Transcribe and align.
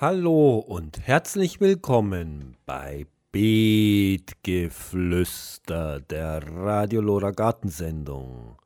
Hallo 0.00 0.60
und 0.60 1.08
herzlich 1.08 1.60
willkommen 1.60 2.56
bei 2.66 3.04
Beetgeflüster, 3.32 5.98
der 5.98 6.40
Radio 6.46 7.00
Lora 7.00 7.32
Gartensendung. 7.32 8.58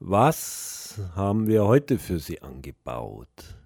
Was 0.00 1.00
haben 1.16 1.46
wir 1.46 1.64
heute 1.64 1.98
für 1.98 2.18
Sie 2.18 2.42
angebaut? 2.42 3.56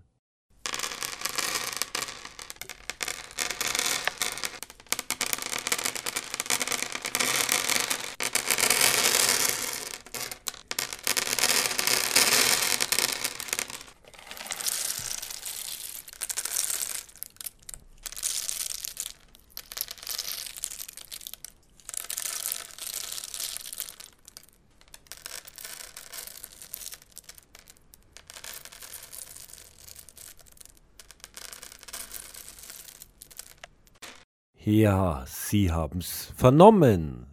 Ja, 34.67 35.25
Sie 35.27 35.71
haben's 35.71 36.33
vernommen 36.37 37.27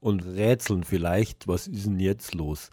und 0.00 0.24
rätseln 0.24 0.84
vielleicht, 0.84 1.46
was 1.46 1.66
ist 1.66 1.84
denn 1.84 2.00
jetzt 2.00 2.34
los? 2.34 2.70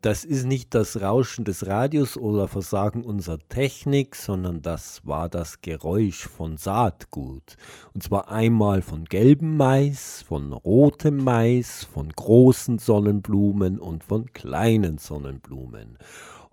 Das 0.00 0.24
ist 0.24 0.44
nicht 0.44 0.74
das 0.74 1.00
Rauschen 1.00 1.44
des 1.44 1.64
Radios 1.64 2.16
oder 2.16 2.48
Versagen 2.48 3.04
unserer 3.04 3.38
Technik, 3.48 4.16
sondern 4.16 4.60
das 4.60 5.06
war 5.06 5.28
das 5.28 5.60
Geräusch 5.60 6.26
von 6.26 6.56
Saatgut. 6.56 7.56
Und 7.94 8.02
zwar 8.02 8.28
einmal 8.28 8.82
von 8.82 9.04
gelbem 9.04 9.56
Mais, 9.56 10.24
von 10.26 10.52
rotem 10.52 11.22
Mais, 11.22 11.84
von 11.84 12.08
großen 12.08 12.80
Sonnenblumen 12.80 13.78
und 13.78 14.02
von 14.02 14.32
kleinen 14.32 14.98
Sonnenblumen. 14.98 15.96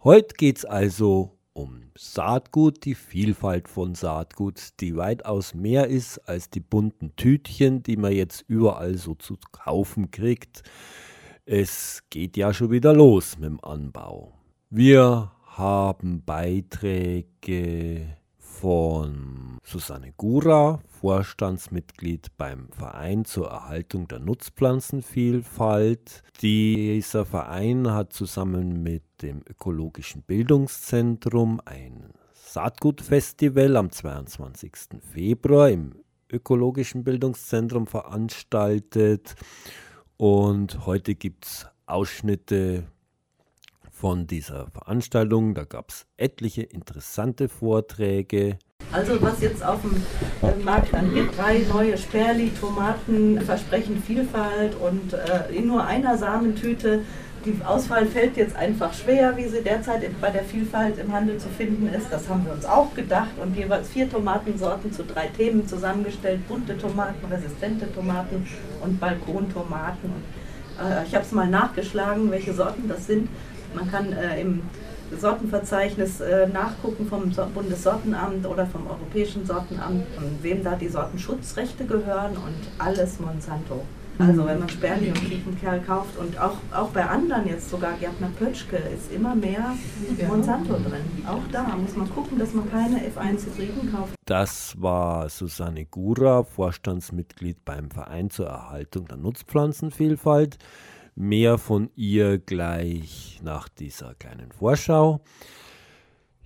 Heute 0.03 0.35
geht's 0.35 0.65
also 0.65 1.31
um 1.53 1.91
Saatgut, 1.97 2.85
die 2.85 2.95
Vielfalt 2.95 3.67
von 3.67 3.95
Saatgut, 3.95 4.79
die 4.79 4.95
weitaus 4.95 5.53
mehr 5.53 5.87
ist 5.87 6.19
als 6.27 6.49
die 6.49 6.59
bunten 6.59 7.15
Tütchen, 7.15 7.83
die 7.83 7.97
man 7.97 8.13
jetzt 8.13 8.45
überall 8.47 8.97
so 8.97 9.15
zu 9.15 9.37
kaufen 9.51 10.11
kriegt. 10.11 10.63
Es 11.45 12.03
geht 12.09 12.37
ja 12.37 12.53
schon 12.53 12.71
wieder 12.71 12.93
los 12.93 13.37
mit 13.37 13.49
dem 13.49 13.63
Anbau. 13.63 14.33
Wir 14.69 15.31
haben 15.45 16.23
Beiträge 16.23 18.17
von 18.37 19.57
Susanne 19.63 20.13
Gura, 20.15 20.79
Vorstandsmitglied 20.99 22.37
beim 22.37 22.69
Verein 22.69 23.25
zur 23.25 23.49
Erhaltung 23.49 24.07
der 24.07 24.19
Nutzpflanzenvielfalt. 24.19 26.23
Dieser 26.41 27.25
Verein 27.25 27.91
hat 27.91 28.13
zusammen 28.13 28.83
mit 28.83 29.03
dem 29.21 29.41
Ökologischen 29.47 30.23
Bildungszentrum 30.23 31.61
ein 31.65 32.13
Saatgutfestival 32.33 33.77
am 33.77 33.91
22. 33.91 34.71
Februar 35.13 35.69
im 35.69 35.95
Ökologischen 36.31 37.03
Bildungszentrum 37.03 37.87
veranstaltet. 37.87 39.35
Und 40.17 40.85
heute 40.85 41.15
gibt 41.15 41.45
es 41.45 41.67
Ausschnitte 41.85 42.83
von 43.89 44.27
dieser 44.27 44.67
Veranstaltung. 44.67 45.53
Da 45.53 45.63
gab 45.63 45.89
es 45.89 46.07
etliche 46.17 46.63
interessante 46.63 47.47
Vorträge. 47.49 48.57
Also 48.91 49.21
was 49.21 49.41
jetzt 49.41 49.63
auf 49.63 49.81
dem 49.81 50.01
äh, 50.41 50.55
Markt 50.63 50.93
angeht, 50.93 51.29
drei 51.37 51.59
neue 51.69 51.97
Sperli-Tomaten 51.97 53.39
versprechen 53.41 54.01
Vielfalt 54.01 54.75
und 54.75 55.13
äh, 55.13 55.55
in 55.55 55.67
nur 55.67 55.85
einer 55.85 56.17
Samentüte. 56.17 57.03
Die 57.43 57.59
Auswahl 57.65 58.05
fällt 58.05 58.37
jetzt 58.37 58.55
einfach 58.55 58.93
schwer, 58.93 59.35
wie 59.35 59.47
sie 59.47 59.63
derzeit 59.63 60.03
bei 60.21 60.29
der 60.29 60.43
Vielfalt 60.43 60.99
im 60.99 61.11
Handel 61.11 61.39
zu 61.39 61.49
finden 61.49 61.91
ist. 61.91 62.05
Das 62.11 62.29
haben 62.29 62.45
wir 62.45 62.53
uns 62.53 62.65
auch 62.65 62.93
gedacht 62.93 63.31
und 63.41 63.57
jeweils 63.57 63.89
vier 63.89 64.07
Tomatensorten 64.07 64.93
zu 64.93 65.03
drei 65.03 65.25
Themen 65.27 65.67
zusammengestellt. 65.67 66.47
Bunte 66.47 66.77
Tomaten, 66.77 67.25
resistente 67.31 67.91
Tomaten 67.91 68.45
und 68.83 68.99
Balkontomaten. 68.99 70.11
Äh, 70.79 71.07
ich 71.07 71.15
habe 71.15 71.25
es 71.25 71.31
mal 71.31 71.47
nachgeschlagen, 71.47 72.29
welche 72.29 72.53
Sorten 72.53 72.87
das 72.87 73.07
sind. 73.07 73.27
Man 73.73 73.89
kann 73.89 74.13
äh, 74.13 74.39
im 74.39 74.61
Sortenverzeichnis 75.19 76.21
äh, 76.21 76.47
nachgucken 76.47 77.07
vom 77.07 77.33
so 77.33 77.43
Bundessortenamt 77.51 78.45
oder 78.45 78.67
vom 78.67 78.85
Europäischen 78.85 79.47
Sortenamt, 79.47 80.05
wem 80.43 80.63
da 80.63 80.75
die 80.75 80.89
Sortenschutzrechte 80.89 81.85
gehören 81.85 82.33
und 82.33 82.59
alles 82.77 83.19
Monsanto. 83.19 83.81
Also 84.21 84.45
wenn 84.45 84.59
man 84.59 84.69
Sperli 84.69 85.07
und 85.07 85.19
Kiefenkerl 85.27 85.81
kauft 85.81 86.15
und 86.17 86.39
auch, 86.39 86.57
auch 86.71 86.89
bei 86.89 87.03
anderen 87.03 87.47
jetzt 87.47 87.71
sogar 87.71 87.93
Gärtner 87.93 88.29
Pötschke 88.37 88.77
ist 88.77 89.11
immer 89.11 89.33
mehr 89.33 89.73
Monsanto 90.27 90.73
drin. 90.73 91.25
Auch 91.27 91.41
da 91.51 91.75
muss 91.75 91.95
man 91.95 92.07
gucken, 92.09 92.37
dass 92.37 92.53
man 92.53 92.69
keine 92.69 92.97
F1-Hybriden 92.97 93.91
kauft. 93.91 94.13
Das 94.25 94.79
war 94.79 95.27
Susanne 95.29 95.85
Gura, 95.85 96.43
Vorstandsmitglied 96.43 97.65
beim 97.65 97.89
Verein 97.89 98.29
zur 98.29 98.47
Erhaltung 98.47 99.07
der 99.07 99.17
Nutzpflanzenvielfalt. 99.17 100.59
Mehr 101.15 101.57
von 101.57 101.89
ihr 101.95 102.37
gleich 102.37 103.41
nach 103.43 103.69
dieser 103.69 104.13
kleinen 104.13 104.51
Vorschau. 104.51 105.21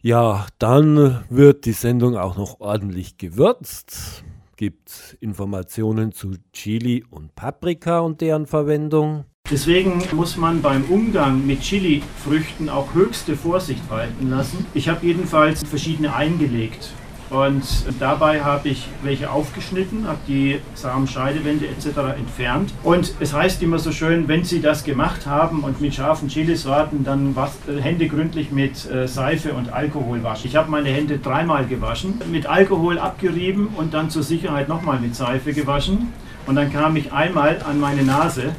Ja, 0.02 0.46
dann 0.60 1.26
wird 1.30 1.66
die 1.66 1.74
Sendung 1.74 2.16
auch 2.16 2.38
noch 2.38 2.62
ordentlich 2.62 3.18
gewürzt. 3.18 4.24
Gibt 4.58 5.18
Informationen 5.20 6.12
zu 6.12 6.32
Chili 6.54 7.04
und 7.10 7.36
Paprika 7.36 8.00
und 8.00 8.22
deren 8.22 8.46
Verwendung. 8.46 9.26
Deswegen 9.52 10.02
muss 10.14 10.38
man 10.38 10.62
beim 10.62 10.86
Umgang 10.86 11.46
mit 11.46 11.62
Chili-Früchten 11.62 12.68
auch 12.70 12.94
höchste 12.94 13.36
Vorsicht 13.36 13.90
walten 13.90 14.30
lassen. 14.30 14.66
Ich 14.74 14.90
habe 14.90 15.06
jedenfalls 15.06 15.64
verschiedene 15.64 16.16
eingelegt. 16.16 16.94
Und 17.30 17.64
dabei 18.00 18.44
habe 18.44 18.70
ich 18.70 18.88
welche 19.04 19.32
aufgeschnitten, 19.32 20.08
habe 20.08 20.20
die 20.28 20.60
Samenscheidewände 20.76 21.66
etc. 21.68 22.18
entfernt. 22.18 22.74
Und 22.84 23.14
es 23.20 23.34
heißt 23.34 23.64
immer 23.64 23.80
so 23.80 23.92
schön, 23.92 24.28
wenn 24.28 24.44
Sie 24.44 24.62
das 24.62 24.84
gemacht 24.84 25.26
haben 25.26 25.64
und 25.64 25.82
mit 25.82 25.96
scharfen 25.96 26.28
Chilis 26.28 26.66
warten, 26.66 27.04
dann 27.04 27.36
was, 27.36 27.58
äh, 27.68 27.82
Hände 27.82 28.08
gründlich 28.08 28.52
mit 28.52 28.90
äh, 28.90 29.08
Seife 29.08 29.54
und 29.54 29.74
Alkohol 29.74 30.22
waschen. 30.24 30.48
Ich 30.48 30.56
habe 30.56 30.70
meine 30.70 30.90
Hände 30.90 31.18
dreimal 31.18 31.66
gewaschen, 31.66 32.22
mit 32.32 32.46
Alkohol 32.46 33.00
abgerieben 33.00 33.70
und 33.76 33.94
dann 33.94 34.10
zur 34.10 34.24
Sicherheit 34.24 34.70
nochmal 34.70 35.00
mit 35.00 35.16
Seife 35.16 35.54
gewaschen. 35.54 36.14
Und 36.46 36.56
dann 36.56 36.72
kam 36.72 36.96
ich 36.96 37.12
einmal 37.12 37.58
an 37.68 37.80
meine 37.80 38.04
Nase 38.04 38.56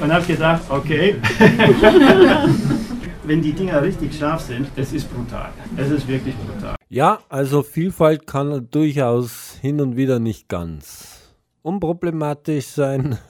und 0.00 0.12
habe 0.12 0.26
gedacht, 0.26 0.62
okay. 0.68 1.16
wenn 3.24 3.42
die 3.42 3.52
Dinger 3.52 3.82
richtig 3.82 4.14
scharf 4.14 4.42
sind, 4.42 4.68
es 4.76 4.92
ist 4.92 5.12
brutal. 5.12 5.50
Es 5.76 5.90
ist 5.90 6.08
wirklich 6.08 6.34
brutal. 6.36 6.76
Ja, 6.88 7.20
also 7.28 7.62
Vielfalt 7.62 8.26
kann 8.26 8.68
durchaus 8.70 9.58
hin 9.60 9.80
und 9.80 9.96
wieder 9.96 10.18
nicht 10.18 10.48
ganz 10.48 11.34
unproblematisch 11.62 12.66
sein. 12.66 13.18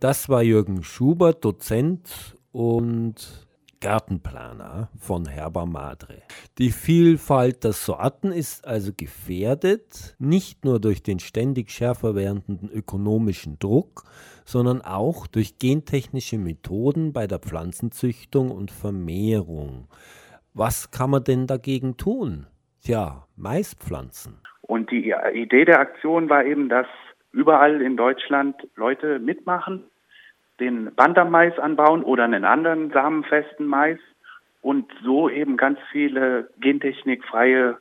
Das 0.00 0.30
war 0.30 0.42
Jürgen 0.42 0.82
Schubert, 0.82 1.44
Dozent 1.44 2.34
und 2.52 3.46
Gartenplaner 3.80 4.90
von 4.98 5.26
Herber 5.26 5.64
Madre. 5.64 6.22
Die 6.58 6.70
Vielfalt 6.70 7.64
der 7.64 7.72
Sorten 7.72 8.30
ist 8.30 8.66
also 8.66 8.92
gefährdet, 8.94 10.14
nicht 10.18 10.64
nur 10.64 10.80
durch 10.80 11.02
den 11.02 11.18
ständig 11.18 11.70
schärfer 11.70 12.14
werdenden 12.14 12.70
ökonomischen 12.70 13.58
Druck, 13.58 14.02
sondern 14.44 14.82
auch 14.82 15.26
durch 15.26 15.58
gentechnische 15.58 16.36
Methoden 16.36 17.14
bei 17.14 17.26
der 17.26 17.38
Pflanzenzüchtung 17.38 18.50
und 18.50 18.70
Vermehrung. 18.70 19.88
Was 20.52 20.90
kann 20.90 21.10
man 21.10 21.24
denn 21.24 21.46
dagegen 21.46 21.96
tun? 21.96 22.46
Tja, 22.82 23.26
Maispflanzen. 23.36 24.42
Und 24.60 24.90
die 24.90 25.14
Idee 25.34 25.64
der 25.64 25.80
Aktion 25.80 26.28
war 26.28 26.44
eben, 26.44 26.68
dass 26.68 26.86
überall 27.32 27.80
in 27.80 27.96
Deutschland 27.96 28.56
Leute 28.76 29.18
mitmachen, 29.18 29.84
den 30.60 30.94
Bandermais 30.94 31.58
anbauen 31.58 32.02
oder 32.02 32.24
einen 32.24 32.44
anderen 32.44 32.90
samenfesten 32.92 33.66
Mais 33.66 33.98
und 34.62 34.90
so 35.02 35.28
eben 35.28 35.56
ganz 35.56 35.78
viele 35.90 36.50
gentechnikfreie 36.60 37.78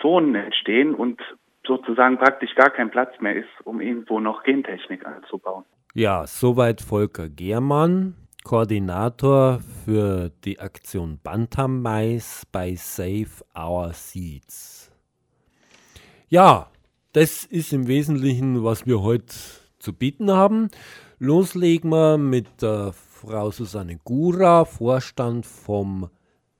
Zonen 0.00 0.34
entstehen 0.34 0.94
und 0.94 1.20
sozusagen 1.66 2.18
praktisch 2.18 2.54
gar 2.54 2.70
kein 2.70 2.90
Platz 2.90 3.12
mehr 3.20 3.36
ist, 3.36 3.48
um 3.64 3.80
irgendwo 3.80 4.20
noch 4.20 4.42
Gentechnik 4.42 5.06
anzubauen. 5.06 5.64
Ja, 5.94 6.26
soweit 6.26 6.80
Volker 6.80 7.28
Gehrmann, 7.28 8.14
Koordinator 8.42 9.60
für 9.84 10.30
die 10.44 10.58
Aktion 10.58 11.20
Bantam 11.22 11.82
Mais 11.82 12.44
bei 12.50 12.74
Save 12.74 13.44
Our 13.56 13.92
Seeds. 13.92 14.90
Ja, 16.28 16.66
das 17.12 17.44
ist 17.44 17.72
im 17.72 17.86
Wesentlichen, 17.86 18.64
was 18.64 18.86
wir 18.86 19.02
heute 19.02 19.34
zu 19.78 19.92
bieten 19.92 20.30
haben. 20.30 20.68
Loslegen 21.24 21.88
wir 21.88 22.18
mit 22.18 22.60
der 22.60 22.92
Frau 22.92 23.50
Susanne 23.50 23.98
Gura, 24.04 24.66
Vorstand 24.66 25.46
vom 25.46 26.10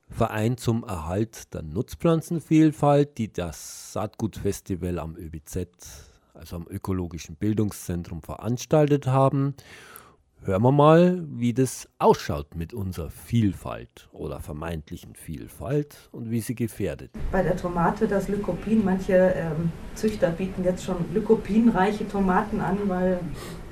Verein 0.09 0.57
zum 0.57 0.85
Erhalt 0.85 1.53
der 1.53 1.61
Nutzpflanzenvielfalt, 1.61 3.19
die 3.19 3.31
das 3.31 3.93
Saatgutfestival 3.93 4.99
am 4.99 5.17
ÖBZ, 5.17 5.67
also 6.33 6.57
am 6.57 6.67
Ökologischen 6.67 7.37
Bildungszentrum, 7.37 8.23
veranstaltet 8.23 9.07
haben. 9.07 9.55
Hören 10.43 10.63
wir 10.63 10.73
mal, 10.73 11.23
wie 11.29 11.53
das 11.53 11.87
ausschaut 11.99 12.55
mit 12.55 12.73
unserer 12.73 13.11
Vielfalt 13.11 14.09
oder 14.13 14.41
vermeintlichen 14.41 15.15
Vielfalt 15.15 16.09
und 16.11 16.31
wie 16.31 16.41
sie 16.41 16.55
gefährdet. 16.55 17.11
Bei 17.31 17.43
der 17.43 17.59
Tomate 17.59 18.09
das 18.09 18.29
Lycopin, 18.29 18.83
manche 18.83 19.13
ähm, 19.37 19.71
Züchter 19.95 20.31
bieten 20.31 20.65
jetzt 20.65 20.85
schon 20.85 20.97
lycopinreiche 21.13 22.09
Tomaten 22.09 22.63
an, 22.63 22.79
weil 22.89 23.21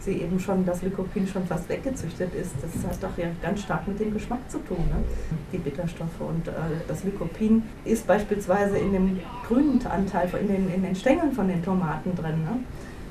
sie 0.05 0.21
eben 0.21 0.39
schon, 0.41 0.65
das 0.65 0.83
Lycopin 0.83 1.27
schon 1.27 1.47
fast 1.47 1.69
weggezüchtet 1.69 2.35
ist. 2.35 2.55
Das 2.61 2.91
hat 2.91 3.03
doch 3.03 3.17
ja 3.17 3.27
ganz 3.41 3.63
stark 3.63 3.87
mit 3.87 4.01
dem 4.01 4.13
Geschmack 4.13 4.51
zu 4.51 4.59
tun, 4.59 4.79
ne? 4.79 5.05
die 5.53 5.59
Bitterstoffe. 5.59 6.21
Und 6.21 6.49
äh, 6.49 6.53
das 6.89 7.05
Lycopin 7.05 7.63
ist 7.85 8.07
beispielsweise 8.07 8.79
in 8.79 8.93
dem 8.93 9.21
grünen 9.47 9.85
Anteil, 9.87 10.29
in 10.41 10.49
den, 10.49 10.75
in 10.75 10.83
den 10.83 10.95
Stängeln 10.95 11.33
von 11.33 11.49
den 11.49 11.63
Tomaten 11.63 12.15
drin. 12.17 12.43
Ne? 12.43 12.61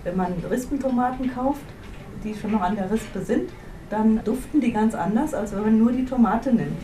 Wenn 0.04 0.18
man 0.18 0.34
Rispentomaten 0.50 1.34
kauft, 1.34 1.62
die 2.24 2.36
schon 2.36 2.52
noch 2.52 2.62
an 2.62 2.76
der 2.76 2.92
Rispe 2.92 3.22
sind, 3.22 3.50
dann 3.90 4.24
duften 4.24 4.62
die 4.62 4.72
ganz 4.72 4.96
anders, 4.96 5.34
als 5.34 5.54
wenn 5.54 5.62
man 5.62 5.78
nur 5.78 5.92
die 5.92 6.06
Tomate 6.06 6.54
nimmt. 6.54 6.82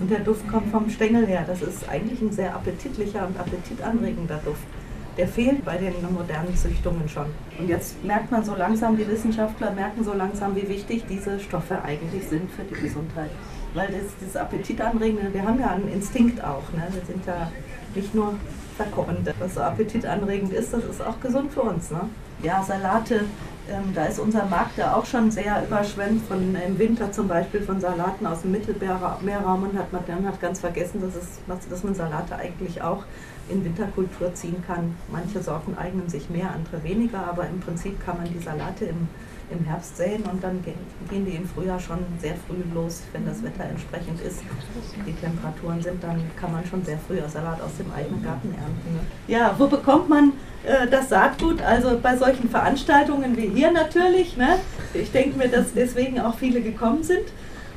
Und 0.00 0.10
der 0.10 0.20
Duft 0.20 0.48
kommt 0.48 0.70
vom 0.70 0.88
Stängel 0.88 1.26
her. 1.26 1.44
Das 1.46 1.60
ist 1.62 1.88
eigentlich 1.88 2.20
ein 2.22 2.32
sehr 2.32 2.54
appetitlicher 2.54 3.26
und 3.26 3.38
appetitanregender 3.38 4.40
Duft. 4.44 4.66
Der 5.16 5.26
fehlt 5.26 5.64
bei 5.64 5.78
den 5.78 5.94
modernen 6.12 6.54
Züchtungen 6.54 7.08
schon. 7.08 7.26
Und 7.58 7.68
jetzt 7.68 8.04
merkt 8.04 8.30
man 8.30 8.44
so 8.44 8.54
langsam, 8.54 8.96
die 8.96 9.08
Wissenschaftler 9.08 9.70
merken 9.70 10.04
so 10.04 10.12
langsam, 10.12 10.54
wie 10.54 10.68
wichtig 10.68 11.04
diese 11.08 11.40
Stoffe 11.40 11.82
eigentlich 11.82 12.28
sind 12.28 12.50
für 12.50 12.62
die 12.62 12.74
Gesundheit. 12.74 13.30
Weil 13.72 13.88
das, 13.88 14.12
das 14.20 14.36
Appetitanregende, 14.36 15.32
wir 15.32 15.42
haben 15.42 15.58
ja 15.58 15.70
einen 15.70 15.90
Instinkt 15.90 16.42
auch. 16.44 16.70
Ne? 16.72 16.86
Wir 16.90 17.04
sind 17.06 17.24
ja 17.26 17.50
nicht 17.94 18.14
nur 18.14 18.34
verkochend. 18.76 19.32
Was 19.38 19.54
so 19.54 19.60
appetitanregend 19.60 20.52
ist, 20.52 20.74
das 20.74 20.84
ist 20.84 21.00
auch 21.00 21.18
gesund 21.20 21.50
für 21.52 21.62
uns. 21.62 21.90
Ne? 21.90 22.02
Ja, 22.42 22.62
Salate 22.62 23.24
ähm, 23.68 23.92
da 23.94 24.04
ist 24.04 24.20
unser 24.20 24.44
Markt 24.44 24.78
ja 24.78 24.94
auch 24.94 25.04
schon 25.04 25.30
sehr 25.30 25.64
überschwemmt 25.66 26.24
von 26.26 26.54
im 26.54 26.78
Winter 26.78 27.10
zum 27.10 27.26
Beispiel 27.26 27.62
von 27.62 27.80
Salaten 27.80 28.24
aus 28.26 28.42
dem 28.42 28.52
Mittelmeerraum 28.52 29.62
und 29.64 29.76
hat 29.76 29.92
man 29.92 30.02
dann 30.06 30.26
hat 30.26 30.40
ganz 30.40 30.60
vergessen, 30.60 31.00
dass, 31.00 31.16
es, 31.16 31.68
dass 31.68 31.82
man 31.82 31.94
Salate 31.94 32.36
eigentlich 32.36 32.82
auch 32.82 33.02
in 33.48 33.64
Winterkultur 33.64 34.34
ziehen 34.34 34.62
kann. 34.66 34.94
Manche 35.10 35.42
Sorten 35.42 35.76
eignen 35.76 36.08
sich 36.08 36.28
mehr, 36.30 36.50
andere 36.52 36.82
weniger, 36.82 37.26
aber 37.26 37.46
im 37.46 37.60
Prinzip 37.60 38.04
kann 38.04 38.18
man 38.18 38.32
die 38.32 38.42
Salate 38.42 38.86
im 38.86 39.08
im 39.50 39.64
Herbst 39.64 39.96
säen 39.96 40.22
und 40.24 40.42
dann 40.42 40.62
gehen, 40.62 41.24
die 41.24 41.36
im 41.36 41.46
Frühjahr 41.46 41.78
schon 41.78 41.98
sehr 42.20 42.34
früh 42.46 42.62
los, 42.74 43.02
wenn 43.12 43.24
das 43.24 43.42
Wetter 43.42 43.64
entsprechend 43.64 44.20
ist. 44.20 44.40
Die 45.06 45.12
Temperaturen 45.12 45.80
sind, 45.80 46.02
dann 46.02 46.20
kann 46.36 46.52
man 46.52 46.64
schon 46.66 46.84
sehr 46.84 46.98
früh 46.98 47.18
Salat 47.28 47.60
aus 47.60 47.76
dem 47.78 47.92
eigenen 47.92 48.22
Garten 48.22 48.48
ernten. 48.48 48.94
Ne? 48.94 49.00
Ja, 49.28 49.54
wo 49.56 49.68
bekommt 49.68 50.08
man 50.08 50.32
äh, 50.64 50.88
das 50.88 51.08
Saatgut? 51.08 51.62
Also 51.62 51.98
bei 52.02 52.16
solchen 52.16 52.48
Veranstaltungen 52.48 53.36
wie 53.36 53.48
hier 53.48 53.70
natürlich. 53.70 54.36
Ne? 54.36 54.58
Ich 54.94 55.12
denke 55.12 55.38
mir, 55.38 55.48
dass 55.48 55.72
deswegen 55.74 56.20
auch 56.20 56.36
viele 56.36 56.60
gekommen 56.60 57.04
sind. 57.04 57.26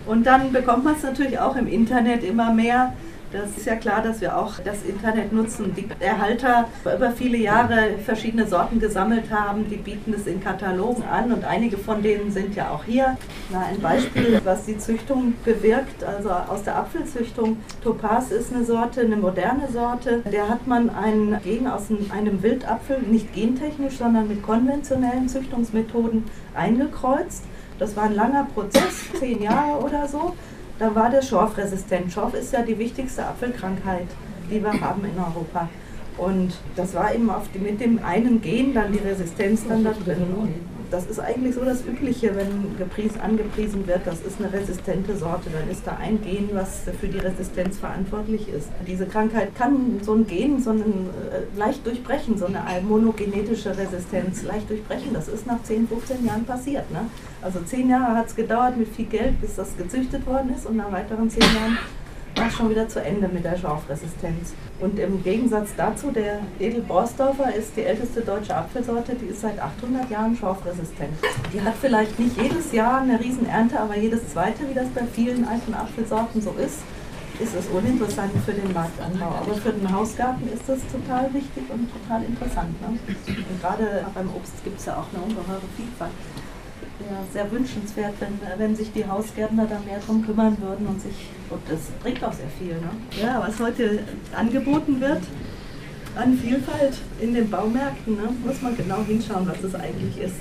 Und 0.07 0.25
dann 0.25 0.51
bekommt 0.51 0.85
man 0.85 0.95
es 0.95 1.03
natürlich 1.03 1.37
auch 1.37 1.55
im 1.55 1.67
Internet 1.67 2.23
immer 2.23 2.51
mehr. 2.51 2.93
Das 3.31 3.55
ist 3.55 3.67
ja 3.67 3.75
klar, 3.75 4.01
dass 4.01 4.21
wir 4.21 4.35
auch 4.35 4.53
das 4.63 4.83
Internet 4.83 5.31
nutzen. 5.31 5.75
Die 5.75 5.87
Erhalter 5.99 6.67
über 6.83 7.11
viele 7.11 7.37
Jahre 7.37 7.97
verschiedene 8.03 8.47
Sorten 8.47 8.79
gesammelt 8.79 9.29
haben, 9.29 9.69
die 9.69 9.75
bieten 9.77 10.13
es 10.15 10.25
in 10.25 10.41
Katalogen 10.41 11.03
an 11.03 11.31
und 11.31 11.45
einige 11.45 11.77
von 11.77 12.01
denen 12.01 12.31
sind 12.31 12.55
ja 12.55 12.71
auch 12.71 12.83
hier. 12.85 13.17
Na, 13.51 13.65
ein 13.65 13.79
Beispiel, 13.81 14.41
was 14.43 14.65
die 14.65 14.79
Züchtung 14.79 15.35
bewirkt, 15.45 16.03
also 16.03 16.31
aus 16.31 16.63
der 16.63 16.77
Apfelzüchtung. 16.77 17.57
Topaz 17.83 18.31
ist 18.31 18.51
eine 18.51 18.65
Sorte, 18.65 19.01
eine 19.01 19.17
moderne 19.17 19.69
Sorte. 19.71 20.23
Der 20.31 20.49
hat 20.49 20.65
man 20.65 20.89
einen 20.89 21.39
Gen 21.43 21.67
aus 21.67 21.83
einem 22.09 22.41
Wildapfel, 22.41 22.99
nicht 23.03 23.33
gentechnisch, 23.33 23.97
sondern 23.97 24.27
mit 24.27 24.41
konventionellen 24.41 25.29
Züchtungsmethoden 25.29 26.23
eingekreuzt. 26.55 27.43
Das 27.77 27.95
war 27.95 28.03
ein 28.05 28.15
langer 28.15 28.47
Prozess, 28.53 29.05
zehn 29.19 29.41
Jahre 29.41 29.81
oder 29.83 30.07
so 30.07 30.33
da 30.79 30.95
war 30.95 31.09
der 31.09 31.21
Schorf 31.21 31.57
resistent. 31.57 32.11
Schorf 32.11 32.33
ist 32.33 32.53
ja 32.53 32.61
die 32.61 32.79
wichtigste 32.79 33.25
Apfelkrankheit, 33.25 34.07
die 34.49 34.63
wir 34.63 34.81
haben 34.81 35.03
in 35.03 35.17
Europa. 35.17 35.69
Und 36.17 36.53
das 36.75 36.93
war 36.95 37.13
eben 37.13 37.29
die, 37.53 37.59
mit 37.59 37.79
dem 37.79 38.03
einen 38.03 38.41
Gen 38.41 38.73
dann 38.73 38.91
die 38.91 38.99
Resistenz 38.99 39.67
dann 39.67 39.83
da 39.83 39.91
drin. 39.91 40.17
Das 40.91 41.05
ist 41.05 41.19
eigentlich 41.19 41.55
so 41.55 41.63
das 41.63 41.85
Übliche, 41.85 42.35
wenn 42.35 42.77
gepries, 42.77 43.19
angepriesen 43.19 43.85
wird, 43.85 44.01
das 44.05 44.21
ist 44.21 44.39
eine 44.39 44.51
resistente 44.51 45.15
Sorte, 45.15 45.49
dann 45.51 45.69
ist 45.69 45.85
da 45.85 45.97
ein 45.97 46.19
Gen, 46.21 46.49
was 46.53 46.81
für 46.99 47.07
die 47.07 47.19
Resistenz 47.19 47.77
verantwortlich 47.77 48.49
ist. 48.49 48.69
Diese 48.87 49.05
Krankheit 49.05 49.55
kann 49.55 49.99
so 50.01 50.13
ein 50.13 50.25
Gen 50.25 50.61
so 50.61 50.71
einen, 50.71 51.09
äh, 51.31 51.57
leicht 51.57 51.85
durchbrechen, 51.85 52.37
so 52.37 52.47
eine 52.47 52.63
monogenetische 52.81 53.77
Resistenz 53.77 54.43
leicht 54.43 54.69
durchbrechen. 54.69 55.13
Das 55.13 55.27
ist 55.27 55.45
nach 55.45 55.61
10, 55.61 55.87
15 55.87 56.25
Jahren 56.25 56.45
passiert. 56.45 56.89
Ne? 56.91 57.01
Also 57.41 57.59
10 57.59 57.89
Jahre 57.89 58.15
hat 58.15 58.27
es 58.27 58.35
gedauert 58.35 58.77
mit 58.77 58.87
viel 58.87 59.05
Geld, 59.05 59.39
bis 59.41 59.55
das 59.55 59.77
gezüchtet 59.77 60.25
worden 60.25 60.53
ist 60.55 60.65
und 60.65 60.77
nach 60.77 60.91
weiteren 60.91 61.29
10 61.29 61.41
Jahren 61.41 61.77
war 62.39 62.49
schon 62.49 62.69
wieder 62.69 62.87
zu 62.87 63.01
Ende 63.03 63.27
mit 63.27 63.43
der 63.43 63.57
Schorfresistenz. 63.57 64.53
Und 64.79 64.97
im 64.97 65.21
Gegensatz 65.23 65.69
dazu, 65.75 66.11
der 66.11 66.39
Edelborsdorfer 66.59 67.53
ist 67.53 67.75
die 67.75 67.83
älteste 67.83 68.21
deutsche 68.21 68.55
Apfelsorte, 68.55 69.15
die 69.15 69.27
ist 69.27 69.41
seit 69.41 69.59
800 69.59 70.09
Jahren 70.09 70.35
schorfresistent. 70.35 71.13
Die 71.53 71.61
hat 71.61 71.75
vielleicht 71.79 72.17
nicht 72.17 72.41
jedes 72.41 72.71
Jahr 72.71 73.01
eine 73.01 73.19
Riesenernte, 73.19 73.79
aber 73.79 73.97
jedes 73.97 74.29
zweite, 74.29 74.69
wie 74.69 74.73
das 74.73 74.87
bei 74.89 75.03
vielen 75.13 75.45
alten 75.45 75.73
Apfelsorten 75.73 76.41
so 76.41 76.51
ist, 76.51 76.79
ist 77.39 77.55
es 77.55 77.67
uninteressant 77.67 78.31
für 78.45 78.53
den 78.53 78.71
Marktanbau. 78.73 79.35
Aber 79.41 79.53
für 79.55 79.71
den 79.71 79.91
Hausgarten 79.91 80.47
ist 80.51 80.63
das 80.67 80.79
total 80.91 81.33
wichtig 81.33 81.63
und 81.69 81.89
total 81.91 82.23
interessant. 82.23 82.81
Ne? 82.81 82.99
Und 83.27 83.61
gerade 83.61 84.05
beim 84.13 84.29
Obst 84.35 84.63
gibt 84.63 84.79
es 84.79 84.85
ja 84.85 84.93
auch 84.93 85.07
eine 85.13 85.23
ungeheure 85.23 85.67
Vielfalt 85.75 86.11
ja, 86.99 87.23
sehr 87.31 87.51
wünschenswert, 87.51 88.13
wenn, 88.19 88.39
wenn 88.57 88.75
sich 88.75 88.91
die 88.91 89.07
Hausgärtner 89.07 89.65
da 89.65 89.79
mehr 89.85 89.99
drum 90.05 90.25
kümmern 90.25 90.57
würden 90.61 90.87
und 90.87 91.01
sich, 91.01 91.29
und 91.49 91.61
das 91.69 91.79
bringt 92.01 92.23
auch 92.23 92.33
sehr 92.33 92.49
viel. 92.57 92.73
Ne? 92.73 92.91
Ja, 93.21 93.43
was 93.45 93.59
heute 93.59 93.99
angeboten 94.35 94.99
wird 94.99 95.21
an 96.15 96.37
Vielfalt 96.37 96.97
in 97.21 97.33
den 97.33 97.49
Baumärkten, 97.49 98.15
ne, 98.15 98.29
muss 98.43 98.61
man 98.61 98.75
genau 98.75 99.03
hinschauen, 99.03 99.47
was 99.47 99.63
es 99.63 99.75
eigentlich 99.75 100.17
ist. 100.17 100.35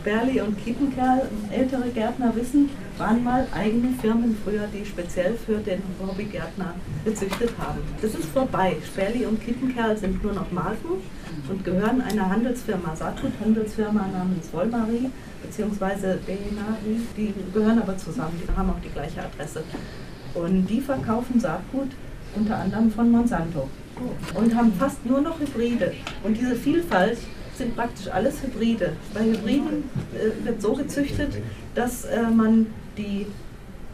Sperli 0.00 0.40
und 0.40 0.56
Kiepenkerl, 0.64 1.28
ältere 1.50 1.90
Gärtner 1.90 2.34
wissen, 2.34 2.70
waren 2.96 3.22
mal 3.22 3.46
eigene 3.54 3.90
Firmen 4.00 4.34
früher, 4.42 4.66
die 4.72 4.84
speziell 4.84 5.34
für 5.34 5.58
den 5.58 5.82
Hobbygärtner 6.00 6.74
gezüchtet 7.04 7.52
haben. 7.58 7.80
Das 8.00 8.14
ist 8.14 8.30
vorbei. 8.30 8.76
Sperli 8.86 9.26
und 9.26 9.44
Kiepenkerl 9.44 9.98
sind 9.98 10.22
nur 10.24 10.32
noch 10.32 10.50
Marken 10.50 11.02
und 11.50 11.64
gehören 11.64 12.00
einer 12.00 12.30
Handelsfirma, 12.30 12.96
Saatgut-Handelsfirma 12.96 14.06
namens 14.06 14.50
Wollmarie 14.52 15.10
beziehungsweise 15.42 16.18
Benari, 16.26 17.00
die 17.16 17.34
gehören 17.52 17.80
aber 17.80 17.96
zusammen, 17.96 18.40
die 18.42 18.56
haben 18.56 18.70
auch 18.70 18.80
die 18.82 18.90
gleiche 18.90 19.22
Adresse. 19.22 19.62
Und 20.34 20.66
die 20.66 20.80
verkaufen 20.80 21.40
Saatgut 21.40 21.88
unter 22.36 22.56
anderem 22.56 22.90
von 22.90 23.10
Monsanto 23.10 23.68
und 24.34 24.54
haben 24.54 24.72
fast 24.74 25.04
nur 25.04 25.20
noch 25.20 25.38
Hybride. 25.40 25.92
Und 26.22 26.36
diese 26.36 26.54
Vielfalt 26.54 27.18
sind 27.56 27.76
praktisch 27.76 28.08
alles 28.08 28.42
Hybride. 28.42 28.92
Bei 29.12 29.24
Hybriden 29.24 29.84
äh, 30.14 30.46
wird 30.46 30.62
so 30.62 30.74
gezüchtet, 30.74 31.34
dass 31.74 32.04
äh, 32.04 32.22
man 32.22 32.66
die 32.96 33.26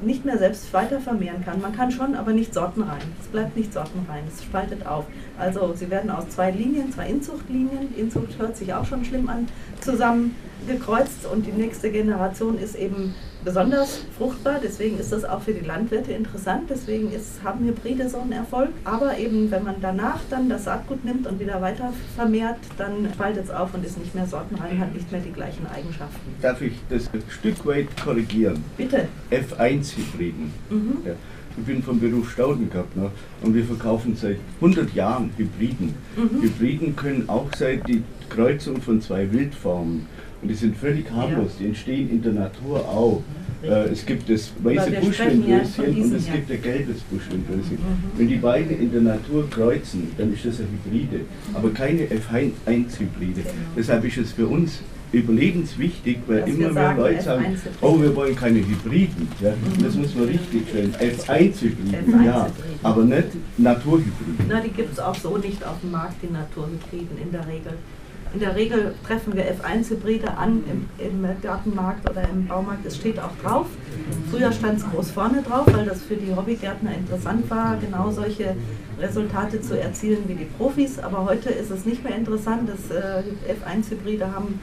nicht 0.03 0.25
mehr 0.25 0.37
selbst 0.39 0.73
weiter 0.75 1.01
vermehren 1.01 1.45
kann. 1.45 1.61
Man 1.61 1.75
kann 1.75 1.91
schon, 1.91 2.15
aber 2.15 2.33
nicht 2.33 2.53
sortenrein. 2.53 3.01
Es 3.21 3.29
bleibt 3.29 3.57
nicht 3.57 3.73
sortenrein, 3.73 4.25
es 4.29 4.45
spaltet 4.45 4.87
auf. 4.87 5.07
Also 5.39 5.75
sie 5.75 5.91
werden 5.91 6.11
aus 6.11 6.29
zwei 6.29 6.51
Linien, 6.51 6.93
zwei 6.93 7.09
Inzuchtlinien, 7.09 7.95
Inzucht 7.97 8.39
hört 8.39 8.57
sich 8.57 8.75
auch 8.75 8.85
schon 8.85 9.05
schlimm 9.05 9.29
an, 9.29 9.49
zusammengekreuzt 9.81 11.27
und 11.33 11.47
die 11.47 11.53
nächste 11.53 11.91
Generation 11.91 12.59
ist 12.59 12.75
eben 12.75 13.15
besonders 13.47 14.01
fruchtbar, 14.19 14.59
deswegen 14.63 14.99
ist 14.99 15.13
das 15.13 15.25
auch 15.25 15.41
für 15.41 15.55
die 15.55 15.65
Landwirte 15.65 16.13
interessant, 16.13 16.65
deswegen 16.69 17.13
ist, 17.13 17.43
haben 17.45 17.65
Hybride 17.65 18.11
so 18.11 18.19
einen 18.19 18.33
Erfolg. 18.33 18.71
Aber 18.85 19.17
eben, 19.17 19.51
wenn 19.53 19.63
man 19.63 19.77
danach 19.81 20.21
dann 20.29 20.49
das 20.49 20.65
Saatgut 20.65 21.05
nimmt 21.05 21.27
und 21.29 21.39
wieder 21.39 21.63
weiter 21.63 21.93
vermehrt, 22.17 22.59
dann 22.77 23.09
spaltet 23.15 23.45
es 23.45 23.51
auf 23.51 23.73
und 23.73 23.87
ist 23.87 23.99
nicht 23.99 24.15
mehr 24.15 24.27
sortenrein, 24.27 24.79
hat 24.81 24.93
nicht 24.93 25.11
mehr 25.13 25.21
die 25.21 25.31
gleichen 25.31 25.65
Eigenschaften. 25.69 26.35
Darf 26.43 26.61
ich 26.61 26.73
das 26.91 27.09
ein 27.15 27.23
Stück 27.29 27.65
weit 27.65 27.87
korrigieren? 28.03 28.63
Bitte. 28.77 29.07
F1-Hybriden. 29.31 30.53
Mhm. 30.69 30.99
Ja. 31.07 31.13
Ich 31.59 31.65
bin 31.65 31.83
vom 31.83 32.01
Beruf 32.01 32.33
Staudengärtner 32.33 33.13
und 33.43 33.55
wir 33.55 33.65
verkaufen 33.65 34.15
seit 34.17 34.39
100 34.57 34.93
Jahren 34.93 35.31
Hybriden. 35.37 35.95
Mhm. 36.17 36.43
Hybriden 36.43 36.97
können 36.97 37.29
auch 37.29 37.47
sein 37.57 37.81
die 37.87 38.03
Kreuzung 38.29 38.83
von 38.83 39.01
zwei 39.01 39.31
Wildformen. 39.33 40.07
Und 40.43 40.49
die 40.49 40.55
sind 40.55 40.77
völlig 40.77 41.11
harmlos, 41.11 41.53
die 41.59 41.67
entstehen 41.67 42.11
in 42.11 42.23
der 42.23 42.33
Natur 42.33 42.81
auch. 42.81 43.23
Äh, 43.63 43.89
es 43.91 44.05
gibt 44.05 44.29
das 44.29 44.53
weiße 44.63 44.91
Buschwindröschen 45.01 46.03
und 46.03 46.15
es 46.15 46.27
gibt 46.31 46.51
ein 46.51 46.63
gelbes 46.63 47.01
Buschwindröschen. 47.11 47.77
Mhm. 47.79 48.19
Wenn 48.19 48.29
die 48.29 48.37
beiden 48.37 48.79
in 48.79 48.93
der 48.93 49.01
Natur 49.01 49.49
kreuzen, 49.49 50.09
dann 50.19 50.33
ist 50.35 50.45
das 50.45 50.61
ein 50.61 50.69
Hybride, 50.85 51.21
aber 51.55 51.71
keine 51.71 52.03
F1-Hybride. 52.03 53.43
Genau. 53.43 53.55
Deshalb 53.77 54.05
ist 54.05 54.19
es 54.19 54.33
für 54.33 54.47
uns 54.47 54.81
überlebenswichtig, 55.13 56.19
weil 56.27 56.41
Dass 56.41 56.51
immer 56.51 56.71
mehr 56.71 56.95
Leute 56.97 57.23
sagen, 57.23 57.45
F1-Hybride. 57.45 57.77
oh, 57.81 58.01
wir 58.03 58.15
wollen 58.17 58.37
keine 58.37 58.59
Hybriden. 58.59 59.29
Ja, 59.41 59.51
Mhm. 59.51 59.83
Das 59.83 59.95
muss 59.95 60.15
man 60.15 60.25
richtig 60.27 60.69
stellen. 60.69 60.93
F1-Hybriden, 60.95 62.15
F1 62.15 62.25
ja, 62.27 62.51
aber 62.83 63.05
nicht 63.05 63.29
Naturhybriden. 63.57 64.47
Na, 64.49 64.61
die 64.61 64.71
gibt 64.71 64.93
es 64.93 64.99
auch 64.99 65.15
so 65.15 65.39
nicht 65.39 65.65
auf 65.65 65.81
dem 65.81 65.93
Markt, 65.93 66.17
die 66.23 66.33
Naturhybriden 66.33 67.17
in 67.23 67.33
der 67.33 67.47
Regel. 67.47 67.73
In 68.37 68.41
der 68.41 68.55
Regel 68.55 68.93
treffen 69.07 69.35
wir 69.35 69.45
F1-Hybride 69.45 70.37
an 70.37 70.63
im, 70.71 70.89
im 70.99 71.27
Gartenmarkt 71.41 72.07
oder 72.11 72.29
im 72.29 72.47
Baumarkt. 72.47 72.85
Es 72.85 72.97
steht 72.97 73.19
auch 73.19 73.35
drauf. 73.43 73.65
Früher 74.31 74.53
stand 74.53 74.77
es 74.77 74.91
groß 74.91 75.11
vorne 75.11 75.41
drauf, 75.41 75.65
weil 75.73 75.87
das 75.87 76.03
für 76.03 76.17
die 76.17 76.37
Hobbygärtner 76.37 76.95
interessant 76.95 77.49
war, 77.49 77.79
genau 77.79 78.11
solche 78.11 78.55
Resultate 79.01 79.63
zu 79.63 79.81
erzielen 79.81 80.25
wie 80.27 80.35
die 80.35 80.45
Profis. 80.45 80.99
Aber 80.99 81.25
heute 81.25 81.49
ist 81.49 81.71
es 81.71 81.87
nicht 81.87 82.05
mehr 82.05 82.15
interessant. 82.15 82.69
Das 82.69 82.95
äh, 82.95 83.23
F1-Hybride 83.55 84.31
haben, 84.31 84.61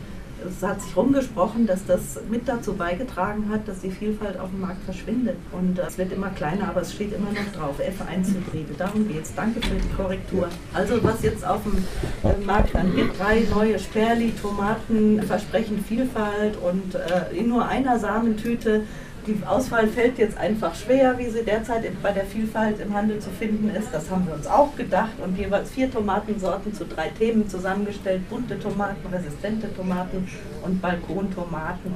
es 0.48 0.64
hat 0.64 0.82
sich 0.82 0.96
rumgesprochen, 0.96 1.68
dass 1.68 1.86
das 1.86 2.20
mit 2.30 2.48
dazu 2.48 2.74
beigetragen 2.74 3.50
hat, 3.50 3.68
dass 3.68 3.82
die 3.82 3.92
Vielfalt 3.92 4.40
auf 4.40 4.50
dem 4.50 4.62
Markt 4.62 4.84
verschwindet. 4.84 5.38
Und 5.52 5.80
äh, 5.80 5.84
es 5.88 5.98
wird 5.98 6.12
immer 6.12 6.30
kleiner, 6.30 6.70
aber 6.70 6.82
es 6.82 6.94
steht 6.94 7.14
immer 7.14 7.32
noch 7.32 7.60
drauf. 7.60 7.80
F1-Hybride, 7.80 8.74
darum 8.78 9.08
geht 9.08 9.24
es. 9.24 9.34
Danke 9.36 9.62
für 9.62 9.76
die 9.76 9.94
Korrektur. 9.96 10.48
Also 10.74 11.04
was 11.04 11.22
jetzt 11.24 11.46
auf 11.46 11.62
dem 11.64 11.84
äh, 12.30 12.46
Markt 12.46 12.76
dann 12.76 12.96
gibt, 12.96 13.20
drei 13.20 13.46
neue 13.54 13.80
Sperli, 13.80 14.34
Tomaten, 14.42 15.22
versprechen 15.24 15.84
Vielfalt 15.88 16.58
und 16.58 16.96
äh, 16.96 17.36
in 17.38 17.50
nur 17.50 17.68
einer 17.68 18.00
Samentüte. 18.00 18.84
Die 19.26 19.42
Auswahl 19.46 19.88
fällt 19.88 20.18
jetzt 20.18 20.38
einfach 20.38 20.76
schwer, 20.76 21.18
wie 21.18 21.30
sie 21.30 21.44
derzeit 21.44 21.84
bei 22.02 22.12
der 22.12 22.26
Vielfalt 22.26 22.82
im 22.82 22.94
Handel 22.94 23.20
zu 23.20 23.30
finden 23.30 23.70
ist. 23.74 23.88
Das 23.94 24.12
haben 24.12 24.28
wir 24.28 24.34
uns 24.34 24.48
auch 24.48 24.76
gedacht 24.76 25.14
und 25.24 25.38
jeweils 25.38 25.72
vier 25.72 25.90
Tomatensorten 25.90 26.74
zu 26.74 26.84
drei 26.86 27.08
Themen 27.08 27.48
zusammengestellt. 27.48 28.30
Bunte 28.30 28.60
Tomaten, 28.60 29.14
resistente 29.14 29.74
Tomaten 29.74 30.28
und 30.66 30.82
Balkontomaten. 30.82 31.94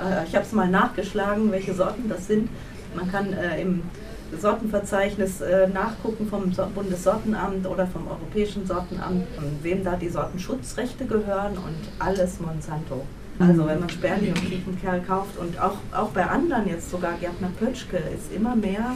Äh, 0.00 0.24
ich 0.28 0.36
habe 0.36 0.44
es 0.44 0.52
mal 0.52 0.68
nachgeschlagen, 0.68 1.50
welche 1.50 1.74
Sorten 1.74 2.08
das 2.08 2.28
sind. 2.28 2.48
Man 2.94 3.10
kann 3.10 3.32
äh, 3.32 3.60
im 3.60 3.82
Sortenverzeichnis 4.40 5.40
äh, 5.40 5.66
nachgucken 5.66 6.28
vom 6.28 6.52
So- 6.52 6.68
Bundessortenamt 6.72 7.66
oder 7.66 7.88
vom 7.88 8.06
Europäischen 8.06 8.66
Sortenamt, 8.66 9.26
wem 9.62 9.82
da 9.82 9.96
die 9.96 10.08
Sortenschutzrechte 10.08 11.06
gehören 11.06 11.54
und 11.58 11.76
alles 11.98 12.38
Monsanto. 12.40 13.04
Also 13.48 13.66
wenn 13.66 13.80
man 13.80 13.90
Sperli 13.90 14.28
und 14.28 14.40
Kiepenkerl 14.48 15.00
kauft 15.00 15.36
und 15.38 15.60
auch, 15.60 15.76
auch 15.92 16.10
bei 16.10 16.24
anderen 16.24 16.68
jetzt 16.68 16.90
sogar 16.90 17.14
Gärtner 17.14 17.50
Pötschke 17.58 17.96
ist 17.96 18.32
immer 18.32 18.54
mehr 18.54 18.94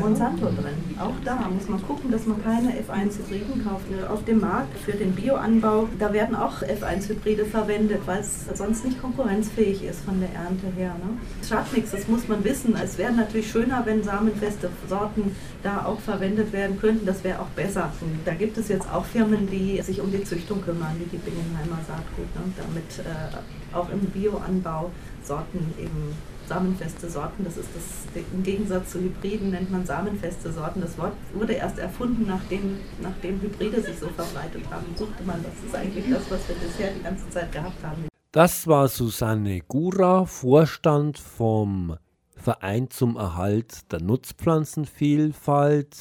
Monsanto 0.00 0.46
drin. 0.46 0.98
Auch 0.98 1.14
da 1.24 1.48
muss 1.48 1.68
man 1.68 1.80
gucken, 1.82 2.10
dass 2.10 2.26
man 2.26 2.42
keine 2.42 2.70
F1-Hybriden 2.70 3.64
kauft. 3.64 3.90
Ne, 3.90 4.08
Auf 4.10 4.24
dem 4.24 4.40
Markt 4.40 4.76
für 4.78 4.92
den 4.92 5.12
Bioanbau, 5.12 5.88
da 5.98 6.12
werden 6.12 6.34
auch 6.34 6.62
F1-Hybride 6.62 7.44
verwendet, 7.44 8.00
weil 8.06 8.20
es 8.20 8.46
sonst 8.54 8.84
nicht 8.84 9.00
konkurrenzfähig 9.00 9.84
ist 9.84 10.00
von 10.04 10.20
der 10.20 10.30
Ernte 10.34 10.66
her. 10.76 10.94
Ne? 10.98 11.16
Es 11.40 11.48
schadet 11.48 11.72
nichts, 11.74 11.92
das 11.92 12.08
muss 12.08 12.26
man 12.26 12.42
wissen. 12.44 12.74
Es 12.82 12.98
wäre 12.98 13.12
natürlich 13.12 13.50
schöner, 13.50 13.82
wenn 13.84 14.02
samenfeste 14.02 14.70
Sorten 14.88 15.36
da 15.64 15.86
auch 15.86 15.98
verwendet 15.98 16.52
werden 16.52 16.78
könnten. 16.78 17.06
Das 17.06 17.24
wäre 17.24 17.40
auch 17.40 17.48
besser. 17.56 17.90
Da 18.24 18.34
gibt 18.34 18.56
es 18.58 18.68
jetzt 18.68 18.88
auch 18.92 19.04
Firmen, 19.04 19.48
die 19.50 19.80
sich 19.82 20.00
um 20.00 20.12
die 20.12 20.22
Züchtung 20.22 20.62
kümmern, 20.62 20.94
wie 20.98 21.16
die 21.16 21.16
Bingenheimer 21.16 21.78
Saatgut, 21.86 22.32
ne? 22.36 22.52
damit 22.56 22.98
äh, 23.00 23.74
auch 23.74 23.88
im 23.90 24.00
Bioanbau 24.00 24.90
Sorten 25.22 25.74
eben 25.78 26.14
samenfeste 26.46 27.08
Sorten, 27.08 27.44
das 27.44 27.56
ist 27.56 27.70
das, 27.74 28.22
im 28.32 28.42
Gegensatz 28.42 28.90
zu 28.90 29.00
Hybriden 29.00 29.50
nennt 29.50 29.70
man 29.70 29.86
samenfeste 29.86 30.52
Sorten. 30.52 30.82
Das 30.82 30.98
Wort 30.98 31.14
wurde 31.32 31.54
erst 31.54 31.78
erfunden, 31.78 32.26
nachdem, 32.26 32.78
nachdem 33.00 33.40
Hybride 33.40 33.80
sich 33.80 33.98
so 33.98 34.08
verbreitet 34.08 34.62
haben. 34.70 34.84
Suchte 34.94 35.22
man, 35.24 35.42
das 35.42 35.52
ist 35.66 35.74
eigentlich 35.74 36.04
das, 36.10 36.30
was 36.30 36.46
wir 36.48 36.56
bisher 36.56 36.92
die 36.92 37.02
ganze 37.02 37.28
Zeit 37.30 37.50
gehabt 37.50 37.82
haben. 37.82 38.04
Das 38.32 38.66
war 38.66 38.88
Susanne 38.88 39.60
Gura, 39.60 40.26
Vorstand 40.26 41.18
vom 41.18 41.96
Verein 42.44 42.88
zum 42.90 43.16
Erhalt 43.16 43.90
der 43.90 44.02
Nutzpflanzenvielfalt. 44.02 45.96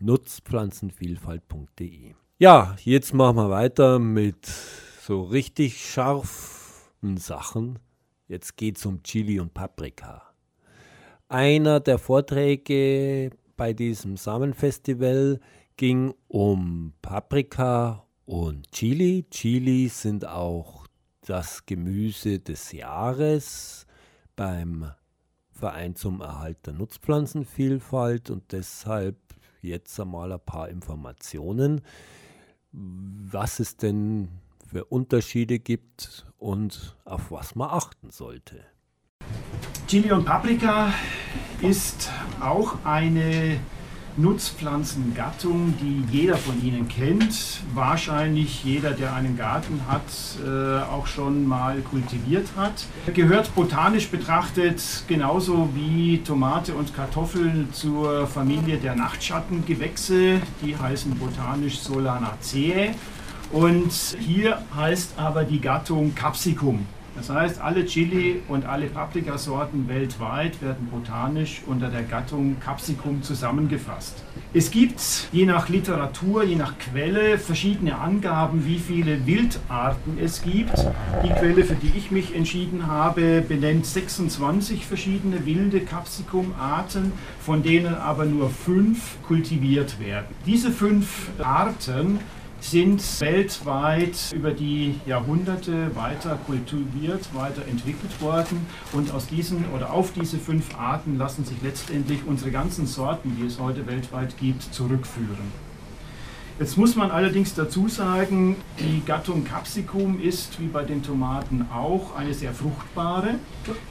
Nutzpflanzenvielfalt.de. 0.00 2.14
Ja, 2.40 2.74
jetzt 2.82 3.14
machen 3.14 3.36
wir 3.36 3.50
weiter 3.50 4.00
mit 4.00 4.50
so 5.00 5.22
richtig 5.22 5.88
scharfen 5.88 7.18
Sachen. 7.18 7.78
Jetzt 8.26 8.56
geht 8.56 8.78
es 8.78 8.86
um 8.86 9.00
Chili 9.04 9.38
und 9.38 9.54
Paprika. 9.54 10.33
Einer 11.28 11.80
der 11.80 11.98
Vorträge 11.98 13.30
bei 13.56 13.72
diesem 13.72 14.18
Samenfestival 14.18 15.40
ging 15.76 16.14
um 16.28 16.92
Paprika 17.00 18.06
und 18.26 18.70
Chili. 18.72 19.24
Chili 19.30 19.88
sind 19.88 20.26
auch 20.26 20.86
das 21.22 21.64
Gemüse 21.64 22.40
des 22.40 22.72
Jahres 22.72 23.86
beim 24.36 24.92
Verein 25.50 25.96
zum 25.96 26.20
Erhalt 26.20 26.66
der 26.66 26.74
Nutzpflanzenvielfalt 26.74 28.28
und 28.28 28.52
deshalb 28.52 29.16
jetzt 29.62 29.98
einmal 29.98 30.30
ein 30.30 30.40
paar 30.40 30.68
Informationen, 30.68 31.80
was 32.70 33.60
es 33.60 33.78
denn 33.78 34.28
für 34.66 34.84
Unterschiede 34.84 35.58
gibt 35.58 36.26
und 36.36 36.96
auf 37.06 37.30
was 37.30 37.54
man 37.54 37.70
achten 37.70 38.10
sollte. 38.10 38.73
Chili 39.86 40.10
und 40.12 40.24
Paprika 40.24 40.92
ist 41.60 42.10
auch 42.40 42.76
eine 42.84 43.58
Nutzpflanzengattung, 44.16 45.74
die 45.80 46.04
jeder 46.16 46.36
von 46.36 46.62
Ihnen 46.64 46.88
kennt. 46.88 47.60
Wahrscheinlich 47.74 48.64
jeder, 48.64 48.92
der 48.92 49.14
einen 49.14 49.36
Garten 49.36 49.80
hat, 49.88 50.02
äh, 50.44 50.82
auch 50.84 51.06
schon 51.06 51.46
mal 51.46 51.80
kultiviert 51.80 52.46
hat. 52.56 52.86
Gehört 53.12 53.54
botanisch 53.54 54.08
betrachtet 54.08 54.82
genauso 55.08 55.68
wie 55.74 56.18
Tomate 56.18 56.74
und 56.74 56.94
Kartoffeln 56.94 57.68
zur 57.72 58.26
Familie 58.28 58.78
der 58.78 58.94
Nachtschattengewächse. 58.94 60.40
Die 60.62 60.76
heißen 60.76 61.16
botanisch 61.16 61.80
Solanaceae. 61.80 62.94
Und 63.50 63.92
hier 64.18 64.62
heißt 64.76 65.14
aber 65.16 65.44
die 65.44 65.60
Gattung 65.60 66.14
Capsicum. 66.14 66.86
Das 67.16 67.30
heißt, 67.30 67.60
alle 67.60 67.86
Chili 67.86 68.42
und 68.48 68.66
alle 68.66 68.86
Paprikasorten 68.86 69.88
weltweit 69.88 70.60
werden 70.60 70.88
botanisch 70.90 71.62
unter 71.66 71.88
der 71.88 72.02
Gattung 72.02 72.58
Capsicum 72.58 73.22
zusammengefasst. 73.22 74.24
Es 74.52 74.70
gibt 74.70 75.28
je 75.32 75.46
nach 75.46 75.68
Literatur, 75.68 76.42
je 76.42 76.56
nach 76.56 76.74
Quelle 76.78 77.38
verschiedene 77.38 77.98
Angaben, 77.98 78.66
wie 78.66 78.78
viele 78.78 79.26
Wildarten 79.26 80.18
es 80.20 80.42
gibt. 80.42 80.76
Die 81.24 81.30
Quelle, 81.30 81.64
für 81.64 81.76
die 81.76 81.92
ich 81.96 82.10
mich 82.10 82.34
entschieden 82.34 82.88
habe, 82.88 83.44
benennt 83.46 83.86
26 83.86 84.84
verschiedene 84.84 85.46
wilde 85.46 85.80
Capsicum-Arten, 85.80 87.12
von 87.40 87.62
denen 87.62 87.94
aber 87.94 88.24
nur 88.24 88.50
fünf 88.50 89.22
kultiviert 89.22 90.00
werden. 90.00 90.26
Diese 90.46 90.72
fünf 90.72 91.30
Arten 91.42 92.18
sind 92.70 93.20
weltweit 93.20 94.32
über 94.34 94.50
die 94.50 94.98
Jahrhunderte 95.06 95.94
weiter 95.94 96.38
kultiviert, 96.46 97.28
weiterentwickelt 97.34 98.20
worden 98.20 98.66
und 98.92 99.12
aus 99.12 99.26
diesen 99.26 99.64
oder 99.74 99.92
auf 99.92 100.12
diese 100.12 100.38
fünf 100.38 100.74
Arten 100.76 101.18
lassen 101.18 101.44
sich 101.44 101.60
letztendlich 101.62 102.20
unsere 102.26 102.50
ganzen 102.50 102.86
Sorten, 102.86 103.36
die 103.38 103.46
es 103.46 103.60
heute 103.60 103.86
weltweit 103.86 104.36
gibt, 104.38 104.62
zurückführen. 104.62 105.63
Jetzt 106.56 106.78
muss 106.78 106.94
man 106.94 107.10
allerdings 107.10 107.52
dazu 107.54 107.88
sagen, 107.88 108.54
die 108.78 109.02
Gattung 109.04 109.44
Capsicum 109.44 110.20
ist 110.20 110.60
wie 110.60 110.68
bei 110.68 110.84
den 110.84 111.02
Tomaten 111.02 111.66
auch 111.74 112.14
eine 112.14 112.32
sehr 112.32 112.52
fruchtbare. 112.52 113.34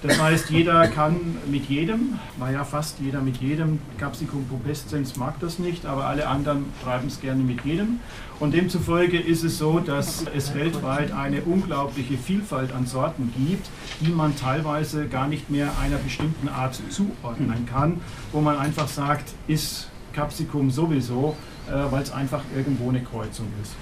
Das 0.01 0.17
heißt, 0.17 0.50
jeder 0.50 0.88
kann 0.88 1.36
mit 1.51 1.65
jedem, 1.65 2.20
naja, 2.39 2.63
fast 2.63 3.01
jeder 3.01 3.20
mit 3.20 3.41
jedem, 3.41 3.79
Capsicum 3.98 4.46
pubescens 4.46 5.17
mag 5.17 5.41
das 5.41 5.60
nicht, 5.60 5.86
aber 5.86 6.05
alle 6.05 6.25
anderen 6.25 6.63
treiben 6.82 7.08
es 7.08 7.20
gerne 7.20 7.43
mit 7.43 7.65
jedem. 7.65 8.00
Und 8.39 8.53
demzufolge 8.53 9.20
ist 9.20 9.43
es 9.43 9.58
so, 9.58 9.79
dass 9.79 10.24
es 10.34 10.55
weltweit 10.55 11.12
eine 11.12 11.41
unglaubliche 11.41 12.17
Vielfalt 12.17 12.72
an 12.72 12.86
Sorten 12.86 13.34
gibt, 13.46 13.67
die 14.00 14.12
man 14.12 14.38
teilweise 14.38 15.10
gar 15.10 15.27
nicht 15.27 15.50
mehr 15.50 15.70
einer 15.82 15.98
bestimmten 15.98 16.48
Art 16.48 16.79
zuordnen 16.89 17.65
kann, 17.65 18.00
wo 18.32 18.39
man 18.39 18.58
einfach 18.58 18.88
sagt, 18.88 19.34
ist 19.48 19.89
Capsicum 20.13 20.72
sowieso, 20.72 21.36
äh, 21.70 21.91
weil 21.91 22.03
es 22.03 22.12
einfach 22.12 22.41
irgendwo 22.55 22.89
eine 22.89 23.01
Kreuzung 23.01 23.48
ist. 23.62 23.74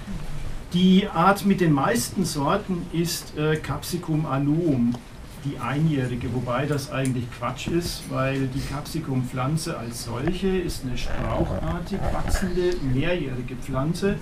Die 0.74 1.08
Art 1.08 1.46
mit 1.46 1.60
den 1.60 1.74
meisten 1.74 2.24
Sorten 2.24 2.86
ist 2.94 3.38
äh, 3.38 3.58
Capsicum 3.58 4.26
annuum, 4.26 4.96
die 5.44 5.58
einjährige, 5.60 6.34
wobei 6.34 6.66
das 6.66 6.92
eigentlich 6.92 7.26
Quatsch 7.38 7.68
ist, 7.68 8.04
weil 8.10 8.48
die 8.48 8.62
Capsicum-Pflanze 8.62 9.78
als 9.78 10.06
solche 10.06 10.48
ist 10.48 10.86
eine 10.86 10.98
strauchartig 10.98 12.00
wachsende, 12.14 12.76
mehrjährige 12.94 13.56
Pflanze, 13.56 14.16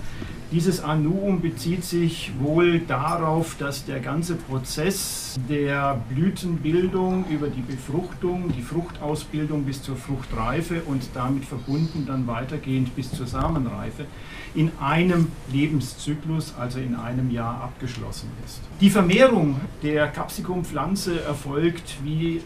Dieses 0.52 0.82
Anuum 0.82 1.40
bezieht 1.40 1.84
sich 1.84 2.32
wohl 2.40 2.80
darauf, 2.80 3.54
dass 3.56 3.84
der 3.84 4.00
ganze 4.00 4.34
Prozess 4.34 5.38
der 5.48 6.02
Blütenbildung 6.12 7.24
über 7.30 7.46
die 7.46 7.60
Befruchtung, 7.60 8.52
die 8.56 8.62
Fruchtausbildung 8.62 9.62
bis 9.62 9.80
zur 9.80 9.94
Fruchtreife 9.94 10.82
und 10.86 11.02
damit 11.14 11.44
verbunden 11.44 12.04
dann 12.04 12.26
weitergehend 12.26 12.96
bis 12.96 13.12
zur 13.12 13.28
Samenreife 13.28 14.06
in 14.56 14.72
einem 14.80 15.28
Lebenszyklus, 15.52 16.52
also 16.58 16.80
in 16.80 16.96
einem 16.96 17.30
Jahr 17.30 17.62
abgeschlossen 17.62 18.30
ist. 18.44 18.60
Die 18.80 18.90
Vermehrung 18.90 19.60
der 19.84 20.08
Capsicum-Pflanze 20.08 21.22
erfolgt 21.22 21.94
wie 22.02 22.40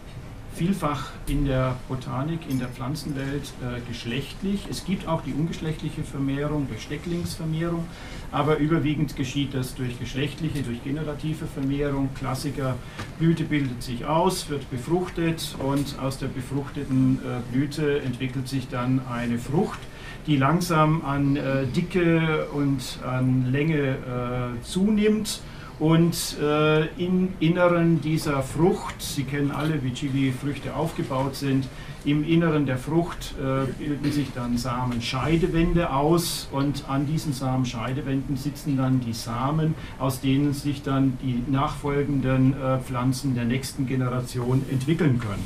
vielfach 0.55 1.11
in 1.27 1.45
der 1.45 1.77
Botanik, 1.89 2.41
in 2.49 2.59
der 2.59 2.69
Pflanzenwelt 2.69 3.53
äh, 3.61 3.81
geschlechtlich. 3.89 4.67
Es 4.71 4.85
gibt 4.85 5.09
auch 5.09 5.23
die 5.23 5.33
ungeschlechtliche 5.33 6.03
Vermehrung 6.03 6.69
durch 6.69 6.83
Stecklingsvermehrung, 6.83 7.87
aber 8.31 8.59
überwiegend 8.59 9.17
geschieht 9.17 9.55
das 9.55 9.75
durch 9.75 9.99
geschlechtliche, 9.99 10.63
durch 10.63 10.83
generative 10.85 11.47
Vermehrung. 11.47 12.11
Klassiker, 12.15 12.77
Blüte 13.19 13.45
bildet 13.45 13.83
sich 13.83 14.05
aus, 14.05 14.49
wird 14.49 14.71
befruchtet 14.71 15.57
und 15.59 15.99
aus 15.99 16.19
der 16.19 16.29
befruchteten 16.29 17.19
äh, 17.19 17.53
Blüte 17.53 18.01
entwickelt 18.03 18.49
sich 18.49 18.69
dann 18.69 19.01
eine 19.11 19.39
Frucht 19.39 19.81
die 20.27 20.37
langsam 20.37 21.05
an 21.05 21.37
äh, 21.37 21.67
Dicke 21.67 22.47
und 22.53 22.99
an 23.05 23.53
Länge 23.53 24.55
äh, 24.57 24.63
zunimmt 24.63 25.41
und 25.79 26.37
äh, 26.41 26.87
im 27.03 27.35
Inneren 27.41 28.01
dieser 28.01 28.43
Frucht, 28.43 29.01
Sie 29.01 29.25
kennen 29.25 29.51
alle, 29.51 29.83
wie 29.83 29.93
Chili-Früchte 29.93 30.75
aufgebaut 30.75 31.35
sind, 31.35 31.67
im 32.05 32.23
Inneren 32.23 32.67
der 32.67 32.77
Frucht 32.77 33.35
äh, 33.39 33.67
bilden 33.83 34.13
sich 34.13 34.29
dann 34.35 34.59
Samenscheidewände 34.59 35.91
aus 35.91 36.49
und 36.53 36.85
an 36.89 37.07
diesen 37.07 37.33
Samenscheidewänden 37.33 38.37
sitzen 38.37 38.77
dann 38.77 39.01
die 39.01 39.15
Samen, 39.15 39.75
aus 39.99 40.21
denen 40.21 40.53
sich 40.53 40.83
dann 40.83 41.17
die 41.23 41.43
nachfolgenden 41.51 42.53
äh, 42.61 42.79
Pflanzen 42.81 43.35
der 43.35 43.47
nächsten 43.47 43.87
Generation 43.87 44.63
entwickeln 44.71 45.19
können. 45.19 45.45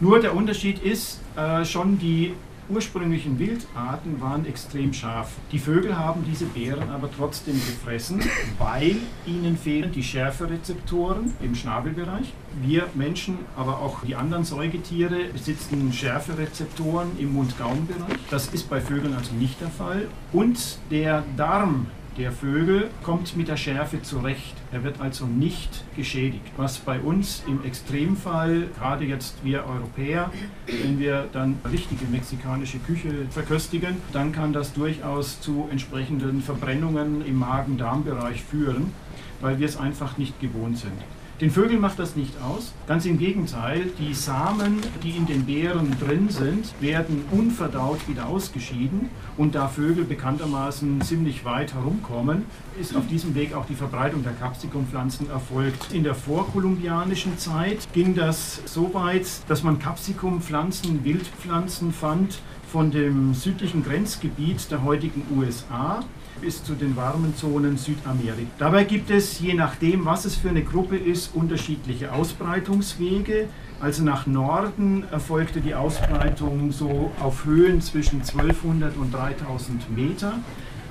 Nur 0.00 0.20
der 0.20 0.36
Unterschied 0.36 0.82
ist, 0.82 1.20
äh, 1.36 1.64
schon 1.64 1.98
die 1.98 2.34
ursprünglichen 2.72 3.38
Wildarten 3.38 4.20
waren 4.20 4.46
extrem 4.46 4.92
scharf. 4.92 5.32
Die 5.50 5.58
Vögel 5.58 5.98
haben 5.98 6.24
diese 6.28 6.46
Beeren 6.46 6.90
aber 6.90 7.08
trotzdem 7.14 7.54
gefressen, 7.54 8.20
weil 8.58 8.96
ihnen 9.26 9.56
fehlen 9.56 9.92
die 9.92 10.02
Schärferezeptoren 10.02 11.34
im 11.42 11.54
Schnabelbereich. 11.54 12.32
Wir 12.60 12.88
Menschen, 12.94 13.38
aber 13.56 13.78
auch 13.78 14.04
die 14.04 14.14
anderen 14.14 14.44
Säugetiere 14.44 15.24
besitzen 15.32 15.92
Schärferezeptoren 15.92 17.18
im 17.18 17.32
Mund-Gaum-Bereich. 17.32 18.18
Das 18.30 18.48
ist 18.48 18.68
bei 18.68 18.80
Vögeln 18.80 19.14
also 19.14 19.34
nicht 19.34 19.60
der 19.60 19.70
Fall. 19.70 20.08
Und 20.32 20.78
der 20.90 21.24
Darm 21.36 21.86
der 22.18 22.32
Vögel 22.32 22.90
kommt 23.02 23.36
mit 23.36 23.48
der 23.48 23.56
Schärfe 23.56 24.02
zurecht. 24.02 24.54
Er 24.70 24.84
wird 24.84 25.00
also 25.00 25.26
nicht 25.26 25.84
geschädigt. 25.96 26.52
Was 26.56 26.78
bei 26.78 27.00
uns 27.00 27.42
im 27.46 27.64
Extremfall, 27.64 28.68
gerade 28.78 29.04
jetzt 29.04 29.44
wir 29.44 29.64
Europäer, 29.66 30.30
wenn 30.66 30.98
wir 30.98 31.28
dann 31.32 31.58
richtige 31.70 32.04
mexikanische 32.06 32.78
Küche 32.78 33.26
verköstigen, 33.30 33.96
dann 34.12 34.32
kann 34.32 34.52
das 34.52 34.72
durchaus 34.72 35.40
zu 35.40 35.68
entsprechenden 35.70 36.42
Verbrennungen 36.42 37.24
im 37.24 37.38
Magen-Darm-Bereich 37.38 38.42
führen, 38.42 38.92
weil 39.40 39.58
wir 39.58 39.66
es 39.66 39.76
einfach 39.76 40.18
nicht 40.18 40.38
gewohnt 40.40 40.78
sind. 40.78 40.92
Den 41.40 41.50
Vögeln 41.50 41.80
macht 41.80 41.98
das 41.98 42.14
nicht 42.14 42.34
aus. 42.40 42.72
Ganz 42.86 43.04
im 43.04 43.18
Gegenteil, 43.18 43.90
die 43.98 44.14
Samen, 44.14 44.78
die 45.02 45.10
in 45.10 45.26
den 45.26 45.44
Beeren 45.44 45.96
drin 45.98 46.28
sind, 46.28 46.72
werden 46.80 47.24
unverdaut 47.32 48.06
wieder 48.08 48.28
ausgeschieden. 48.28 49.10
Und 49.36 49.54
da 49.54 49.66
Vögel 49.66 50.04
bekanntermaßen 50.04 51.00
ziemlich 51.00 51.44
weit 51.44 51.74
herumkommen, 51.74 52.44
ist 52.80 52.94
auf 52.94 53.08
diesem 53.08 53.34
Weg 53.34 53.54
auch 53.54 53.66
die 53.66 53.74
Verbreitung 53.74 54.22
der 54.22 54.34
Capsicum-Pflanzen 54.34 55.30
erfolgt. 55.30 55.92
In 55.92 56.04
der 56.04 56.14
vorkolumbianischen 56.14 57.36
Zeit 57.38 57.88
ging 57.92 58.14
das 58.14 58.60
so 58.66 58.94
weit, 58.94 59.26
dass 59.48 59.64
man 59.64 59.80
Capsicum-Pflanzen, 59.80 61.04
Wildpflanzen 61.04 61.92
fand 61.92 62.38
von 62.70 62.90
dem 62.90 63.34
südlichen 63.34 63.82
Grenzgebiet 63.82 64.70
der 64.70 64.84
heutigen 64.84 65.22
USA 65.36 66.04
bis 66.40 66.64
zu 66.64 66.74
den 66.74 66.96
warmen 66.96 67.36
Zonen 67.36 67.76
Südamerika. 67.76 68.50
Dabei 68.58 68.84
gibt 68.84 69.10
es, 69.10 69.40
je 69.40 69.54
nachdem, 69.54 70.04
was 70.04 70.24
es 70.24 70.36
für 70.36 70.48
eine 70.48 70.62
Gruppe 70.62 70.96
ist, 70.96 71.34
unterschiedliche 71.34 72.12
Ausbreitungswege. 72.12 73.48
Also 73.80 74.04
nach 74.04 74.26
Norden 74.26 75.04
erfolgte 75.10 75.60
die 75.60 75.74
Ausbreitung 75.74 76.72
so 76.72 77.10
auf 77.20 77.44
Höhen 77.44 77.80
zwischen 77.80 78.20
1200 78.20 78.96
und 78.96 79.12
3000 79.12 79.94
Meter 79.96 80.34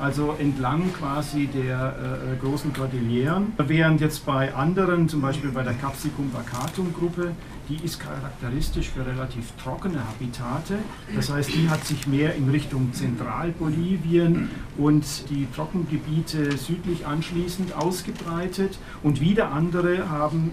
also 0.02 0.36
entlang 0.40 0.92
quasi 0.94 1.48
der 1.48 1.96
äh, 2.34 2.44
großen 2.44 2.74
Kordilleren. 2.74 3.54
Während 3.58 4.02
jetzt 4.02 4.26
bei 4.26 4.54
anderen, 4.54 5.08
zum 5.08 5.22
Beispiel 5.22 5.52
bei 5.52 5.62
der 5.62 5.74
Capsicum 5.74 6.32
vacatum 6.34 6.92
Gruppe, 6.94 7.34
die 7.70 7.84
ist 7.84 8.00
charakteristisch 8.00 8.90
für 8.90 9.06
relativ 9.06 9.52
trockene 9.62 10.00
Habitate. 10.08 10.80
Das 11.16 11.32
heißt, 11.32 11.54
die 11.54 11.70
hat 11.70 11.86
sich 11.86 12.08
mehr 12.08 12.36
in 12.36 12.50
Richtung 12.50 12.94
Zentralbolivien 12.94 14.50
und 14.78 15.06
die 15.30 15.48
Trockengebiete 15.56 16.58
südlich 16.58 17.06
anschließend 17.06 17.74
ausgebreitet. 17.74 18.80
Und 19.04 19.22
wieder 19.22 19.52
andere 19.52 20.10
haben 20.10 20.52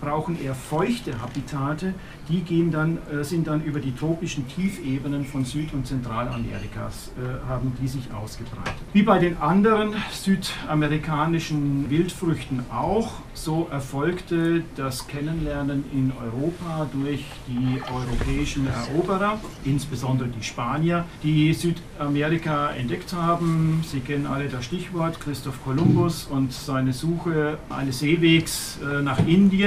brauchen 0.00 0.42
eher 0.42 0.54
feuchte 0.54 1.20
Habitate, 1.20 1.94
die 2.28 2.40
gehen 2.40 2.70
dann, 2.70 2.98
äh, 3.10 3.24
sind 3.24 3.46
dann 3.46 3.62
über 3.64 3.80
die 3.80 3.94
tropischen 3.94 4.46
Tiefebenen 4.48 5.24
von 5.24 5.44
Süd- 5.44 5.72
und 5.72 5.86
Zentralamerikas, 5.86 7.12
äh, 7.16 7.48
haben 7.48 7.72
die 7.80 7.88
sich 7.88 8.12
ausgebreitet. 8.12 8.74
Wie 8.92 9.02
bei 9.02 9.18
den 9.18 9.36
anderen 9.38 9.94
südamerikanischen 10.12 11.90
Wildfrüchten 11.90 12.64
auch, 12.70 13.12
so 13.34 13.68
erfolgte 13.70 14.62
das 14.76 15.06
Kennenlernen 15.08 15.84
in 15.92 16.12
Europa 16.12 16.88
durch 16.92 17.24
die 17.48 17.80
europäischen 17.92 18.66
Eroberer, 18.66 19.40
insbesondere 19.64 20.28
die 20.28 20.42
Spanier, 20.42 21.04
die 21.22 21.54
Südamerika 21.54 22.70
entdeckt 22.70 23.12
haben. 23.12 23.82
Sie 23.86 24.00
kennen 24.00 24.26
alle 24.26 24.48
das 24.48 24.64
Stichwort 24.64 25.20
Christoph 25.20 25.62
Kolumbus 25.64 26.24
und 26.24 26.52
seine 26.52 26.92
Suche 26.92 27.58
eines 27.70 28.00
Seewegs 28.00 28.78
äh, 28.82 29.02
nach 29.02 29.18
Indien. 29.26 29.59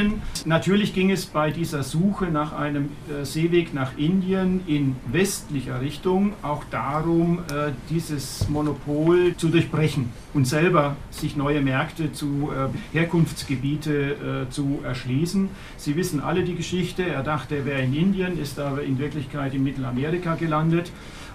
Natürlich 0.45 0.93
ging 0.93 1.11
es 1.11 1.25
bei 1.25 1.51
dieser 1.51 1.83
Suche 1.83 2.25
nach 2.25 2.53
einem 2.53 2.89
äh, 3.09 3.25
Seeweg 3.25 3.73
nach 3.73 3.97
Indien 3.97 4.61
in 4.67 4.95
westlicher 5.11 5.81
Richtung 5.81 6.33
auch 6.41 6.63
darum, 6.71 7.39
äh, 7.39 7.71
dieses 7.89 8.47
Monopol 8.49 9.35
zu 9.37 9.49
durchbrechen 9.49 10.11
und 10.33 10.47
selber 10.47 10.95
sich 11.11 11.35
neue 11.35 11.61
Märkte 11.61 12.11
zu 12.11 12.49
äh, 12.51 12.97
Herkunftsgebiete 12.97 14.47
zu 14.49 14.79
erschließen. 14.83 15.49
Sie 15.77 15.95
wissen 15.95 16.19
alle 16.19 16.43
die 16.43 16.55
Geschichte. 16.55 17.03
Er 17.03 17.23
dachte, 17.23 17.55
er 17.55 17.65
wäre 17.65 17.81
in 17.81 17.93
Indien, 17.93 18.39
ist 18.39 18.59
aber 18.59 18.83
in 18.83 18.97
Wirklichkeit 18.99 19.53
in 19.53 19.63
Mittelamerika 19.63 20.35
gelandet. 20.35 20.91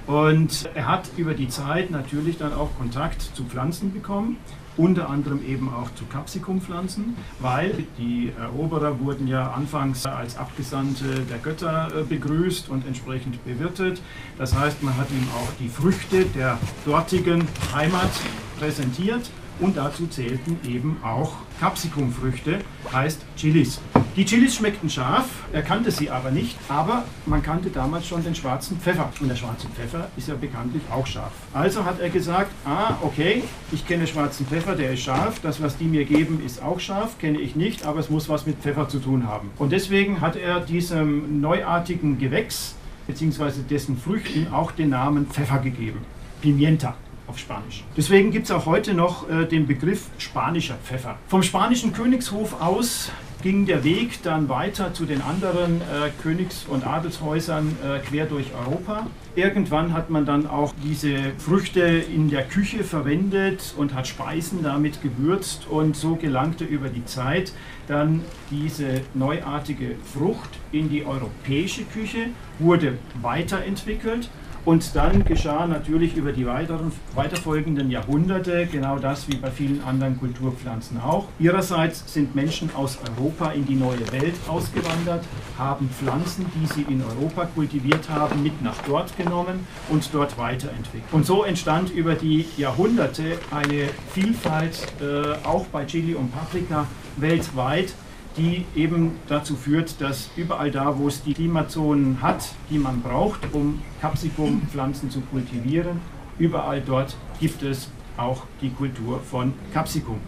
Und 0.06 0.70
er 0.74 0.88
hat 0.88 1.10
über 1.16 1.34
die 1.34 1.48
Zeit 1.48 1.90
natürlich 1.90 2.38
dann 2.38 2.52
auch 2.52 2.70
Kontakt 2.78 3.20
zu 3.20 3.44
Pflanzen 3.44 3.92
bekommen 3.92 4.36
unter 4.78 5.10
anderem 5.10 5.44
eben 5.44 5.68
auch 5.68 5.92
zu 5.94 6.06
Capsicum-Pflanzen, 6.06 7.16
weil 7.40 7.84
die 7.98 8.32
Eroberer 8.38 8.98
wurden 9.00 9.26
ja 9.26 9.50
anfangs 9.50 10.06
als 10.06 10.38
Abgesandte 10.38 11.26
der 11.28 11.38
Götter 11.38 11.88
äh, 11.94 12.04
begrüßt 12.04 12.70
und 12.70 12.86
entsprechend 12.86 13.44
bewirtet. 13.44 14.00
Das 14.38 14.54
heißt, 14.54 14.82
man 14.82 14.96
hat 14.96 15.10
ihm 15.10 15.28
auch 15.36 15.52
die 15.58 15.68
Früchte 15.68 16.24
der 16.24 16.58
dortigen 16.84 17.46
Heimat 17.74 18.10
präsentiert 18.58 19.30
und 19.60 19.76
dazu 19.76 20.06
zählten 20.06 20.58
eben 20.66 20.98
auch 21.02 21.32
Capsicumfrüchte, 21.60 22.60
heißt 22.92 23.20
Chilis. 23.36 23.80
Die 24.18 24.24
Chilis 24.24 24.56
schmeckten 24.56 24.90
scharf, 24.90 25.26
er 25.52 25.62
kannte 25.62 25.92
sie 25.92 26.10
aber 26.10 26.32
nicht, 26.32 26.56
aber 26.68 27.04
man 27.24 27.40
kannte 27.40 27.70
damals 27.70 28.04
schon 28.04 28.24
den 28.24 28.34
schwarzen 28.34 28.76
Pfeffer. 28.80 29.12
Und 29.20 29.28
der 29.28 29.36
schwarze 29.36 29.68
Pfeffer 29.68 30.08
ist 30.16 30.26
ja 30.26 30.34
bekanntlich 30.34 30.82
auch 30.90 31.06
scharf. 31.06 31.30
Also 31.52 31.84
hat 31.84 32.00
er 32.00 32.08
gesagt, 32.08 32.50
ah, 32.64 32.96
okay, 33.02 33.44
ich 33.70 33.86
kenne 33.86 34.08
schwarzen 34.08 34.44
Pfeffer, 34.44 34.74
der 34.74 34.94
ist 34.94 35.02
scharf, 35.02 35.38
das, 35.38 35.62
was 35.62 35.76
die 35.76 35.84
mir 35.84 36.04
geben, 36.04 36.42
ist 36.44 36.60
auch 36.60 36.80
scharf, 36.80 37.16
kenne 37.20 37.38
ich 37.38 37.54
nicht, 37.54 37.86
aber 37.86 38.00
es 38.00 38.10
muss 38.10 38.28
was 38.28 38.44
mit 38.44 38.58
Pfeffer 38.58 38.88
zu 38.88 38.98
tun 38.98 39.24
haben. 39.24 39.52
Und 39.56 39.70
deswegen 39.70 40.20
hat 40.20 40.34
er 40.34 40.58
diesem 40.58 41.40
neuartigen 41.40 42.18
Gewächs, 42.18 42.74
beziehungsweise 43.06 43.62
dessen 43.62 43.96
Früchten, 43.96 44.52
auch 44.52 44.72
den 44.72 44.88
Namen 44.88 45.28
Pfeffer 45.28 45.58
gegeben. 45.58 46.00
Pimienta 46.42 46.96
auf 47.28 47.38
Spanisch. 47.38 47.84
Deswegen 47.96 48.32
gibt 48.32 48.46
es 48.46 48.50
auch 48.50 48.66
heute 48.66 48.94
noch 48.94 49.30
äh, 49.30 49.44
den 49.44 49.68
Begriff 49.68 50.06
spanischer 50.18 50.76
Pfeffer. 50.82 51.18
Vom 51.28 51.44
spanischen 51.44 51.92
Königshof 51.92 52.60
aus 52.60 53.12
ging 53.42 53.66
der 53.66 53.84
Weg 53.84 54.22
dann 54.22 54.48
weiter 54.48 54.92
zu 54.92 55.04
den 55.04 55.22
anderen 55.22 55.80
äh, 55.80 56.10
Königs- 56.22 56.66
und 56.66 56.86
Adelshäusern 56.86 57.76
äh, 57.84 58.00
quer 58.00 58.26
durch 58.26 58.46
Europa. 58.52 59.06
Irgendwann 59.36 59.92
hat 59.92 60.10
man 60.10 60.26
dann 60.26 60.48
auch 60.48 60.72
diese 60.82 61.14
Früchte 61.38 61.80
in 61.80 62.30
der 62.30 62.42
Küche 62.42 62.82
verwendet 62.82 63.74
und 63.76 63.94
hat 63.94 64.08
Speisen 64.08 64.62
damit 64.64 65.02
gewürzt 65.02 65.68
und 65.68 65.96
so 65.96 66.16
gelangte 66.16 66.64
über 66.64 66.88
die 66.88 67.04
Zeit 67.04 67.52
dann 67.86 68.22
diese 68.50 69.00
neuartige 69.14 69.94
Frucht 70.12 70.50
in 70.72 70.90
die 70.90 71.06
europäische 71.06 71.84
Küche, 71.84 72.26
wurde 72.58 72.98
weiterentwickelt 73.22 74.28
und 74.68 74.94
dann 74.94 75.24
geschah 75.24 75.66
natürlich 75.66 76.14
über 76.14 76.30
die 76.30 76.44
weiteren, 76.44 76.92
weiterfolgenden 77.14 77.90
Jahrhunderte 77.90 78.66
genau 78.70 78.98
das 78.98 79.26
wie 79.26 79.36
bei 79.36 79.50
vielen 79.50 79.82
anderen 79.82 80.18
Kulturpflanzen 80.18 81.00
auch. 81.00 81.24
Ihrerseits 81.38 82.12
sind 82.12 82.34
Menschen 82.34 82.68
aus 82.76 82.98
Europa 83.16 83.52
in 83.52 83.64
die 83.64 83.76
neue 83.76 84.12
Welt 84.12 84.34
ausgewandert, 84.46 85.24
haben 85.56 85.88
Pflanzen, 85.88 86.44
die 86.54 86.66
sie 86.66 86.82
in 86.82 87.02
Europa 87.02 87.46
kultiviert 87.46 88.10
haben, 88.10 88.42
mit 88.42 88.60
nach 88.62 88.76
dort 88.86 89.16
genommen 89.16 89.66
und 89.88 90.06
dort 90.12 90.36
weiterentwickelt. 90.36 91.12
Und 91.12 91.24
so 91.24 91.44
entstand 91.44 91.88
über 91.90 92.14
die 92.14 92.44
Jahrhunderte 92.58 93.38
eine 93.50 93.88
Vielfalt, 94.12 94.86
äh, 95.00 95.46
auch 95.46 95.64
bei 95.68 95.86
Chili 95.86 96.14
und 96.14 96.30
Paprika, 96.30 96.86
weltweit 97.16 97.94
die 98.38 98.64
eben 98.76 99.12
dazu 99.28 99.56
führt, 99.56 100.00
dass 100.00 100.30
überall 100.36 100.70
da, 100.70 100.96
wo 100.96 101.08
es 101.08 101.22
die 101.22 101.34
Klimazonen 101.34 102.22
hat, 102.22 102.48
die 102.70 102.78
man 102.78 103.02
braucht, 103.02 103.40
um 103.52 103.82
Capsicum-Pflanzen 104.00 105.10
zu 105.10 105.20
kultivieren, 105.20 106.00
überall 106.38 106.80
dort 106.80 107.16
gibt 107.40 107.62
es 107.62 107.88
auch 108.16 108.44
die 108.62 108.70
Kultur 108.70 109.20
von 109.20 109.52
Capsicum, 109.74 110.18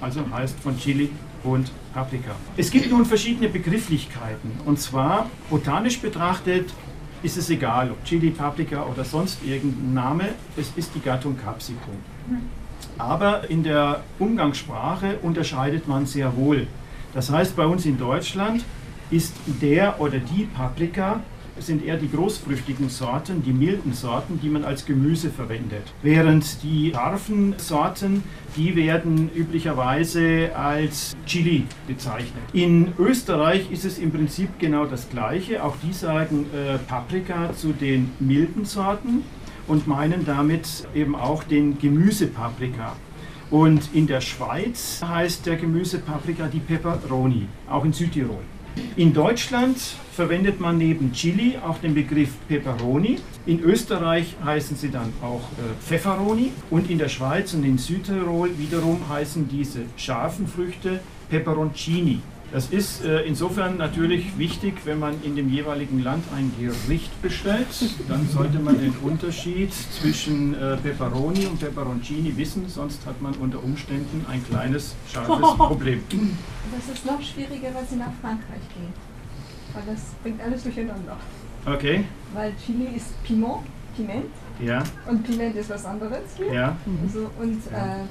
also 0.00 0.20
heißt 0.30 0.60
von 0.60 0.78
Chili 0.78 1.10
und 1.42 1.72
Paprika. 1.92 2.32
Es 2.56 2.70
gibt 2.70 2.90
nun 2.90 3.04
verschiedene 3.04 3.48
Begrifflichkeiten 3.48 4.52
und 4.64 4.78
zwar 4.78 5.30
botanisch 5.50 5.98
betrachtet 6.00 6.72
ist 7.22 7.38
es 7.38 7.48
egal, 7.48 7.90
ob 7.90 8.04
Chili, 8.04 8.30
Paprika 8.30 8.84
oder 8.84 9.02
sonst 9.02 9.42
irgendein 9.42 9.94
Name, 9.94 10.28
es 10.58 10.70
ist 10.76 10.94
die 10.94 11.00
Gattung 11.00 11.38
Capsicum. 11.42 11.96
Aber 12.98 13.48
in 13.48 13.62
der 13.62 14.02
Umgangssprache 14.18 15.18
unterscheidet 15.22 15.88
man 15.88 16.04
sehr 16.04 16.36
wohl 16.36 16.66
das 17.14 17.30
heißt, 17.30 17.56
bei 17.56 17.66
uns 17.66 17.86
in 17.86 17.98
Deutschland 17.98 18.64
ist 19.10 19.34
der 19.62 20.00
oder 20.00 20.18
die 20.18 20.44
Paprika 20.44 21.20
sind 21.58 21.84
eher 21.84 21.96
die 21.96 22.10
großfrüchtigen 22.10 22.88
Sorten, 22.88 23.42
die 23.42 23.52
milden 23.52 23.92
Sorten, 23.92 24.40
die 24.42 24.48
man 24.48 24.64
als 24.64 24.84
Gemüse 24.84 25.30
verwendet. 25.30 25.82
Während 26.02 26.62
die 26.62 26.92
scharfen 26.92 27.54
Sorten, 27.58 28.24
die 28.56 28.74
werden 28.74 29.30
üblicherweise 29.34 30.50
als 30.56 31.16
Chili 31.26 31.64
bezeichnet. 31.86 32.42
In 32.52 32.92
Österreich 32.98 33.70
ist 33.70 33.84
es 33.84 33.98
im 33.98 34.10
Prinzip 34.10 34.58
genau 34.58 34.84
das 34.86 35.08
Gleiche. 35.08 35.62
Auch 35.62 35.76
die 35.82 35.92
sagen 35.92 36.46
äh, 36.52 36.78
Paprika 36.78 37.52
zu 37.52 37.72
den 37.72 38.10
milden 38.18 38.64
Sorten 38.64 39.22
und 39.66 39.86
meinen 39.86 40.24
damit 40.24 40.86
eben 40.94 41.14
auch 41.14 41.44
den 41.44 41.78
Gemüsepaprika. 41.78 42.96
Und 43.54 43.90
in 43.94 44.08
der 44.08 44.20
Schweiz 44.20 45.00
heißt 45.00 45.46
der 45.46 45.54
Gemüsepaprika 45.54 46.48
die 46.48 46.58
Peperoni, 46.58 47.46
auch 47.70 47.84
in 47.84 47.92
Südtirol. 47.92 48.42
In 48.96 49.14
Deutschland 49.14 49.78
verwendet 50.10 50.58
man 50.58 50.76
neben 50.76 51.12
Chili 51.12 51.56
auch 51.64 51.78
den 51.78 51.94
Begriff 51.94 52.30
Peperoni. 52.48 53.20
In 53.46 53.60
Österreich 53.60 54.34
heißen 54.44 54.76
sie 54.76 54.90
dann 54.90 55.12
auch 55.22 55.42
äh, 55.52 55.80
Pfefferoni 55.80 56.50
und 56.70 56.90
in 56.90 56.98
der 56.98 57.08
Schweiz 57.08 57.54
und 57.54 57.62
in 57.62 57.78
Südtirol 57.78 58.58
wiederum 58.58 59.08
heißen 59.08 59.48
diese 59.48 59.82
scharfen 59.96 60.48
Früchte 60.48 60.98
Peperoncini. 61.30 62.22
Das 62.54 62.66
ist 62.66 63.04
äh, 63.04 63.22
insofern 63.22 63.78
natürlich 63.78 64.38
wichtig, 64.38 64.74
wenn 64.84 65.00
man 65.00 65.20
in 65.24 65.34
dem 65.34 65.48
jeweiligen 65.48 66.04
Land 66.04 66.22
ein 66.36 66.52
Gericht 66.56 67.20
bestellt. 67.20 67.66
Dann 68.08 68.28
sollte 68.28 68.60
man 68.60 68.78
den 68.78 68.94
Unterschied 69.02 69.72
zwischen 69.72 70.54
äh, 70.54 70.76
Peperoni 70.76 71.46
und 71.46 71.58
Peperoncini 71.58 72.36
wissen, 72.36 72.68
sonst 72.68 73.04
hat 73.06 73.20
man 73.20 73.34
unter 73.34 73.60
Umständen 73.60 74.24
ein 74.30 74.40
kleines, 74.46 74.94
scharfes 75.12 75.34
Problem. 75.58 76.00
Das 76.72 76.94
ist 76.94 77.04
noch 77.04 77.20
schwieriger, 77.20 77.74
wenn 77.74 77.86
Sie 77.88 77.96
nach 77.96 78.12
Frankreich 78.22 78.62
gehen. 78.72 78.92
Weil 79.72 79.82
das 79.92 80.02
bringt 80.22 80.40
alles 80.40 80.62
durcheinander. 80.62 81.16
Okay. 81.66 82.04
Weil 82.34 82.52
Chili 82.64 82.94
ist 82.94 83.20
Piment, 83.24 83.64
Piment. 83.96 84.26
Ja. 84.64 84.84
Und 85.08 85.24
Piment 85.24 85.56
ist 85.56 85.70
was 85.70 85.84
anderes. 85.84 86.22
Ja. 86.52 86.76
Also, 87.04 87.28
und 87.40 87.66
äh, 87.72 88.04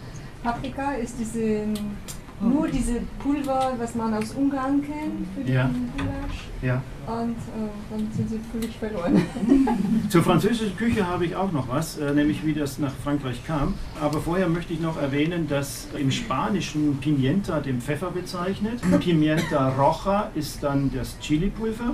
Paprika 0.43 0.95
ist 0.95 1.15
diese 1.17 1.65
nur 2.41 2.67
diese 2.67 3.01
Pulver, 3.19 3.73
was 3.77 3.95
man 3.95 4.13
aus 4.13 4.31
Ungarn 4.31 4.81
kennt 4.81 5.27
für 5.35 5.43
den 5.43 5.53
Ja. 5.53 5.69
Gulasch. 5.97 6.49
Ja. 6.61 6.81
Und 7.05 7.31
äh, 7.31 7.69
dann 7.89 8.07
sind 8.15 8.29
sie 8.29 8.39
völlig 8.51 8.75
verloren. 8.77 9.21
Zur 10.09 10.23
französischen 10.23 10.75
Küche 10.77 11.05
habe 11.05 11.25
ich 11.25 11.35
auch 11.35 11.51
noch 11.51 11.67
was, 11.69 11.97
äh, 11.97 12.13
nämlich 12.13 12.45
wie 12.45 12.53
das 12.53 12.79
nach 12.79 12.93
Frankreich 13.03 13.45
kam. 13.45 13.73
Aber 14.01 14.19
vorher 14.21 14.47
möchte 14.47 14.73
ich 14.73 14.79
noch 14.79 15.01
erwähnen, 15.01 15.47
dass 15.47 15.87
im 15.99 16.11
Spanischen 16.11 16.97
Pimienta 16.99 17.59
den 17.59 17.81
Pfeffer 17.81 18.11
bezeichnet. 18.11 18.79
Pimienta 18.99 19.69
roja 19.69 20.29
ist 20.35 20.63
dann 20.63 20.91
das 20.93 21.19
Chilipulver. 21.19 21.93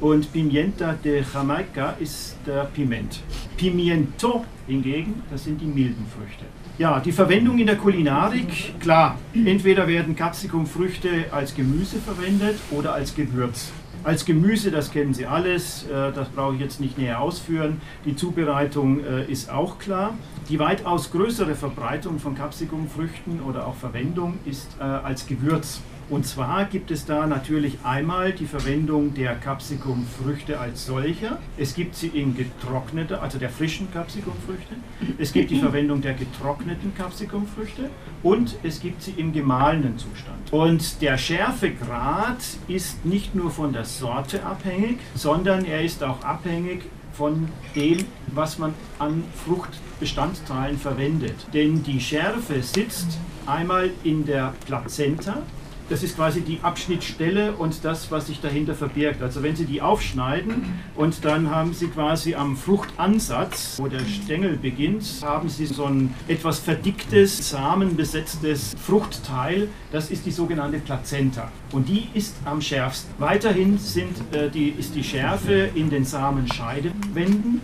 Und 0.00 0.32
Pimienta 0.32 0.94
de 0.94 1.22
Jamaica 1.32 1.90
ist 2.00 2.36
der 2.46 2.64
Piment. 2.64 3.20
Pimiento 3.58 4.44
hingegen, 4.66 5.22
das 5.30 5.44
sind 5.44 5.60
die 5.60 5.66
milden 5.66 6.06
Früchte. 6.06 6.46
Ja, 6.80 6.98
die 6.98 7.12
Verwendung 7.12 7.58
in 7.58 7.66
der 7.66 7.76
Kulinarik, 7.76 8.80
klar, 8.80 9.18
entweder 9.34 9.86
werden 9.86 10.16
Capsicumfrüchte 10.16 11.26
als 11.30 11.54
Gemüse 11.54 11.98
verwendet 11.98 12.58
oder 12.70 12.94
als 12.94 13.14
Gewürz. 13.14 13.70
Als 14.02 14.24
Gemüse, 14.24 14.70
das 14.70 14.90
kennen 14.90 15.12
Sie 15.12 15.26
alles, 15.26 15.84
äh, 15.84 16.10
das 16.10 16.30
brauche 16.30 16.54
ich 16.54 16.60
jetzt 16.62 16.80
nicht 16.80 16.96
näher 16.96 17.20
ausführen. 17.20 17.82
Die 18.06 18.16
Zubereitung 18.16 19.04
äh, 19.04 19.30
ist 19.30 19.50
auch 19.50 19.78
klar. 19.78 20.14
Die 20.48 20.58
weitaus 20.58 21.10
größere 21.10 21.54
Verbreitung 21.54 22.18
von 22.18 22.34
Capsicumfrüchten 22.34 23.42
oder 23.42 23.66
auch 23.66 23.74
Verwendung 23.74 24.38
ist 24.46 24.74
äh, 24.80 24.84
als 24.84 25.26
Gewürz. 25.26 25.82
Und 26.10 26.26
zwar 26.26 26.64
gibt 26.64 26.90
es 26.90 27.06
da 27.06 27.28
natürlich 27.28 27.78
einmal 27.84 28.32
die 28.32 28.46
Verwendung 28.46 29.14
der 29.14 29.36
Capsicumfrüchte 29.36 30.58
als 30.58 30.84
solcher. 30.86 31.38
Es 31.56 31.72
gibt 31.72 31.94
sie 31.94 32.08
in 32.08 32.36
getrockneter, 32.36 33.22
also 33.22 33.38
der 33.38 33.48
frischen 33.48 33.92
Capsicumfrüchte. 33.92 34.74
Es 35.18 35.32
gibt 35.32 35.52
die 35.52 35.58
Verwendung 35.60 36.02
der 36.02 36.14
getrockneten 36.14 36.92
Capsicumfrüchte 36.96 37.90
und 38.24 38.56
es 38.64 38.80
gibt 38.80 39.02
sie 39.02 39.12
im 39.12 39.32
gemahlenen 39.32 39.98
Zustand. 39.98 40.52
Und 40.52 41.00
der 41.00 41.16
Schärfegrad 41.16 42.42
ist 42.66 43.04
nicht 43.04 43.36
nur 43.36 43.52
von 43.52 43.72
der 43.72 43.84
Sorte 43.84 44.44
abhängig, 44.44 44.98
sondern 45.14 45.64
er 45.64 45.82
ist 45.82 46.02
auch 46.02 46.24
abhängig 46.24 46.82
von 47.12 47.48
dem, 47.76 47.98
was 48.34 48.58
man 48.58 48.74
an 48.98 49.22
Fruchtbestandteilen 49.44 50.76
verwendet. 50.76 51.36
Denn 51.54 51.84
die 51.84 52.00
Schärfe 52.00 52.62
sitzt 52.62 53.18
einmal 53.46 53.90
in 54.02 54.26
der 54.26 54.54
Plazenta, 54.66 55.42
das 55.90 56.04
ist 56.04 56.14
quasi 56.14 56.40
die 56.40 56.60
Abschnittstelle 56.62 57.52
und 57.52 57.84
das, 57.84 58.10
was 58.12 58.28
sich 58.28 58.40
dahinter 58.40 58.74
verbirgt. 58.74 59.22
Also 59.22 59.42
wenn 59.42 59.56
Sie 59.56 59.64
die 59.64 59.82
aufschneiden 59.82 60.80
und 60.94 61.24
dann 61.24 61.50
haben 61.50 61.74
Sie 61.74 61.88
quasi 61.88 62.36
am 62.36 62.56
Fruchtansatz, 62.56 63.76
wo 63.78 63.88
der 63.88 64.04
Stängel 64.06 64.56
beginnt, 64.56 65.04
haben 65.22 65.48
Sie 65.48 65.66
so 65.66 65.86
ein 65.86 66.14
etwas 66.28 66.60
verdicktes, 66.60 67.50
samenbesetztes 67.50 68.76
Fruchtteil. 68.80 69.68
Das 69.90 70.12
ist 70.12 70.24
die 70.24 70.30
sogenannte 70.30 70.78
Plazenta. 70.78 71.50
Und 71.72 71.88
die 71.88 72.08
ist 72.14 72.36
am 72.44 72.60
schärfsten. 72.60 73.12
Weiterhin 73.18 73.76
sind, 73.76 74.16
äh, 74.32 74.48
die, 74.48 74.68
ist 74.68 74.94
die 74.94 75.02
Schärfe 75.02 75.70
in 75.74 75.90
den 75.90 76.04
Samenscheidewänden. 76.04 77.60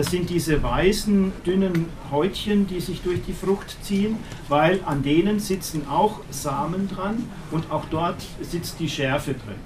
Das 0.00 0.10
sind 0.10 0.30
diese 0.30 0.62
weißen, 0.62 1.30
dünnen 1.44 1.84
Häutchen, 2.10 2.66
die 2.66 2.80
sich 2.80 3.02
durch 3.02 3.20
die 3.26 3.34
Frucht 3.34 3.76
ziehen, 3.84 4.16
weil 4.48 4.80
an 4.86 5.02
denen 5.02 5.40
sitzen 5.40 5.86
auch 5.90 6.20
Samen 6.30 6.88
dran 6.88 7.22
und 7.50 7.70
auch 7.70 7.84
dort 7.90 8.16
sitzt 8.40 8.80
die 8.80 8.88
Schärfe 8.88 9.32
drin. 9.32 9.60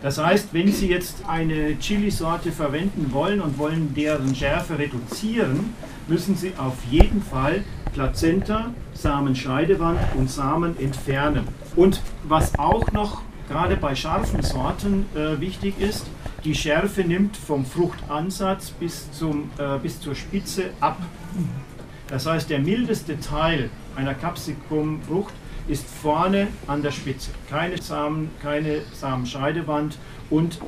Das 0.00 0.24
heißt, 0.24 0.50
wenn 0.52 0.70
Sie 0.70 0.86
jetzt 0.86 1.24
eine 1.26 1.76
Chili-Sorte 1.80 2.52
verwenden 2.52 3.08
wollen 3.10 3.40
und 3.40 3.58
wollen 3.58 3.92
deren 3.96 4.32
Schärfe 4.36 4.78
reduzieren, 4.78 5.74
müssen 6.06 6.36
Sie 6.36 6.52
auf 6.56 6.76
jeden 6.88 7.20
Fall 7.20 7.64
Plazenta, 7.94 8.72
Samenscheidewand 8.92 9.98
und 10.16 10.30
Samen 10.30 10.78
entfernen. 10.78 11.48
Und 11.74 12.00
was 12.28 12.56
auch 12.60 12.92
noch 12.92 13.22
gerade 13.48 13.76
bei 13.76 13.96
scharfen 13.96 14.40
Sorten 14.40 15.06
äh, 15.16 15.40
wichtig 15.40 15.80
ist, 15.80 16.06
die 16.44 16.54
Schärfe 16.54 17.02
nimmt 17.02 17.36
vom 17.36 17.64
Fruchtansatz 17.64 18.70
bis, 18.70 19.10
zum, 19.12 19.50
äh, 19.58 19.78
bis 19.78 20.00
zur 20.00 20.14
Spitze 20.14 20.70
ab. 20.80 20.98
Das 22.08 22.26
heißt, 22.26 22.50
der 22.50 22.58
mildeste 22.58 23.18
Teil 23.18 23.70
einer 23.96 24.14
Capsicumfrucht 24.14 25.32
ist 25.66 25.86
vorne 25.86 26.48
an 26.66 26.82
der 26.82 26.90
Spitze. 26.90 27.30
Keine 27.48 27.80
Samen, 27.80 28.30
keine 28.42 28.82
Samenscheidewand 28.92 29.96
und 30.28 30.58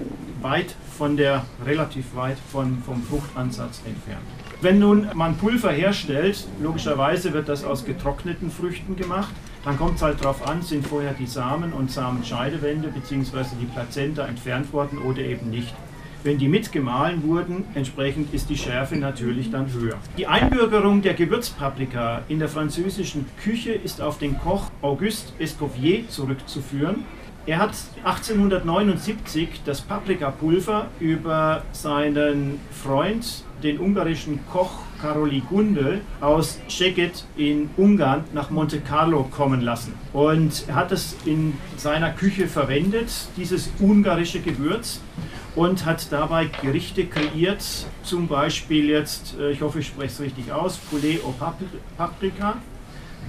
weit 0.40 0.74
von 0.96 1.18
der, 1.18 1.44
relativ 1.64 2.14
weit 2.14 2.38
von, 2.50 2.82
vom 2.82 3.02
Fruchtansatz 3.02 3.82
entfernt. 3.84 4.24
Wenn 4.62 4.78
nun 4.78 5.10
man 5.14 5.36
Pulver 5.36 5.70
herstellt, 5.70 6.46
logischerweise 6.62 7.34
wird 7.34 7.50
das 7.50 7.62
aus 7.62 7.84
getrockneten 7.84 8.50
Früchten 8.50 8.96
gemacht, 8.96 9.34
dann 9.66 9.76
kommt 9.76 9.96
es 9.96 10.02
halt 10.02 10.20
darauf 10.20 10.46
an, 10.46 10.62
sind 10.62 10.86
vorher 10.86 11.12
die 11.12 11.26
Samen 11.26 11.72
und 11.72 11.90
Samenscheidewände 11.90 12.86
bzw. 12.86 13.56
die 13.60 13.66
Plazenta 13.66 14.24
entfernt 14.24 14.72
worden 14.72 14.98
oder 14.98 15.18
eben 15.18 15.50
nicht. 15.50 15.74
Wenn 16.22 16.38
die 16.38 16.46
mitgemahlen 16.46 17.24
wurden, 17.24 17.64
entsprechend 17.74 18.32
ist 18.32 18.48
die 18.48 18.56
Schärfe 18.56 18.94
natürlich 18.94 19.50
dann 19.50 19.72
höher. 19.72 19.96
Die 20.16 20.28
Einbürgerung 20.28 21.02
der 21.02 21.14
Gewürzpaprika 21.14 22.22
in 22.28 22.38
der 22.38 22.48
französischen 22.48 23.26
Küche 23.42 23.72
ist 23.72 24.00
auf 24.00 24.18
den 24.18 24.38
Koch 24.38 24.70
Auguste 24.82 25.32
Escoffier 25.42 26.08
zurückzuführen. 26.08 27.04
Er 27.46 27.58
hat 27.58 27.74
1879 28.04 29.62
das 29.64 29.80
Paprikapulver 29.80 30.86
über 31.00 31.64
seinen 31.72 32.60
Freund, 32.70 33.44
den 33.64 33.80
ungarischen 33.80 34.38
Koch 34.52 34.85
Karoli 35.06 35.40
Gundel 35.48 36.00
aus 36.20 36.58
Szeged 36.68 37.24
in 37.36 37.70
Ungarn 37.76 38.24
nach 38.34 38.50
Monte 38.50 38.80
Carlo 38.80 39.22
kommen 39.22 39.60
lassen. 39.60 39.94
Und 40.12 40.64
er 40.66 40.74
hat 40.74 40.90
es 40.90 41.16
in 41.24 41.54
seiner 41.76 42.10
Küche 42.10 42.48
verwendet, 42.48 43.12
dieses 43.36 43.70
ungarische 43.78 44.40
Gewürz, 44.40 45.00
und 45.54 45.86
hat 45.86 46.10
dabei 46.10 46.46
Gerichte 46.60 47.06
kreiert, 47.06 47.64
zum 48.02 48.26
Beispiel 48.26 48.88
jetzt, 48.88 49.36
äh, 49.38 49.52
ich 49.52 49.62
hoffe, 49.62 49.78
ich 49.78 49.86
spreche 49.86 50.12
es 50.12 50.20
richtig 50.20 50.50
aus, 50.50 50.76
Poulet 50.76 51.20
au 51.24 51.32
Paprika, 51.96 52.56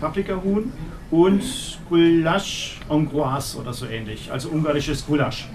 Paprikahuhn 0.02 0.74
und 1.12 1.44
Goulash 1.90 2.80
hongroise 2.90 3.56
oder 3.56 3.72
so 3.72 3.86
ähnlich, 3.86 4.32
also 4.32 4.50
ungarisches 4.50 5.06
Gulasch. 5.06 5.48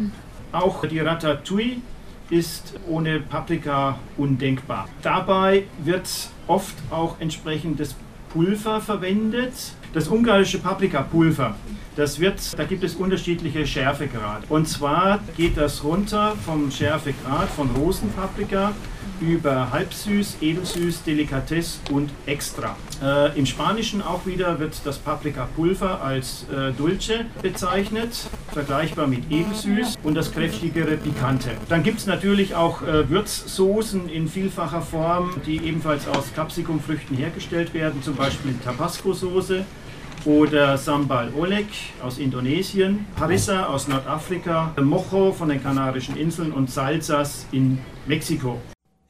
Auch 0.53 0.87
die 0.87 1.01
Ratatouille 1.01 1.79
ist 2.33 2.73
ohne 2.89 3.21
Paprika 3.21 3.99
undenkbar. 4.17 4.89
Dabei 5.03 5.65
wird 5.85 6.09
oft 6.47 6.75
auch 6.91 7.21
entsprechendes 7.21 7.95
Pulver 8.33 8.81
verwendet. 8.81 9.53
Das 9.93 10.09
ungarische 10.09 10.59
Paprikapulver, 10.59 11.55
das 11.95 12.19
wird, 12.19 12.59
da 12.59 12.65
gibt 12.65 12.83
es 12.83 12.95
unterschiedliche 12.95 13.67
Schärfegrade. 13.67 14.47
Und 14.49 14.67
zwar 14.67 15.21
geht 15.37 15.59
das 15.59 15.85
runter 15.85 16.35
vom 16.47 16.71
Schärfegrad 16.71 17.51
von 17.51 17.69
Rosenpaprika 17.73 18.73
über 19.21 19.71
halbsüß, 19.71 20.39
edelsüß, 20.41 21.03
Delikatesse 21.05 21.81
und 21.91 22.11
extra. 22.27 22.77
Äh, 23.03 23.39
Im 23.39 23.47
Spanischen 23.47 24.03
auch 24.03 24.27
wieder 24.27 24.59
wird 24.59 24.75
das 24.85 24.99
Paprikapulver 24.99 26.03
als 26.03 26.47
äh, 26.53 26.73
Dulce 26.73 27.25
bezeichnet, 27.41 28.11
vergleichbar 28.53 29.07
mit 29.07 29.31
edelsüß 29.31 29.97
und 30.03 30.15
das 30.15 30.33
kräftigere 30.33 30.97
Pikante. 30.97 31.51
Dann 31.69 31.83
gibt 31.83 31.99
es 31.99 32.07
natürlich 32.07 32.55
auch 32.55 32.83
äh, 32.83 33.09
Würzsoßen 33.09 34.09
in 34.09 34.29
vielfacher 34.29 34.83
Form, 34.83 35.31
die 35.47 35.57
ebenfalls 35.57 36.09
aus 36.09 36.33
Capsicumfrüchten 36.35 37.17
hergestellt 37.17 37.75
werden, 37.75 38.03
zum 38.03 38.17
Beispiel 38.17 38.55
Tabasco-Soße 38.65 39.65
oder 40.25 40.79
Sambal 40.79 41.33
Oleg 41.37 41.67
aus 42.03 42.19
Indonesien, 42.19 43.07
Harissa 43.19 43.67
aus 43.67 43.89
Nordafrika, 43.89 44.73
Mojo 44.81 45.33
von 45.33 45.49
den 45.49 45.63
Kanarischen 45.63 46.17
Inseln 46.17 46.53
und 46.53 46.71
Salsas 46.71 47.47
in 47.53 47.79
Mexiko. 48.07 48.61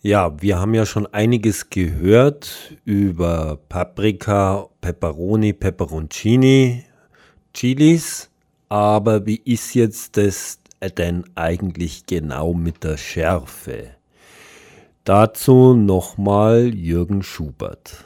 Ja, 0.04 0.32
wir 0.42 0.58
haben 0.58 0.74
ja 0.74 0.84
schon 0.84 1.06
einiges 1.06 1.70
gehört 1.70 2.76
über 2.84 3.60
Paprika, 3.68 4.66
Peperoni, 4.80 5.52
Peperoncini, 5.52 6.84
Chilis. 7.54 8.28
Aber 8.68 9.26
wie 9.26 9.40
ist 9.44 9.74
jetzt 9.74 10.16
das 10.16 10.58
denn 10.98 11.22
eigentlich 11.36 12.04
genau 12.04 12.52
mit 12.52 12.82
der 12.82 12.96
Schärfe? 12.96 13.90
Dazu 15.04 15.74
nochmal 15.74 16.74
Jürgen 16.74 17.22
Schubert. 17.22 18.04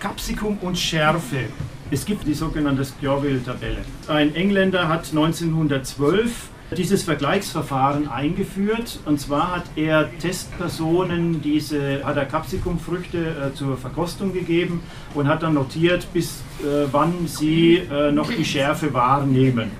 Capsicum 0.00 0.58
und 0.58 0.76
Schärfe. 0.76 1.44
Es 1.92 2.04
gibt 2.04 2.26
die 2.26 2.34
sogenannte 2.34 2.84
Scoville-Tabelle. 2.84 3.84
Ein 4.08 4.34
Engländer 4.34 4.88
hat 4.88 5.06
1912 5.10 6.48
dieses 6.76 7.02
Vergleichsverfahren 7.02 8.08
eingeführt. 8.08 9.00
Und 9.04 9.20
zwar 9.20 9.56
hat 9.56 9.64
er 9.76 10.10
Testpersonen 10.18 11.42
diese, 11.42 12.04
hat 12.04 12.16
er 12.16 12.24
Capsicumfrüchte 12.24 13.18
äh, 13.18 13.54
zur 13.54 13.76
Verkostung 13.76 14.32
gegeben 14.32 14.82
und 15.14 15.28
hat 15.28 15.42
dann 15.42 15.54
notiert, 15.54 16.06
bis 16.12 16.42
äh, 16.60 16.86
wann 16.90 17.26
sie 17.26 17.76
äh, 17.76 18.12
noch 18.12 18.30
die 18.30 18.44
Schärfe 18.44 18.92
wahrnehmen. 18.92 19.70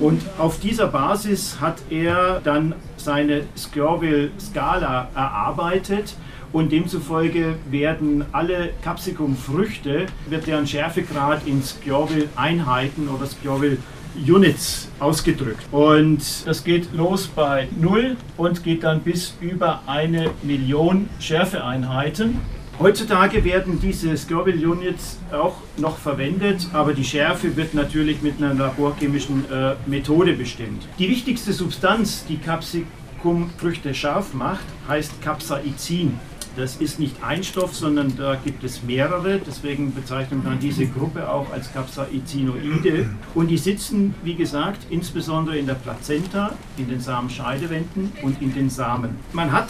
Und 0.00 0.22
auf 0.38 0.58
dieser 0.58 0.88
Basis 0.88 1.58
hat 1.60 1.76
er 1.90 2.40
dann 2.42 2.74
seine 2.96 3.42
Scoville-Skala 3.56 5.08
erarbeitet 5.14 6.16
und 6.52 6.70
demzufolge 6.70 7.54
werden 7.70 8.24
alle 8.32 8.70
Capsicum-Früchte, 8.82 10.06
wird 10.28 10.46
deren 10.46 10.66
Schärfegrad 10.66 11.46
in 11.46 11.62
Scoville-Einheiten 11.62 13.08
oder 13.08 13.26
Scoville 13.26 13.78
Units 14.16 14.88
ausgedrückt. 14.98 15.66
Und 15.72 16.20
das 16.46 16.64
geht 16.64 16.92
los 16.94 17.26
bei 17.26 17.68
0 17.80 18.16
und 18.36 18.62
geht 18.64 18.84
dann 18.84 19.00
bis 19.00 19.34
über 19.40 19.82
eine 19.86 20.30
Million 20.42 21.08
Schärfeeinheiten. 21.18 22.40
Heutzutage 22.78 23.44
werden 23.44 23.78
diese 23.80 24.16
Scoville 24.16 24.66
Units 24.68 25.18
auch 25.30 25.56
noch 25.76 25.98
verwendet, 25.98 26.66
aber 26.72 26.94
die 26.94 27.04
Schärfe 27.04 27.54
wird 27.56 27.74
natürlich 27.74 28.22
mit 28.22 28.38
einer 28.42 28.54
laborchemischen 28.54 29.44
äh, 29.50 29.74
Methode 29.86 30.32
bestimmt. 30.32 30.88
Die 30.98 31.08
wichtigste 31.08 31.52
Substanz, 31.52 32.24
die 32.28 32.38
Capsicumfrüchte 32.38 33.94
scharf 33.94 34.34
macht, 34.34 34.64
heißt 34.88 35.20
Capsaicin. 35.22 36.18
Das 36.56 36.76
ist 36.76 36.98
nicht 36.98 37.16
ein 37.22 37.42
Stoff, 37.42 37.74
sondern 37.74 38.14
da 38.16 38.34
gibt 38.34 38.62
es 38.62 38.82
mehrere. 38.82 39.38
Deswegen 39.38 39.94
bezeichnet 39.94 40.44
man 40.44 40.58
diese 40.58 40.86
Gruppe 40.86 41.28
auch 41.30 41.50
als 41.50 41.72
Capsaicinoide. 41.72 43.08
Und 43.34 43.48
die 43.48 43.56
sitzen, 43.56 44.14
wie 44.22 44.34
gesagt, 44.34 44.86
insbesondere 44.90 45.56
in 45.56 45.66
der 45.66 45.74
Plazenta, 45.74 46.52
in 46.76 46.88
den 46.88 47.00
Samenscheidewänden 47.00 48.12
und 48.22 48.42
in 48.42 48.52
den 48.52 48.68
Samen. 48.68 49.16
Man 49.32 49.50
hat 49.50 49.68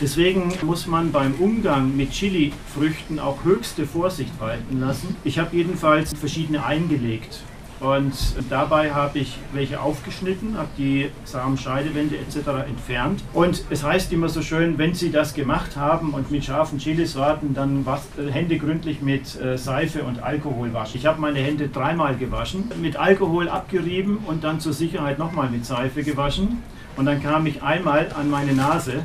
Deswegen 0.00 0.52
muss 0.62 0.86
man 0.86 1.10
beim 1.10 1.34
Umgang 1.40 1.96
mit 1.96 2.12
Chili-Früchten 2.12 3.18
auch 3.18 3.42
höchste 3.42 3.84
Vorsicht 3.84 4.38
walten 4.38 4.78
lassen. 4.78 5.16
Ich 5.24 5.40
habe 5.40 5.56
jedenfalls 5.56 6.14
verschiedene 6.14 6.64
eingelegt. 6.64 7.40
Und 7.80 8.14
dabei 8.50 8.92
habe 8.92 9.20
ich 9.20 9.38
welche 9.54 9.80
aufgeschnitten, 9.80 10.58
habe 10.58 10.68
die 10.76 11.10
Samenscheidewände 11.24 12.16
etc. 12.18 12.68
entfernt. 12.68 13.24
Und 13.32 13.64
es 13.70 13.82
heißt 13.82 14.12
immer 14.12 14.28
so 14.28 14.42
schön, 14.42 14.76
wenn 14.76 14.94
Sie 14.94 15.10
das 15.10 15.32
gemacht 15.32 15.76
haben 15.76 16.10
und 16.10 16.30
mit 16.30 16.44
scharfen 16.44 16.78
Chilisorten, 16.78 17.54
dann 17.54 17.86
was, 17.86 18.02
äh, 18.18 18.30
Hände 18.30 18.58
gründlich 18.58 19.00
mit 19.00 19.40
äh, 19.40 19.56
Seife 19.56 20.02
und 20.02 20.22
Alkohol 20.22 20.74
waschen. 20.74 20.98
Ich 20.98 21.06
habe 21.06 21.20
meine 21.22 21.38
Hände 21.38 21.68
dreimal 21.68 22.16
gewaschen, 22.16 22.70
mit 22.82 22.96
Alkohol 22.96 23.48
abgerieben 23.48 24.18
und 24.26 24.44
dann 24.44 24.60
zur 24.60 24.74
Sicherheit 24.74 25.18
nochmal 25.18 25.48
mit 25.48 25.64
Seife 25.64 26.02
gewaschen. 26.02 26.62
Und 26.96 27.06
dann 27.06 27.22
kam 27.22 27.46
ich 27.46 27.62
einmal 27.62 28.08
an 28.14 28.28
meine 28.28 28.52
Nase 28.52 29.04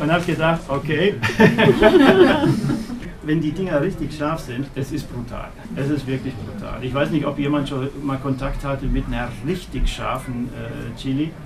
und 0.00 0.12
habe 0.12 0.24
gedacht, 0.24 0.60
okay. 0.68 1.14
wenn 3.26 3.40
die 3.40 3.52
Dinger 3.52 3.80
richtig 3.80 4.16
scharf 4.16 4.40
sind, 4.40 4.66
es 4.74 4.92
ist 4.92 5.12
brutal. 5.12 5.48
Es 5.74 5.90
ist 5.90 6.06
wirklich 6.06 6.34
brutal. 6.34 6.82
Ich 6.82 6.94
weiß 6.94 7.10
nicht, 7.10 7.26
ob 7.26 7.38
jemand 7.38 7.68
schon 7.68 7.88
mal 8.02 8.18
Kontakt 8.18 8.64
hatte 8.64 8.86
mit 8.86 9.06
einer 9.06 9.28
richtig 9.46 9.88
scharfen 9.88 10.48
äh, 10.48 10.98
Chili. 10.98 11.30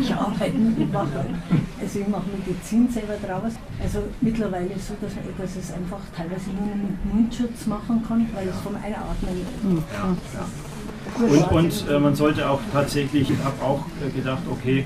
Ich 0.00 0.14
arbeite 0.14 0.56
mit 0.56 0.94
also 0.94 2.00
ich 2.00 2.08
mache 2.08 2.24
Medizin 2.36 2.88
selber 2.88 3.14
draus. 3.26 3.52
Also 3.82 4.02
mittlerweile 4.20 4.66
ist 4.66 4.76
es 4.76 4.88
so, 4.88 4.94
dass, 5.00 5.12
dass 5.38 5.56
es 5.56 5.72
einfach 5.72 6.00
teilweise 6.16 6.50
nur 6.50 6.74
mit 6.74 7.14
Mundschutz 7.14 7.66
machen 7.66 8.02
kann, 8.06 8.26
weil 8.34 8.48
es 8.48 8.56
vom 8.60 8.74
Einatmen 8.74 9.82
ja, 9.92 10.16
ja. 10.34 10.46
Und, 11.18 11.52
und 11.52 11.88
äh, 11.88 11.98
man 11.98 12.14
sollte 12.14 12.48
auch 12.48 12.60
tatsächlich, 12.72 13.30
ich 13.30 13.38
habe 13.44 13.62
auch 13.62 13.84
äh, 14.04 14.10
gedacht, 14.10 14.42
okay, 14.50 14.84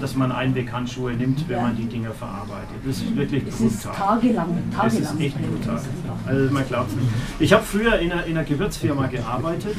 dass 0.00 0.14
man 0.16 0.32
Einweghandschuhe 0.32 1.12
nimmt, 1.12 1.48
wenn 1.48 1.62
man 1.62 1.76
die 1.76 1.86
Dinger 1.86 2.12
verarbeitet. 2.12 2.76
Das 2.84 2.96
ist 2.96 3.16
wirklich 3.16 3.44
brutal. 3.44 3.60
Das 3.66 3.74
ist 3.74 3.82
tagelang, 3.84 4.70
tagelang. 4.72 5.02
Das 5.02 5.12
ist 5.12 5.20
echt 5.20 5.36
brutal. 5.42 5.80
Also 6.26 6.52
man 6.52 6.66
glaubt 6.66 6.90
es 6.90 6.96
nicht. 6.96 7.08
Ich 7.38 7.52
habe 7.52 7.62
früher 7.62 7.98
in 7.98 8.12
einer, 8.12 8.24
in 8.24 8.36
einer 8.36 8.46
Gewürzfirma 8.46 9.06
gearbeitet 9.06 9.76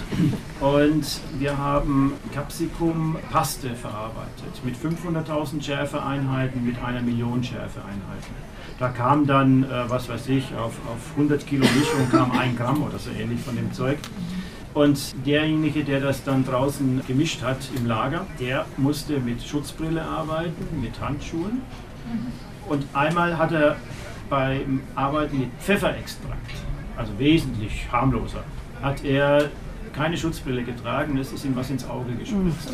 und 0.61 1.05
wir 1.39 1.57
haben 1.57 2.13
Capsicum 2.33 3.17
Paste 3.31 3.69
verarbeitet 3.75 4.63
mit 4.63 4.75
500.000 4.75 5.61
Schärfeeinheiten, 5.61 6.65
mit 6.65 6.81
einer 6.83 7.01
Million 7.01 7.43
Schärfeeinheiten. 7.43 8.55
Da 8.77 8.89
kam 8.89 9.25
dann, 9.25 9.63
äh, 9.63 9.89
was 9.89 10.09
weiß 10.09 10.27
ich, 10.27 10.53
auf, 10.55 10.73
auf 10.87 11.11
100 11.15 11.47
Kilo 11.47 11.65
Mischung 11.77 12.09
kam 12.11 12.31
ein 12.31 12.57
Gramm 12.57 12.83
oder 12.83 12.99
so 12.99 13.09
ähnlich 13.09 13.39
von 13.39 13.55
dem 13.55 13.71
Zeug. 13.71 13.97
Und 14.75 15.15
derjenige, 15.25 15.85
der 15.85 16.01
das 16.01 16.23
dann 16.25 16.45
draußen 16.45 17.01
gemischt 17.07 17.41
hat 17.41 17.57
im 17.77 17.85
Lager, 17.85 18.27
der 18.41 18.65
musste 18.75 19.19
mit 19.21 19.41
Schutzbrille 19.41 20.03
arbeiten, 20.03 20.81
mit 20.81 20.99
Handschuhen. 20.99 21.61
Und 22.67 22.85
einmal 22.93 23.37
hat 23.37 23.53
er 23.53 23.77
beim 24.29 24.81
Arbeiten 24.93 25.39
mit 25.39 25.49
Pfefferextrakt, 25.59 26.51
also 26.97 27.17
wesentlich 27.17 27.87
harmloser, 27.89 28.43
hat 28.81 29.05
er 29.05 29.49
keine 29.93 30.17
Schutzbrille 30.17 30.63
getragen, 30.63 31.17
es 31.17 31.31
ist 31.31 31.45
ihm 31.45 31.55
was 31.55 31.69
ins 31.69 31.87
Auge 31.87 32.11
gespritzt. 32.13 32.73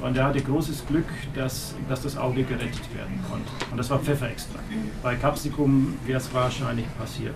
Und 0.00 0.16
er 0.16 0.24
hatte 0.24 0.40
großes 0.40 0.86
Glück, 0.86 1.06
dass, 1.34 1.74
dass 1.86 2.02
das 2.02 2.16
Auge 2.16 2.44
gerettet 2.44 2.94
werden 2.94 3.22
konnte. 3.30 3.50
Und 3.70 3.76
das 3.76 3.90
war 3.90 3.98
Pfefferextrakt. 3.98 4.64
Bei 5.02 5.16
Capsicum 5.16 5.98
wäre 6.06 6.18
es 6.18 6.32
wahrscheinlich 6.32 6.86
passiert. 6.96 7.34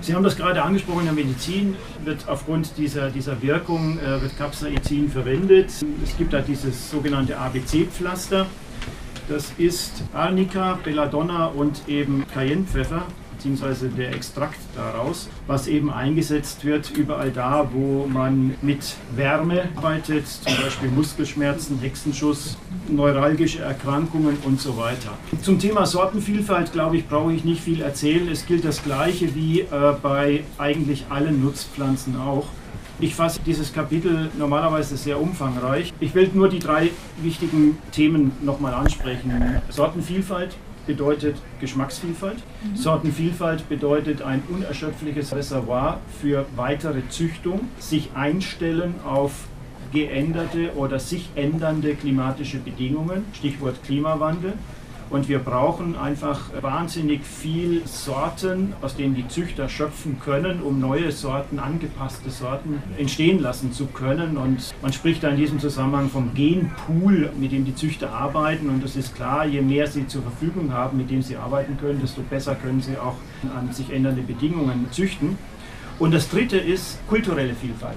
Sie 0.00 0.14
haben 0.14 0.22
das 0.22 0.36
gerade 0.36 0.62
angesprochen, 0.62 1.00
in 1.00 1.04
der 1.06 1.14
Medizin 1.14 1.76
wird 2.04 2.28
aufgrund 2.28 2.76
dieser, 2.78 3.10
dieser 3.10 3.42
Wirkung 3.42 3.98
äh, 3.98 4.22
wird 4.22 4.38
Capsaicin 4.38 5.10
verwendet. 5.10 5.72
Es 6.02 6.16
gibt 6.16 6.32
da 6.32 6.40
dieses 6.40 6.90
sogenannte 6.90 7.36
ABC-Pflaster. 7.36 8.46
Das 9.28 9.52
ist 9.58 10.02
Arnica, 10.14 10.78
Belladonna 10.82 11.46
und 11.46 11.82
eben 11.88 12.24
Cayennepfeffer 12.32 13.02
beziehungsweise 13.38 13.88
der 13.88 14.12
Extrakt 14.14 14.58
daraus, 14.74 15.28
was 15.46 15.68
eben 15.68 15.92
eingesetzt 15.92 16.64
wird 16.64 16.90
überall 16.90 17.30
da, 17.30 17.68
wo 17.72 18.06
man 18.06 18.54
mit 18.62 18.96
Wärme 19.14 19.68
arbeitet, 19.76 20.26
zum 20.26 20.56
Beispiel 20.56 20.88
Muskelschmerzen, 20.90 21.78
Hexenschuss, 21.78 22.58
neuralgische 22.88 23.60
Erkrankungen 23.60 24.38
und 24.44 24.60
so 24.60 24.76
weiter. 24.76 25.10
Zum 25.42 25.60
Thema 25.60 25.86
Sortenvielfalt, 25.86 26.72
glaube 26.72 26.96
ich, 26.96 27.06
brauche 27.06 27.32
ich 27.32 27.44
nicht 27.44 27.62
viel 27.62 27.80
erzählen. 27.80 28.28
Es 28.28 28.44
gilt 28.44 28.64
das 28.64 28.82
Gleiche 28.82 29.32
wie 29.36 29.60
äh, 29.60 29.66
bei 30.02 30.42
eigentlich 30.58 31.04
allen 31.08 31.42
Nutzpflanzen 31.42 32.16
auch. 32.16 32.46
Ich 32.98 33.14
fasse 33.14 33.38
dieses 33.46 33.72
Kapitel 33.72 34.28
normalerweise 34.36 34.96
sehr 34.96 35.20
umfangreich. 35.20 35.92
Ich 36.00 36.16
will 36.16 36.28
nur 36.34 36.48
die 36.48 36.58
drei 36.58 36.90
wichtigen 37.22 37.78
Themen 37.92 38.32
nochmal 38.42 38.74
ansprechen. 38.74 39.60
Sortenvielfalt, 39.68 40.56
bedeutet 40.88 41.36
Geschmacksvielfalt. 41.60 42.38
Mhm. 42.38 42.76
Sortenvielfalt 42.76 43.68
bedeutet 43.68 44.22
ein 44.22 44.42
unerschöpfliches 44.48 45.32
Reservoir 45.32 46.00
für 46.20 46.46
weitere 46.56 47.08
Züchtung, 47.08 47.68
sich 47.78 48.10
einstellen 48.14 48.94
auf 49.04 49.44
geänderte 49.92 50.74
oder 50.74 50.98
sich 50.98 51.30
ändernde 51.36 51.94
klimatische 51.94 52.58
Bedingungen, 52.58 53.24
Stichwort 53.32 53.82
Klimawandel. 53.84 54.54
Und 55.10 55.28
wir 55.28 55.38
brauchen 55.38 55.96
einfach 55.96 56.50
wahnsinnig 56.60 57.24
viel 57.24 57.82
Sorten, 57.86 58.74
aus 58.82 58.94
denen 58.94 59.14
die 59.14 59.26
Züchter 59.26 59.68
schöpfen 59.68 60.20
können, 60.20 60.60
um 60.60 60.80
neue 60.80 61.12
Sorten, 61.12 61.58
angepasste 61.58 62.30
Sorten 62.30 62.82
entstehen 62.98 63.40
lassen 63.40 63.72
zu 63.72 63.86
können. 63.86 64.36
Und 64.36 64.74
man 64.82 64.92
spricht 64.92 65.22
da 65.22 65.30
in 65.30 65.36
diesem 65.36 65.60
Zusammenhang 65.60 66.10
vom 66.10 66.34
Genpool, 66.34 67.30
mit 67.38 67.52
dem 67.52 67.64
die 67.64 67.74
Züchter 67.74 68.12
arbeiten. 68.12 68.68
Und 68.68 68.84
es 68.84 68.96
ist 68.96 69.14
klar, 69.14 69.46
je 69.46 69.62
mehr 69.62 69.86
sie 69.86 70.06
zur 70.06 70.22
Verfügung 70.22 70.72
haben, 70.74 70.98
mit 70.98 71.10
dem 71.10 71.22
sie 71.22 71.36
arbeiten 71.36 71.78
können, 71.78 72.00
desto 72.02 72.20
besser 72.22 72.54
können 72.54 72.82
sie 72.82 72.98
auch 72.98 73.16
an 73.56 73.72
sich 73.72 73.90
ändernde 73.90 74.22
Bedingungen 74.22 74.88
züchten. 74.90 75.38
Und 75.98 76.12
das 76.12 76.28
Dritte 76.28 76.58
ist 76.58 76.98
kulturelle 77.08 77.54
Vielfalt. 77.54 77.96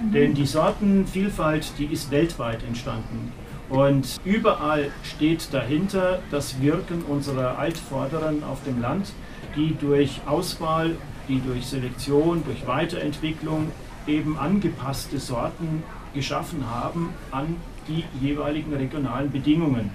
Mhm. 0.00 0.12
Denn 0.12 0.34
die 0.34 0.46
Sortenvielfalt, 0.46 1.72
die 1.78 1.86
ist 1.86 2.10
weltweit 2.12 2.62
entstanden. 2.62 3.32
Und 3.74 4.20
überall 4.24 4.92
steht 5.02 5.52
dahinter 5.52 6.20
das 6.30 6.62
Wirken 6.62 7.02
unserer 7.02 7.58
Altvorderen 7.58 8.44
auf 8.44 8.62
dem 8.62 8.80
Land, 8.80 9.12
die 9.56 9.74
durch 9.74 10.20
Auswahl, 10.26 10.92
die 11.26 11.40
durch 11.40 11.66
Selektion, 11.66 12.44
durch 12.44 12.68
Weiterentwicklung 12.68 13.72
eben 14.06 14.38
angepasste 14.38 15.18
Sorten 15.18 15.82
geschaffen 16.14 16.70
haben 16.70 17.08
an 17.32 17.56
die 17.88 18.04
jeweiligen 18.24 18.72
regionalen 18.72 19.32
Bedingungen. 19.32 19.90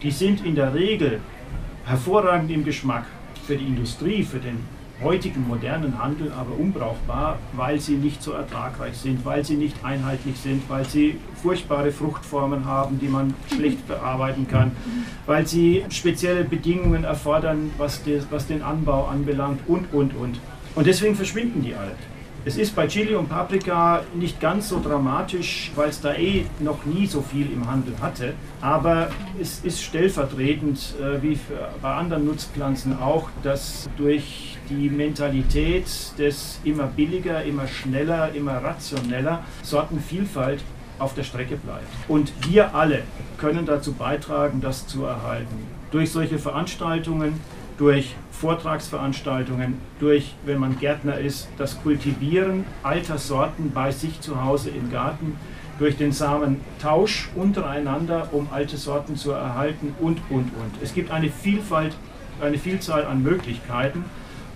Die 0.00 0.12
sind 0.12 0.46
in 0.46 0.54
der 0.54 0.72
Regel 0.72 1.20
hervorragend 1.86 2.52
im 2.52 2.62
Geschmack 2.62 3.06
für 3.48 3.56
die 3.56 3.66
Industrie, 3.66 4.22
für 4.22 4.38
den 4.38 4.60
heutigen 5.02 5.46
modernen 5.46 6.02
Handel 6.02 6.32
aber 6.32 6.58
unbrauchbar, 6.58 7.38
weil 7.52 7.80
sie 7.80 7.96
nicht 7.96 8.22
so 8.22 8.32
ertragreich 8.32 8.96
sind, 8.96 9.24
weil 9.24 9.44
sie 9.44 9.56
nicht 9.56 9.84
einheitlich 9.84 10.36
sind, 10.38 10.62
weil 10.68 10.84
sie 10.84 11.18
furchtbare 11.42 11.90
Fruchtformen 11.90 12.64
haben, 12.64 12.98
die 13.00 13.08
man 13.08 13.34
schlecht 13.54 13.86
bearbeiten 13.88 14.46
kann, 14.48 14.72
weil 15.26 15.46
sie 15.46 15.84
spezielle 15.90 16.44
Bedingungen 16.44 17.04
erfordern, 17.04 17.70
was, 17.76 18.02
des, 18.04 18.26
was 18.30 18.46
den 18.46 18.62
Anbau 18.62 19.06
anbelangt 19.06 19.60
und, 19.66 19.92
und, 19.92 20.14
und. 20.14 20.40
Und 20.74 20.86
deswegen 20.86 21.14
verschwinden 21.14 21.62
die 21.62 21.74
alle. 21.74 21.92
Es 22.46 22.58
ist 22.58 22.76
bei 22.76 22.86
Chili 22.86 23.14
und 23.14 23.30
Paprika 23.30 24.02
nicht 24.14 24.38
ganz 24.38 24.68
so 24.68 24.78
dramatisch, 24.78 25.72
weil 25.76 25.88
es 25.88 26.02
da 26.02 26.12
eh 26.12 26.44
noch 26.60 26.84
nie 26.84 27.06
so 27.06 27.22
viel 27.22 27.50
im 27.50 27.66
Handel 27.66 27.94
hatte. 28.02 28.34
Aber 28.60 29.08
es 29.40 29.60
ist 29.64 29.82
stellvertretend, 29.82 30.94
äh, 31.00 31.22
wie 31.22 31.38
bei 31.80 31.94
anderen 31.94 32.26
Nutzpflanzen 32.26 32.98
auch, 32.98 33.30
dass 33.42 33.88
durch 33.96 34.53
die 34.68 34.88
Mentalität 34.88 35.86
des 36.18 36.60
immer 36.64 36.86
billiger, 36.86 37.44
immer 37.44 37.66
schneller, 37.66 38.32
immer 38.34 38.62
rationeller 38.62 39.42
Sortenvielfalt 39.62 40.60
auf 40.98 41.14
der 41.14 41.24
Strecke 41.24 41.56
bleibt. 41.56 41.86
Und 42.08 42.32
wir 42.48 42.74
alle 42.74 43.02
können 43.38 43.66
dazu 43.66 43.92
beitragen, 43.92 44.60
das 44.60 44.86
zu 44.86 45.04
erhalten. 45.04 45.66
Durch 45.90 46.10
solche 46.10 46.38
Veranstaltungen, 46.38 47.40
durch 47.78 48.14
Vortragsveranstaltungen, 48.30 49.78
durch, 49.98 50.34
wenn 50.44 50.58
man 50.58 50.78
Gärtner 50.78 51.18
ist, 51.18 51.48
das 51.58 51.82
Kultivieren 51.82 52.64
alter 52.82 53.18
Sorten 53.18 53.72
bei 53.72 53.90
sich 53.90 54.20
zu 54.20 54.42
Hause 54.44 54.70
im 54.70 54.90
Garten, 54.90 55.36
durch 55.78 55.96
den 55.96 56.12
Samentausch 56.12 57.30
untereinander, 57.34 58.28
um 58.32 58.48
alte 58.52 58.76
Sorten 58.76 59.16
zu 59.16 59.32
erhalten 59.32 59.94
und, 60.00 60.20
und, 60.30 60.52
und. 60.52 60.72
Es 60.82 60.94
gibt 60.94 61.10
eine 61.10 61.30
Vielfalt, 61.30 61.96
eine 62.40 62.58
Vielzahl 62.58 63.04
an 63.04 63.22
Möglichkeiten 63.22 64.04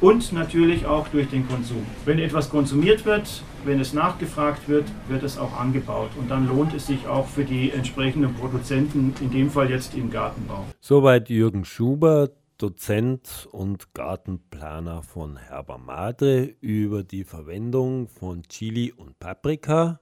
und 0.00 0.32
natürlich 0.32 0.86
auch 0.86 1.08
durch 1.08 1.28
den 1.28 1.48
Konsum. 1.48 1.84
Wenn 2.04 2.18
etwas 2.18 2.50
konsumiert 2.50 3.04
wird, 3.04 3.42
wenn 3.64 3.80
es 3.80 3.92
nachgefragt 3.92 4.68
wird, 4.68 4.84
wird 5.08 5.22
es 5.22 5.38
auch 5.38 5.58
angebaut 5.58 6.10
und 6.18 6.30
dann 6.30 6.46
lohnt 6.48 6.74
es 6.74 6.86
sich 6.86 7.06
auch 7.06 7.26
für 7.26 7.44
die 7.44 7.70
entsprechenden 7.70 8.34
Produzenten, 8.34 9.14
in 9.20 9.30
dem 9.30 9.50
Fall 9.50 9.70
jetzt 9.70 9.94
im 9.94 10.10
Gartenbau. 10.10 10.64
Soweit 10.80 11.28
Jürgen 11.28 11.64
Schubert 11.64 12.32
Dozent 12.58 13.48
und 13.52 13.94
Gartenplaner 13.94 15.04
von 15.04 15.36
Herber 15.36 15.78
Madre 15.78 16.42
über 16.60 17.04
die 17.04 17.22
Verwendung 17.22 18.08
von 18.08 18.42
Chili 18.42 18.92
und 18.92 19.18
Paprika. 19.20 20.00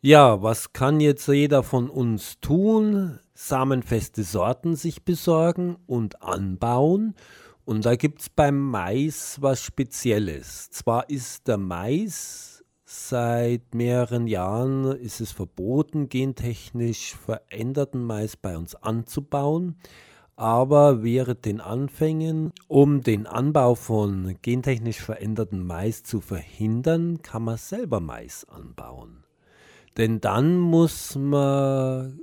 Ja, 0.00 0.42
was 0.42 0.72
kann 0.72 1.00
jetzt 1.00 1.28
jeder 1.28 1.62
von 1.62 1.90
uns 1.90 2.40
tun? 2.40 3.18
samenfeste 3.34 4.22
Sorten 4.22 4.76
sich 4.76 5.04
besorgen 5.04 5.76
und 5.86 6.22
anbauen. 6.22 7.14
Und 7.70 7.86
da 7.86 7.94
gibt 7.94 8.20
es 8.22 8.28
beim 8.28 8.58
Mais 8.58 9.40
was 9.40 9.62
Spezielles. 9.62 10.70
Zwar 10.70 11.08
ist 11.08 11.46
der 11.46 11.56
Mais 11.56 12.64
seit 12.84 13.76
mehreren 13.76 14.26
Jahren 14.26 14.86
ist 14.86 15.20
es 15.20 15.30
verboten, 15.30 16.08
gentechnisch 16.08 17.14
veränderten 17.14 18.02
Mais 18.02 18.36
bei 18.36 18.58
uns 18.58 18.74
anzubauen. 18.74 19.76
Aber 20.34 21.04
während 21.04 21.44
den 21.44 21.60
Anfängen, 21.60 22.52
um 22.66 23.02
den 23.02 23.28
Anbau 23.28 23.76
von 23.76 24.36
gentechnisch 24.42 25.00
veränderten 25.00 25.64
Mais 25.64 26.02
zu 26.02 26.20
verhindern, 26.20 27.22
kann 27.22 27.44
man 27.44 27.56
selber 27.56 28.00
Mais 28.00 28.44
anbauen. 28.48 29.22
Denn 29.96 30.20
dann 30.20 30.58
muss 30.58 31.14
man 31.14 32.18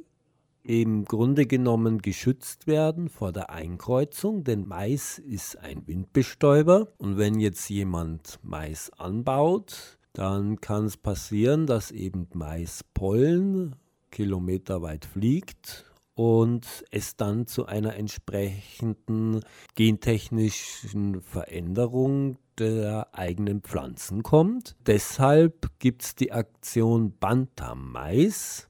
im 0.67 1.05
Grunde 1.05 1.45
genommen 1.45 2.01
geschützt 2.01 2.67
werden 2.67 3.07
vor 3.07 3.31
der 3.31 3.51
Einkreuzung, 3.51 4.43
denn 4.43 4.67
Mais 4.67 5.17
ist 5.17 5.57
ein 5.57 5.87
Windbestäuber 5.87 6.89
und 6.97 7.17
wenn 7.17 7.39
jetzt 7.39 7.69
jemand 7.69 8.37
Mais 8.43 8.91
anbaut, 8.97 9.97
dann 10.11 10.59
kann 10.59 10.85
es 10.85 10.97
passieren, 10.97 11.67
dass 11.67 11.91
eben 11.91 12.27
Maispollen 12.33 13.77
kilometerweit 14.11 15.05
fliegt 15.05 15.85
und 16.15 16.65
es 16.91 17.15
dann 17.15 17.47
zu 17.47 17.65
einer 17.65 17.95
entsprechenden 17.95 19.45
gentechnischen 19.75 21.21
Veränderung 21.21 22.39
der 22.59 23.07
eigenen 23.13 23.61
Pflanzen 23.61 24.21
kommt. 24.21 24.75
Deshalb 24.85 25.69
gibt 25.79 26.03
es 26.03 26.15
die 26.15 26.33
Aktion 26.33 27.17
Bantam 27.17 27.91
Mais. 27.93 28.67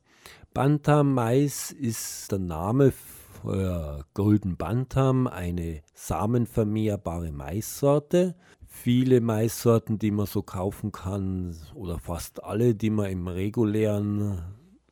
Bantam 0.58 1.14
Mais 1.14 1.72
ist 1.72 2.32
der 2.32 2.40
Name 2.40 2.92
für 2.92 4.04
Golden 4.16 4.58
Bantam, 4.58 5.28
eine 5.28 5.84
samenvermehrbare 5.94 7.32
Maissorte. 7.32 8.34
Viele 8.66 9.22
Maissorten, 9.22 10.00
die 10.00 10.10
man 10.10 10.26
so 10.26 10.42
kaufen 10.42 10.92
kann, 10.92 11.56
oder 11.76 12.00
fast 12.00 12.44
alle, 12.44 12.74
die 12.74 12.90
man 12.90 13.12
im 13.12 13.28
regulären, 13.28 14.42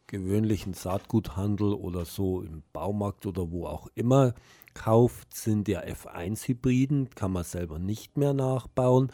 gewöhnlichen 0.06 0.76
Saatguthandel 0.76 1.74
oder 1.74 2.06
so 2.06 2.44
im 2.44 2.62
Baumarkt 2.72 3.26
oder 3.26 3.50
wo 3.50 3.66
auch 3.66 3.88
immer 3.96 4.36
kauft, 4.76 5.34
sind 5.34 5.68
ja 5.68 5.82
F1-Hybriden, 5.82 7.10
kann 7.16 7.32
man 7.32 7.44
selber 7.44 7.80
nicht 7.80 8.18
mehr 8.18 8.36
nachbauen. 8.36 9.12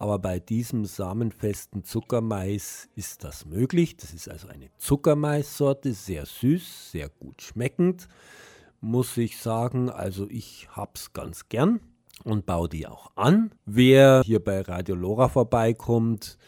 Aber 0.00 0.18
bei 0.18 0.40
diesem 0.40 0.86
samenfesten 0.86 1.84
Zuckermais 1.84 2.88
ist 2.96 3.22
das 3.22 3.44
möglich. 3.44 3.98
Das 3.98 4.14
ist 4.14 4.30
also 4.30 4.48
eine 4.48 4.70
Zuckermaissorte, 4.78 5.92
sehr 5.92 6.24
süß, 6.24 6.92
sehr 6.92 7.10
gut 7.10 7.42
schmeckend, 7.42 8.08
muss 8.80 9.14
ich 9.18 9.36
sagen. 9.36 9.90
Also 9.90 10.26
ich 10.30 10.68
hab's 10.70 11.12
ganz 11.12 11.50
gern 11.50 11.80
und 12.24 12.46
baue 12.46 12.70
die 12.70 12.86
auch 12.86 13.10
an. 13.14 13.52
Wer 13.66 14.22
hier 14.24 14.42
bei 14.42 14.62
Radio 14.62 14.94
Lora 14.94 15.28
vorbeikommt, 15.28 16.38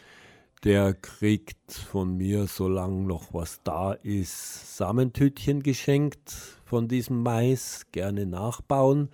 der 0.63 0.95
kriegt 0.95 1.73
von 1.73 2.17
mir, 2.17 2.47
solange 2.47 3.03
noch 3.03 3.35
was 3.35 3.61
da 3.63 3.93
ist, 3.93 4.77
Samentütchen 4.77 5.61
geschenkt 5.61 6.31
von 6.65 6.87
diesem 6.87 7.21
Mais. 7.21 7.85
Gerne 7.91 8.25
nachbauen 8.25 9.09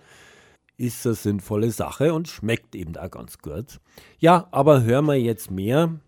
ist 0.80 1.04
eine 1.06 1.14
sinnvolle 1.14 1.70
Sache 1.70 2.14
und 2.14 2.26
schmeckt 2.26 2.74
eben 2.74 2.96
auch 2.96 3.10
ganz 3.10 3.38
gut. 3.38 3.80
Ja, 4.18 4.46
aber 4.50 4.82
hören 4.82 5.06
wir 5.06 5.20
jetzt 5.20 5.50
mehr 5.50 6.00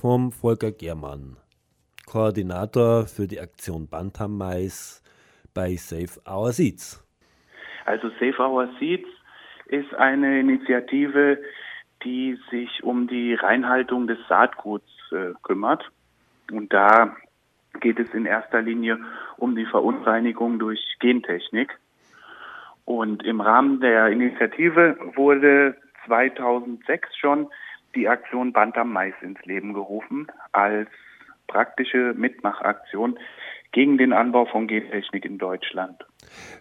vom 0.00 0.32
Volker 0.32 0.72
Germann, 0.72 1.36
Koordinator 2.06 3.06
für 3.06 3.28
die 3.28 3.40
Aktion 3.40 3.88
Bantam 3.88 4.36
Mais 4.36 5.02
bei 5.54 5.76
Save 5.76 6.20
Our 6.28 6.52
Seeds. 6.52 7.02
Also 7.84 8.10
Save 8.18 8.38
Our 8.40 8.68
Seeds 8.80 9.08
ist 9.66 9.94
eine 9.94 10.40
Initiative, 10.40 11.38
die 12.02 12.36
sich 12.50 12.82
um 12.82 13.06
die 13.06 13.34
Reinhaltung 13.34 14.08
des 14.08 14.18
Saatguts 14.28 14.90
äh, 15.12 15.34
kümmert. 15.44 15.84
Und 16.50 16.72
da 16.72 17.16
geht 17.80 18.00
es 18.00 18.12
in 18.12 18.26
erster 18.26 18.60
Linie 18.60 18.98
um 19.36 19.54
die 19.54 19.66
Verunreinigung 19.66 20.58
durch 20.58 20.80
Gentechnik. 20.98 21.78
Und 22.86 23.24
im 23.24 23.40
Rahmen 23.40 23.80
der 23.80 24.06
Initiative 24.08 24.96
wurde 25.16 25.76
2006 26.06 27.16
schon 27.16 27.48
die 27.94 28.08
Aktion 28.08 28.52
Bantam 28.52 28.92
Mais 28.92 29.14
ins 29.20 29.44
Leben 29.44 29.74
gerufen 29.74 30.28
als 30.52 30.88
praktische 31.48 32.14
Mitmachaktion 32.16 33.18
gegen 33.72 33.98
den 33.98 34.12
Anbau 34.12 34.46
von 34.46 34.68
Gentechnik 34.68 35.24
in 35.24 35.38
Deutschland. 35.38 36.04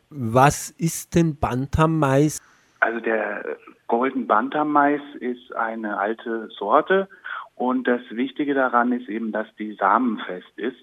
Was 0.09 0.71
ist 0.71 1.15
denn 1.15 1.39
Bantam 1.39 1.99
Mais? 1.99 2.41
Also 2.79 2.99
der 2.99 3.57
Golden 3.87 4.25
Bantam 4.25 4.71
Mais 4.71 5.01
ist 5.19 5.55
eine 5.55 5.99
alte 5.99 6.49
Sorte 6.57 7.07
und 7.53 7.87
das 7.87 8.01
Wichtige 8.09 8.55
daran 8.55 8.91
ist 8.91 9.07
eben, 9.09 9.31
dass 9.31 9.47
die 9.57 9.73
samenfest 9.75 10.57
ist. 10.57 10.77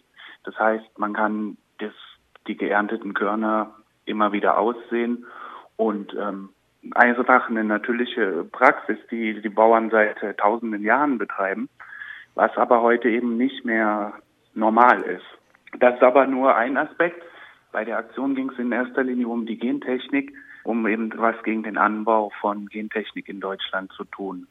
Das 0.44 0.56
heißt, 0.56 0.98
man 0.98 1.14
kann 1.14 1.56
das, 1.78 1.92
die 2.46 2.56
geernteten 2.56 3.14
Körner 3.14 3.74
immer 4.04 4.32
wieder 4.32 4.58
aussehen. 4.58 5.26
Und 5.76 6.14
ähm, 6.14 6.50
einfach 6.94 7.48
eine 7.48 7.64
natürliche 7.64 8.44
Praxis, 8.50 8.98
die 9.10 9.40
die 9.40 9.48
Bauern 9.48 9.90
seit 9.90 10.22
äh, 10.22 10.34
tausenden 10.34 10.82
Jahren 10.82 11.18
betreiben, 11.18 11.68
was 12.34 12.56
aber 12.56 12.82
heute 12.82 13.08
eben 13.08 13.36
nicht 13.36 13.64
mehr 13.64 14.14
normal 14.54 15.02
ist. 15.02 15.24
Das 15.78 15.94
ist 15.94 16.02
aber 16.02 16.26
nur 16.26 16.56
ein 16.56 16.76
Aspekt. 16.76 17.22
Bei 17.72 17.84
der 17.84 17.98
Aktion 17.98 18.34
ging 18.34 18.50
es 18.50 18.58
in 18.58 18.72
erster 18.72 19.02
Linie 19.02 19.28
um 19.28 19.46
die 19.46 19.58
Gentechnik, 19.58 20.34
um 20.64 20.86
eben 20.86 21.12
was 21.16 21.42
gegen 21.42 21.62
den 21.62 21.78
Anbau 21.78 22.30
von 22.40 22.66
Gentechnik 22.66 23.28
in 23.28 23.40
Deutschland 23.40 23.90
zu 23.92 24.04
tun. 24.04 24.46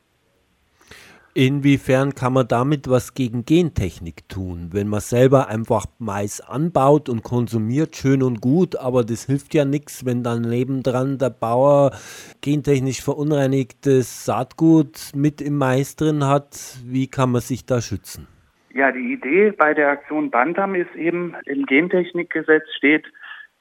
Inwiefern 1.33 2.13
kann 2.13 2.33
man 2.33 2.47
damit 2.49 2.89
was 2.89 3.13
gegen 3.13 3.45
Gentechnik 3.45 4.27
tun? 4.27 4.71
Wenn 4.73 4.89
man 4.89 4.99
selber 4.99 5.47
einfach 5.47 5.85
Mais 5.97 6.41
anbaut 6.41 7.07
und 7.07 7.23
konsumiert, 7.23 7.95
schön 7.95 8.21
und 8.21 8.41
gut, 8.41 8.75
aber 8.75 9.05
das 9.05 9.27
hilft 9.27 9.53
ja 9.53 9.63
nichts, 9.63 10.05
wenn 10.05 10.23
dann 10.23 10.41
nebendran 10.41 11.19
der 11.19 11.29
Bauer 11.29 11.91
gentechnisch 12.41 13.01
verunreinigtes 13.01 14.25
Saatgut 14.25 15.11
mit 15.15 15.39
im 15.39 15.57
Mais 15.57 15.95
drin 15.95 16.25
hat. 16.25 16.57
Wie 16.85 17.07
kann 17.07 17.31
man 17.31 17.39
sich 17.39 17.65
da 17.65 17.79
schützen? 17.79 18.27
Ja, 18.73 18.91
die 18.91 19.13
Idee 19.13 19.51
bei 19.51 19.73
der 19.73 19.89
Aktion 19.89 20.31
Bantam 20.31 20.75
ist 20.75 20.93
eben, 20.95 21.35
im 21.45 21.65
Gentechnikgesetz 21.65 22.67
steht, 22.75 23.05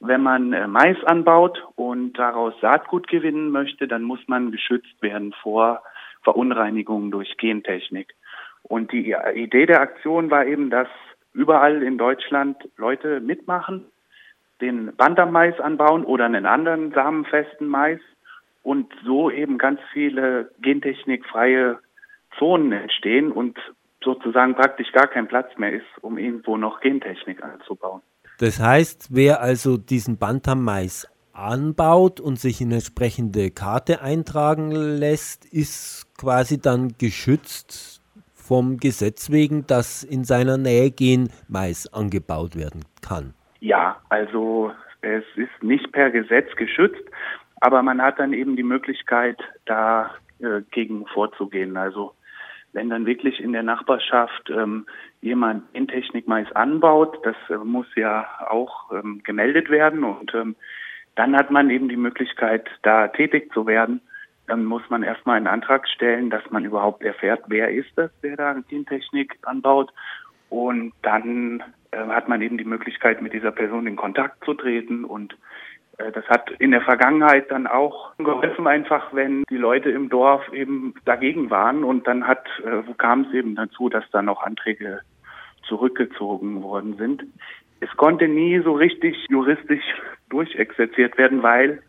wenn 0.01 0.23
man 0.23 0.51
äh, 0.51 0.67
Mais 0.67 1.01
anbaut 1.05 1.63
und 1.75 2.13
daraus 2.19 2.53
Saatgut 2.59 3.07
gewinnen 3.07 3.49
möchte, 3.49 3.87
dann 3.87 4.03
muss 4.03 4.19
man 4.27 4.51
geschützt 4.51 5.01
werden 5.01 5.33
vor 5.41 5.81
Verunreinigungen 6.23 7.11
durch 7.11 7.37
Gentechnik. 7.37 8.13
Und 8.63 8.91
die 8.91 9.15
Idee 9.35 9.65
der 9.65 9.81
Aktion 9.81 10.29
war 10.29 10.45
eben, 10.45 10.69
dass 10.69 10.87
überall 11.33 11.81
in 11.81 11.97
Deutschland 11.97 12.57
Leute 12.77 13.19
mitmachen, 13.19 13.85
den 14.59 14.95
Bantam-Mais 14.95 15.59
anbauen 15.59 16.03
oder 16.03 16.25
einen 16.25 16.45
anderen 16.45 16.91
samenfesten 16.91 17.67
Mais 17.67 17.99
und 18.63 18.93
so 19.03 19.31
eben 19.31 19.57
ganz 19.57 19.79
viele 19.91 20.51
gentechnikfreie 20.61 21.79
Zonen 22.37 22.71
entstehen 22.71 23.31
und 23.31 23.57
sozusagen 24.03 24.55
praktisch 24.55 24.91
gar 24.91 25.07
kein 25.07 25.27
Platz 25.27 25.57
mehr 25.57 25.73
ist, 25.73 25.85
um 26.01 26.17
irgendwo 26.17 26.57
noch 26.57 26.79
Gentechnik 26.81 27.43
anzubauen. 27.43 28.01
Das 28.39 28.59
heißt, 28.59 29.09
wer 29.11 29.41
also 29.41 29.77
diesen 29.77 30.17
Bantam-Mais 30.17 31.07
anbaut 31.41 32.19
und 32.19 32.39
sich 32.39 32.61
in 32.61 32.71
entsprechende 32.71 33.51
Karte 33.51 34.01
eintragen 34.01 34.71
lässt, 34.71 35.45
ist 35.45 36.07
quasi 36.17 36.61
dann 36.61 36.93
geschützt 36.97 38.01
vom 38.33 38.77
Gesetz 38.77 39.31
wegen, 39.31 39.65
dass 39.67 40.03
in 40.03 40.23
seiner 40.23 40.57
Nähe 40.57 40.91
Genmais 40.91 41.87
angebaut 41.93 42.55
werden 42.55 42.85
kann. 43.01 43.33
Ja, 43.59 44.01
also 44.09 44.71
es 45.01 45.23
ist 45.35 45.63
nicht 45.63 45.91
per 45.91 46.11
Gesetz 46.11 46.53
geschützt, 46.55 47.03
aber 47.59 47.81
man 47.83 48.01
hat 48.01 48.19
dann 48.19 48.33
eben 48.33 48.55
die 48.55 48.63
Möglichkeit, 48.63 49.39
dagegen 49.65 51.03
äh, 51.03 51.13
vorzugehen. 51.13 51.77
Also 51.77 52.13
wenn 52.73 52.89
dann 52.89 53.05
wirklich 53.05 53.39
in 53.39 53.53
der 53.53 53.63
Nachbarschaft 53.63 54.49
ähm, 54.49 54.85
jemand 55.21 55.63
in 55.73 55.87
Technik 55.87 56.27
Mais 56.27 56.51
anbaut, 56.53 57.19
das 57.23 57.35
äh, 57.49 57.57
muss 57.57 57.87
ja 57.95 58.27
auch 58.49 58.91
ähm, 58.91 59.21
gemeldet 59.23 59.69
werden 59.69 60.03
und 60.03 60.33
ähm, 60.33 60.55
dann 61.15 61.35
hat 61.35 61.51
man 61.51 61.69
eben 61.69 61.89
die 61.89 61.97
Möglichkeit, 61.97 62.69
da 62.83 63.07
tätig 63.07 63.51
zu 63.53 63.65
werden. 63.67 64.01
Dann 64.47 64.65
muss 64.65 64.83
man 64.89 65.03
erstmal 65.03 65.37
einen 65.37 65.47
Antrag 65.47 65.87
stellen, 65.87 66.29
dass 66.29 66.49
man 66.49 66.65
überhaupt 66.65 67.03
erfährt, 67.03 67.43
wer 67.47 67.69
ist 67.69 67.91
das, 67.95 68.11
der 68.21 68.37
da 68.37 68.53
Gentechnik 68.67 69.37
anbaut. 69.43 69.93
Und 70.49 70.93
dann 71.01 71.63
äh, 71.91 71.97
hat 71.97 72.27
man 72.27 72.41
eben 72.41 72.57
die 72.57 72.65
Möglichkeit, 72.65 73.21
mit 73.21 73.33
dieser 73.33 73.51
Person 73.51 73.87
in 73.87 73.95
Kontakt 73.95 74.43
zu 74.43 74.53
treten. 74.53 75.05
Und 75.05 75.37
äh, 75.97 76.11
das 76.11 76.25
hat 76.27 76.51
in 76.59 76.71
der 76.71 76.81
Vergangenheit 76.81 77.51
dann 77.51 77.67
auch 77.67 78.15
geholfen, 78.17 78.67
einfach 78.67 79.13
wenn 79.13 79.43
die 79.49 79.57
Leute 79.57 79.89
im 79.91 80.09
Dorf 80.09 80.51
eben 80.51 80.93
dagegen 81.05 81.49
waren. 81.49 81.83
Und 81.83 82.07
dann 82.07 82.27
hat, 82.27 82.45
äh, 82.65 82.83
kam 82.97 83.21
es 83.21 83.33
eben 83.33 83.55
dazu, 83.55 83.89
dass 83.89 84.09
dann 84.11 84.27
auch 84.27 84.43
Anträge 84.43 85.01
zurückgezogen 85.63 86.63
worden 86.63 86.97
sind. 86.97 87.23
Es 87.81 87.89
konnte 87.97 88.27
nie 88.27 88.59
so 88.59 88.73
richtig 88.73 89.17
juristisch 89.29 89.83
durchexerziert 90.29 91.17
werden, 91.17 91.43
weil 91.43 91.81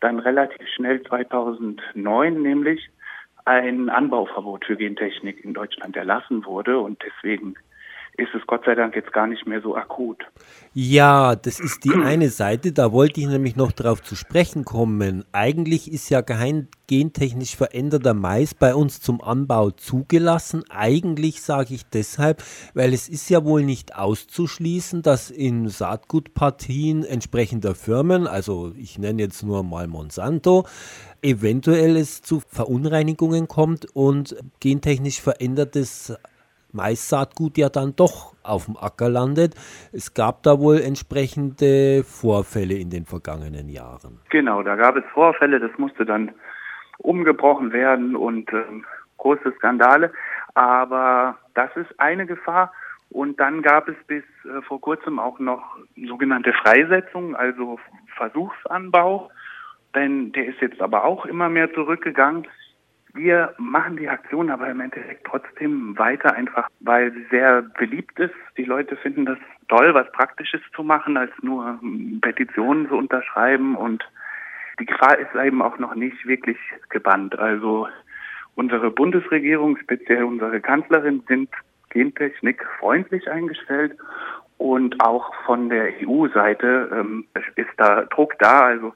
dann 0.00 0.18
relativ 0.18 0.66
schnell 0.68 1.02
2009 1.02 2.40
nämlich 2.40 2.88
ein 3.44 3.90
Anbauverbot 3.90 4.64
für 4.64 4.76
Gentechnik 4.76 5.44
in 5.44 5.52
Deutschland 5.52 5.96
erlassen 5.96 6.46
wurde 6.46 6.78
und 6.78 7.02
deswegen 7.04 7.56
ist 8.16 8.34
es 8.34 8.46
Gott 8.46 8.64
sei 8.64 8.74
Dank 8.74 8.94
jetzt 8.94 9.12
gar 9.12 9.26
nicht 9.26 9.46
mehr 9.46 9.60
so 9.60 9.76
akut. 9.76 10.24
Ja, 10.72 11.34
das 11.34 11.58
ist 11.58 11.84
die 11.84 11.94
eine 11.94 12.30
Seite, 12.30 12.72
da 12.72 12.92
wollte 12.92 13.20
ich 13.20 13.26
nämlich 13.26 13.56
noch 13.56 13.72
darauf 13.72 14.02
zu 14.02 14.14
sprechen 14.14 14.64
kommen. 14.64 15.24
Eigentlich 15.32 15.90
ist 15.92 16.10
ja 16.10 16.22
kein 16.22 16.68
gentechnisch 16.86 17.56
veränderter 17.56 18.14
Mais 18.14 18.54
bei 18.54 18.74
uns 18.74 19.00
zum 19.00 19.20
Anbau 19.20 19.70
zugelassen. 19.70 20.64
Eigentlich 20.70 21.42
sage 21.42 21.74
ich 21.74 21.86
deshalb, 21.86 22.42
weil 22.74 22.92
es 22.92 23.08
ist 23.08 23.30
ja 23.30 23.44
wohl 23.44 23.64
nicht 23.64 23.96
auszuschließen, 23.96 25.02
dass 25.02 25.30
in 25.30 25.68
Saatgutpartien 25.68 27.04
entsprechender 27.04 27.74
Firmen, 27.74 28.26
also 28.26 28.72
ich 28.76 28.98
nenne 28.98 29.22
jetzt 29.22 29.42
nur 29.42 29.64
mal 29.64 29.88
Monsanto, 29.88 30.66
eventuell 31.22 31.96
es 31.96 32.22
zu 32.22 32.40
Verunreinigungen 32.46 33.48
kommt 33.48 33.86
und 33.94 34.36
gentechnisch 34.60 35.20
verändertes 35.20 36.14
Maissaatgut 36.74 37.56
ja 37.58 37.68
dann 37.68 37.94
doch 37.96 38.34
auf 38.42 38.66
dem 38.66 38.76
Acker 38.76 39.08
landet. 39.08 39.54
Es 39.92 40.14
gab 40.14 40.42
da 40.42 40.58
wohl 40.58 40.80
entsprechende 40.80 42.02
Vorfälle 42.04 42.74
in 42.74 42.90
den 42.90 43.06
vergangenen 43.06 43.68
Jahren. 43.68 44.20
Genau, 44.30 44.62
da 44.62 44.76
gab 44.76 44.96
es 44.96 45.04
Vorfälle, 45.12 45.60
das 45.60 45.76
musste 45.78 46.04
dann 46.04 46.32
umgebrochen 46.98 47.72
werden 47.72 48.16
und 48.16 48.52
äh, 48.52 48.62
große 49.18 49.52
Skandale. 49.56 50.12
Aber 50.54 51.36
das 51.54 51.70
ist 51.76 51.98
eine 51.98 52.26
Gefahr. 52.26 52.72
Und 53.10 53.38
dann 53.38 53.62
gab 53.62 53.88
es 53.88 53.96
bis 54.06 54.24
äh, 54.44 54.60
vor 54.62 54.80
kurzem 54.80 55.18
auch 55.18 55.38
noch 55.38 55.62
sogenannte 55.96 56.52
Freisetzung, 56.52 57.36
also 57.36 57.78
Versuchsanbau. 58.16 59.30
Denn 59.94 60.32
der 60.32 60.46
ist 60.46 60.60
jetzt 60.60 60.80
aber 60.80 61.04
auch 61.04 61.24
immer 61.24 61.48
mehr 61.48 61.72
zurückgegangen. 61.72 62.46
Wir 63.14 63.54
machen 63.58 63.96
die 63.96 64.08
Aktion 64.08 64.50
aber 64.50 64.68
im 64.68 64.80
Endeffekt 64.80 65.24
trotzdem 65.24 65.96
weiter, 65.96 66.34
einfach 66.34 66.68
weil 66.80 67.12
sie 67.12 67.24
sehr 67.30 67.62
beliebt 67.62 68.18
ist. 68.18 68.34
Die 68.56 68.64
Leute 68.64 68.96
finden 68.96 69.24
das 69.24 69.38
toll, 69.68 69.94
was 69.94 70.10
Praktisches 70.10 70.60
zu 70.74 70.82
machen, 70.82 71.16
als 71.16 71.30
nur 71.40 71.78
Petitionen 72.22 72.88
zu 72.88 72.96
unterschreiben. 72.96 73.76
Und 73.76 74.04
die 74.80 74.86
Gefahr 74.86 75.16
ist 75.16 75.32
eben 75.36 75.62
auch 75.62 75.78
noch 75.78 75.94
nicht 75.94 76.26
wirklich 76.26 76.58
gebannt. 76.88 77.38
Also 77.38 77.86
unsere 78.56 78.90
Bundesregierung, 78.90 79.76
speziell 79.76 80.24
unsere 80.24 80.60
Kanzlerin, 80.60 81.22
sind 81.28 81.50
Gentechnik 81.90 82.66
freundlich 82.80 83.30
eingestellt. 83.30 83.96
Und 84.58 85.00
auch 85.00 85.32
von 85.46 85.68
der 85.68 85.92
EU-Seite 86.02 86.90
ähm, 86.92 87.26
ist 87.54 87.70
da 87.76 88.02
Druck 88.06 88.34
da. 88.40 88.62
Also 88.62 88.92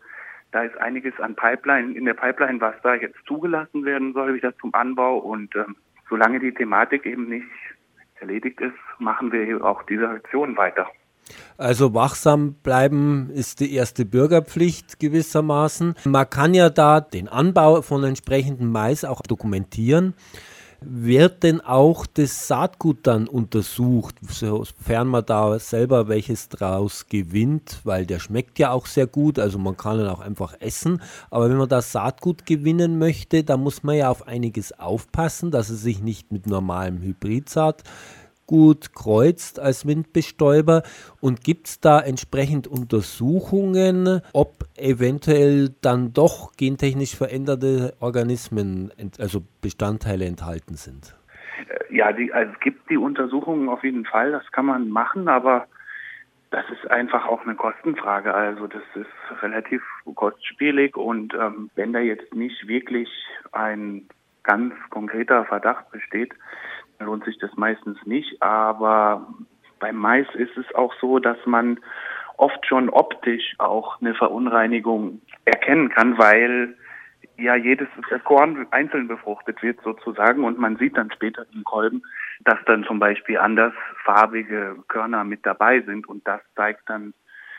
da 0.53 0.63
ist 0.63 0.77
einiges 0.79 1.19
an 1.21 1.35
Pipeline, 1.35 1.95
in 1.95 2.05
der 2.05 2.15
Pipeline, 2.15 2.61
was 2.61 2.75
da 2.83 2.95
jetzt 2.95 3.19
zugelassen 3.27 3.85
werden 3.85 4.13
soll, 4.15 4.35
wieder 4.35 4.57
zum 4.59 4.75
Anbau. 4.75 5.19
Und 5.19 5.55
ähm, 5.57 5.77
solange 6.09 6.41
die 6.41 6.53
Thematik 6.53 7.07
eben 7.07 7.29
nicht 7.29 7.47
erledigt 8.21 8.61
ist, 8.61 8.75
machen 8.99 9.33
wir 9.33 9.65
auch 9.65 9.83
diese 9.85 10.09
Aktion 10.09 10.57
weiter. 10.57 10.87
Also 11.59 11.93
wachsam 11.93 12.55
bleiben 12.63 13.31
ist 13.31 13.61
die 13.61 13.75
erste 13.75 14.07
Bürgerpflicht 14.07 14.99
gewissermaßen. 14.99 15.95
Man 16.05 16.31
kann 16.31 16.55
ja 16.55 16.71
da 16.71 17.01
den 17.01 17.29
Anbau 17.29 17.83
von 17.83 18.05
entsprechendem 18.05 18.73
Mais 18.73 19.05
auch 19.05 19.21
dokumentieren. 19.21 20.15
Wird 20.81 21.43
denn 21.43 21.61
auch 21.61 22.07
das 22.07 22.47
Saatgut 22.47 22.99
dann 23.03 23.27
untersucht, 23.27 24.15
sofern 24.29 25.09
man 25.09 25.27
da 25.27 25.59
selber 25.59 26.07
welches 26.07 26.49
draus 26.49 27.07
gewinnt, 27.09 27.81
weil 27.83 28.07
der 28.07 28.21
schmeckt 28.21 28.61
ja 28.61 28.71
auch 28.71 28.87
sehr 28.87 29.09
gut, 29.09 29.41
also 29.41 29.59
man 29.59 29.77
kann 29.77 29.99
ihn 29.99 30.07
auch 30.07 30.21
einfach 30.21 30.55
essen. 30.61 31.03
Aber 31.31 31.51
wenn 31.51 31.57
man 31.57 31.69
da 31.69 31.83
Saatgut 31.83 32.47
gewinnen 32.47 32.97
möchte, 32.97 33.43
dann 33.43 33.61
muss 33.61 33.83
man 33.83 33.97
ja 33.97 34.09
auf 34.09 34.29
einiges 34.29 34.79
aufpassen, 34.79 35.51
dass 35.51 35.69
es 35.69 35.83
sich 35.83 36.01
nicht 36.01 36.31
mit 36.31 36.47
normalem 36.47 37.03
Hybridsaat 37.03 37.83
gut 38.49 38.95
kreuzt 38.95 39.61
als 39.61 39.87
Windbestäuber 39.87 40.83
und 41.21 41.45
gibt 41.45 41.69
es 41.69 41.81
da 41.81 42.01
entsprechend 42.01 42.67
Untersuchungen, 42.67 44.23
ob 44.33 44.65
eventuell 44.77 45.69
dann 45.83 46.13
doch 46.13 46.57
gentechnisch 46.57 47.15
veränderte 47.15 47.95
Organismen, 48.01 48.91
also 49.21 49.43
Bestandteile 49.61 50.25
enthalten 50.25 50.75
sind? 50.75 51.15
Äh, 51.69 51.95
ja, 51.95 52.13
die, 52.13 52.33
also 52.33 52.53
es 52.53 52.61
gibt 52.61 52.91
die 52.91 52.97
Untersuchungen 52.97 53.69
auf 53.69 53.85
jeden 53.85 54.07
Fall, 54.07 54.33
das 54.33 54.51
kann 54.51 54.67
man 54.67 54.89
machen, 54.89 55.29
aber 55.29 55.67
das 56.51 56.65
ist 56.71 56.91
einfach 56.91 57.27
auch 57.27 57.45
eine 57.45 57.55
Kostenfrage. 57.55 58.33
Also 58.33 58.67
das 58.67 58.83
ist 58.95 59.43
relativ 59.43 59.83
kostspielig 60.15 60.97
und 60.97 61.35
ähm, 61.35 61.71
wenn 61.75 61.93
da 61.93 61.99
jetzt 61.99 62.35
nicht 62.35 62.67
wirklich 62.67 63.09
ein 63.53 64.09
ganz 64.43 64.75
konkreter 64.89 65.45
Verdacht 65.45 65.91
besteht, 65.91 66.33
lohnt 67.01 67.25
sich 67.25 67.39
das 67.39 67.55
meistens 67.57 67.99
nicht. 68.05 68.43
Aber 68.43 69.27
beim 69.79 69.97
Mais 69.97 70.27
ist 70.35 70.57
es 70.57 70.75
auch 70.75 70.95
so, 71.01 71.19
dass 71.19 71.39
man 71.47 71.79
oft 72.37 72.65
schon 72.67 72.89
optisch 72.89 73.55
auch 73.59 74.01
eine 74.01 74.15
Verunreinigung 74.15 75.21
erkennen 75.45 75.91
kann, 75.91 76.19
weil 76.19 76.77
ja 77.37 77.55
jedes 77.55 77.89
Korn 78.25 78.67
einzeln 78.71 79.09
befruchtet 79.09 79.63
wird 79.63 79.81
sozusagen 79.83 80.45
und 80.45 80.59
man 80.59 80.77
sieht 80.77 80.97
dann 80.97 81.11
später 81.11 81.47
im 81.53 81.65
Kolben, 81.65 82.03
dass 82.45 82.59
dann 82.67 82.85
zum 82.85 82.99
Beispiel 82.99 83.39
andersfarbige 83.39 84.77
Körner 84.89 85.25
mit 85.25 85.47
dabei 85.47 85.81
sind 85.81 86.09
und 86.09 86.27
das 86.27 86.41
zeigt 86.55 86.89
dann 86.89 87.15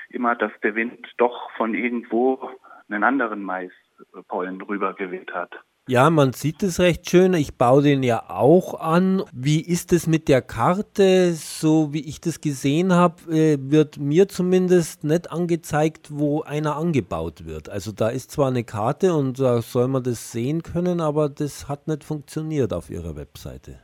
immer, 0.09 0.35
dass 0.35 0.51
der 0.63 0.75
Wind 0.75 1.07
doch 1.17 1.51
von 1.51 1.73
irgendwo 1.73 2.49
einen 2.89 3.03
anderen 3.03 3.43
Maispollen 3.43 4.59
drüber 4.59 4.93
geweht 4.93 5.33
hat. 5.33 5.51
Ja, 5.89 6.11
man 6.11 6.33
sieht 6.33 6.61
es 6.61 6.79
recht 6.79 7.09
schön. 7.09 7.33
Ich 7.33 7.57
baue 7.57 7.81
den 7.81 8.03
ja 8.03 8.21
auch 8.29 8.79
an. 8.79 9.23
Wie 9.33 9.59
ist 9.59 9.91
es 9.91 10.05
mit 10.05 10.27
der 10.27 10.43
Karte? 10.43 11.31
So 11.31 11.91
wie 11.91 12.07
ich 12.07 12.21
das 12.21 12.41
gesehen 12.41 12.93
habe, 12.93 13.15
äh, 13.31 13.57
wird 13.59 13.97
mir 13.97 14.27
zumindest 14.27 15.03
nicht 15.03 15.31
angezeigt, 15.31 16.09
wo 16.11 16.43
einer 16.43 16.75
angebaut 16.75 17.47
wird. 17.47 17.69
Also 17.69 17.91
da 17.91 18.09
ist 18.09 18.29
zwar 18.29 18.49
eine 18.49 18.63
Karte 18.63 19.15
und 19.15 19.39
da 19.39 19.63
soll 19.63 19.87
man 19.87 20.03
das 20.03 20.31
sehen 20.31 20.61
können, 20.61 21.01
aber 21.01 21.27
das 21.27 21.67
hat 21.67 21.87
nicht 21.87 22.03
funktioniert 22.03 22.71
auf 22.71 22.91
Ihrer 22.91 23.15
Webseite. 23.15 23.79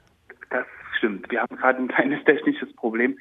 Das 0.52 0.68
stimmt. 1.00 1.32
Wir 1.32 1.42
haben 1.42 1.56
gerade 1.56 1.80
ein 1.80 1.88
kleines 1.88 2.24
technisches 2.24 2.72
Problem, 2.76 3.18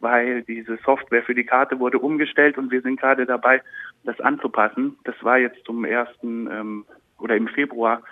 weil 0.00 0.42
diese 0.42 0.76
Software 0.84 1.22
für 1.22 1.36
die 1.36 1.44
Karte 1.44 1.78
wurde 1.78 2.00
umgestellt 2.00 2.58
und 2.58 2.72
wir 2.72 2.82
sind 2.82 2.98
gerade 2.98 3.26
dabei, 3.26 3.62
das 4.02 4.18
anzupassen. 4.18 4.98
Das 5.04 5.14
war 5.22 5.38
jetzt 5.38 5.64
zum 5.64 5.84
ersten 5.84 6.50
ähm, 6.50 6.84
oder 7.18 7.36
im 7.36 7.48
Februar 7.48 8.02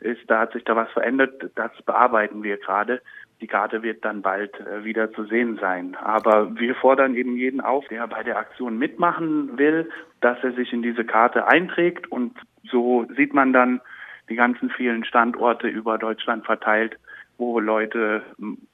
ist, 0.00 0.22
da 0.28 0.40
hat 0.40 0.52
sich 0.52 0.64
da 0.64 0.76
was 0.76 0.90
verändert. 0.90 1.50
Das 1.54 1.70
bearbeiten 1.84 2.42
wir 2.42 2.56
gerade. 2.58 3.00
Die 3.40 3.46
Karte 3.46 3.82
wird 3.82 4.04
dann 4.04 4.22
bald 4.22 4.58
äh, 4.60 4.84
wieder 4.84 5.12
zu 5.12 5.24
sehen 5.24 5.58
sein. 5.60 5.96
Aber 5.96 6.56
wir 6.58 6.74
fordern 6.74 7.14
eben 7.14 7.36
jeden 7.36 7.60
auf, 7.60 7.86
der 7.88 8.06
bei 8.06 8.22
der 8.22 8.38
Aktion 8.38 8.78
mitmachen 8.78 9.58
will, 9.58 9.88
dass 10.20 10.38
er 10.42 10.52
sich 10.52 10.72
in 10.72 10.82
diese 10.82 11.04
Karte 11.04 11.46
einträgt 11.46 12.10
und 12.10 12.36
so 12.64 13.06
sieht 13.16 13.34
man 13.34 13.52
dann 13.52 13.80
die 14.28 14.34
ganzen 14.34 14.70
vielen 14.70 15.04
Standorte 15.04 15.68
über 15.68 15.98
Deutschland 15.98 16.44
verteilt, 16.44 16.98
wo 17.38 17.60
Leute 17.60 18.22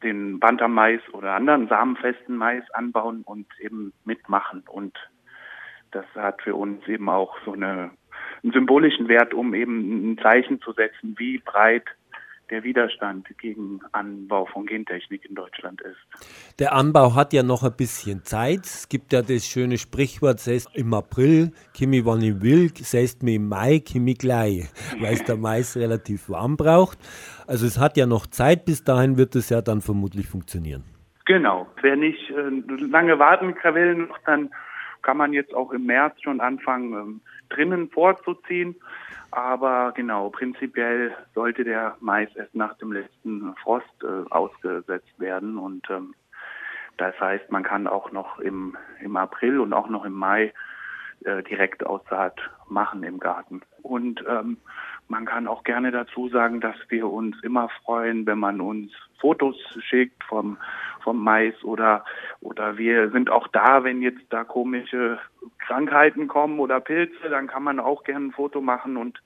den 0.02 0.40
Bantermais 0.40 1.00
oder 1.12 1.34
anderen 1.34 1.68
samenfesten 1.68 2.36
Mais 2.36 2.68
anbauen 2.72 3.22
und 3.24 3.46
eben 3.60 3.92
mitmachen. 4.04 4.64
Und 4.66 4.96
das 5.90 6.06
hat 6.16 6.42
für 6.42 6.54
uns 6.54 6.86
eben 6.88 7.08
auch 7.08 7.36
so 7.44 7.52
eine 7.52 7.90
einen 8.44 8.52
symbolischen 8.52 9.08
Wert, 9.08 9.34
um 9.34 9.54
eben 9.54 10.12
ein 10.12 10.18
Zeichen 10.18 10.60
zu 10.60 10.72
setzen, 10.72 11.16
wie 11.18 11.38
breit 11.38 11.84
der 12.50 12.62
Widerstand 12.62 13.26
gegen 13.38 13.80
Anbau 13.92 14.44
von 14.44 14.66
Gentechnik 14.66 15.24
in 15.24 15.34
Deutschland 15.34 15.80
ist. 15.80 15.96
Der 16.58 16.74
Anbau 16.74 17.14
hat 17.14 17.32
ja 17.32 17.42
noch 17.42 17.62
ein 17.62 17.74
bisschen 17.74 18.22
Zeit. 18.22 18.60
Es 18.64 18.88
gibt 18.90 19.14
ja 19.14 19.22
das 19.22 19.46
schöne 19.46 19.78
Sprichwort, 19.78 20.40
säst 20.40 20.68
im 20.74 20.92
April, 20.92 21.52
Kimi 21.72 22.04
wann 22.04 22.20
ich 22.20 22.42
will, 22.42 22.70
säst 22.74 23.22
mir 23.22 23.36
im 23.36 23.48
Mai, 23.48 23.78
Kimi 23.78 24.12
gleich, 24.12 24.68
weil 25.00 25.14
es 25.14 25.24
der 25.24 25.36
Mais 25.36 25.76
relativ 25.76 26.28
warm 26.28 26.56
braucht. 26.56 26.98
Also 27.46 27.66
es 27.66 27.80
hat 27.80 27.96
ja 27.96 28.04
noch 28.04 28.26
Zeit, 28.26 28.66
bis 28.66 28.84
dahin 28.84 29.16
wird 29.16 29.34
es 29.36 29.48
ja 29.48 29.62
dann 29.62 29.80
vermutlich 29.80 30.28
funktionieren. 30.28 30.84
Genau, 31.24 31.66
wer 31.80 31.96
nicht 31.96 32.30
äh, 32.30 32.84
lange 32.90 33.18
warten 33.18 33.54
will, 33.74 34.08
dann 34.26 34.50
kann 35.00 35.16
man 35.16 35.32
jetzt 35.32 35.54
auch 35.54 35.72
im 35.72 35.86
März 35.86 36.20
schon 36.22 36.40
anfangen, 36.40 36.92
ähm, 36.92 37.20
drinnen 37.48 37.90
vorzuziehen. 37.90 38.76
Aber 39.30 39.92
genau, 39.96 40.30
prinzipiell 40.30 41.12
sollte 41.34 41.64
der 41.64 41.96
Mais 42.00 42.28
erst 42.36 42.54
nach 42.54 42.76
dem 42.78 42.92
letzten 42.92 43.54
Frost 43.56 43.86
äh, 44.02 44.30
ausgesetzt 44.30 45.18
werden. 45.18 45.58
Und 45.58 45.88
ähm, 45.90 46.14
das 46.98 47.18
heißt, 47.18 47.50
man 47.50 47.64
kann 47.64 47.86
auch 47.88 48.12
noch 48.12 48.38
im, 48.38 48.76
im 49.00 49.16
April 49.16 49.58
und 49.58 49.72
auch 49.72 49.88
noch 49.88 50.04
im 50.04 50.12
Mai 50.12 50.52
äh, 51.24 51.42
direkt 51.42 51.84
Aussaat 51.84 52.38
machen 52.68 53.02
im 53.02 53.18
Garten. 53.18 53.62
Und 53.82 54.24
ähm, 54.28 54.58
man 55.08 55.26
kann 55.26 55.46
auch 55.46 55.64
gerne 55.64 55.90
dazu 55.90 56.28
sagen, 56.28 56.60
dass 56.60 56.76
wir 56.88 57.10
uns 57.10 57.36
immer 57.42 57.68
freuen, 57.84 58.26
wenn 58.26 58.38
man 58.38 58.60
uns 58.60 58.92
Fotos 59.20 59.56
schickt 59.88 60.22
vom, 60.24 60.58
vom 61.02 61.22
Mais 61.22 61.54
oder, 61.62 62.04
oder 62.40 62.78
wir 62.78 63.10
sind 63.10 63.30
auch 63.30 63.48
da, 63.48 63.84
wenn 63.84 64.02
jetzt 64.02 64.22
da 64.30 64.44
komische 64.44 65.18
Krankheiten 65.58 66.28
kommen 66.28 66.58
oder 66.58 66.80
Pilze, 66.80 67.28
dann 67.30 67.46
kann 67.46 67.62
man 67.62 67.80
auch 67.80 68.04
gerne 68.04 68.26
ein 68.26 68.32
Foto 68.32 68.60
machen 68.60 68.96
und 68.96 69.22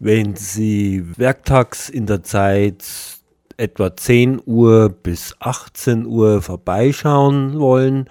Wenn 0.00 0.36
Sie 0.36 1.02
werktags 1.16 1.88
in 1.88 2.04
der 2.04 2.22
Zeit 2.22 2.84
etwa 3.58 3.94
10 3.94 4.40
Uhr 4.46 4.88
bis 4.88 5.36
18 5.40 6.06
Uhr 6.06 6.40
vorbeischauen 6.40 7.58
wollen, 7.60 8.08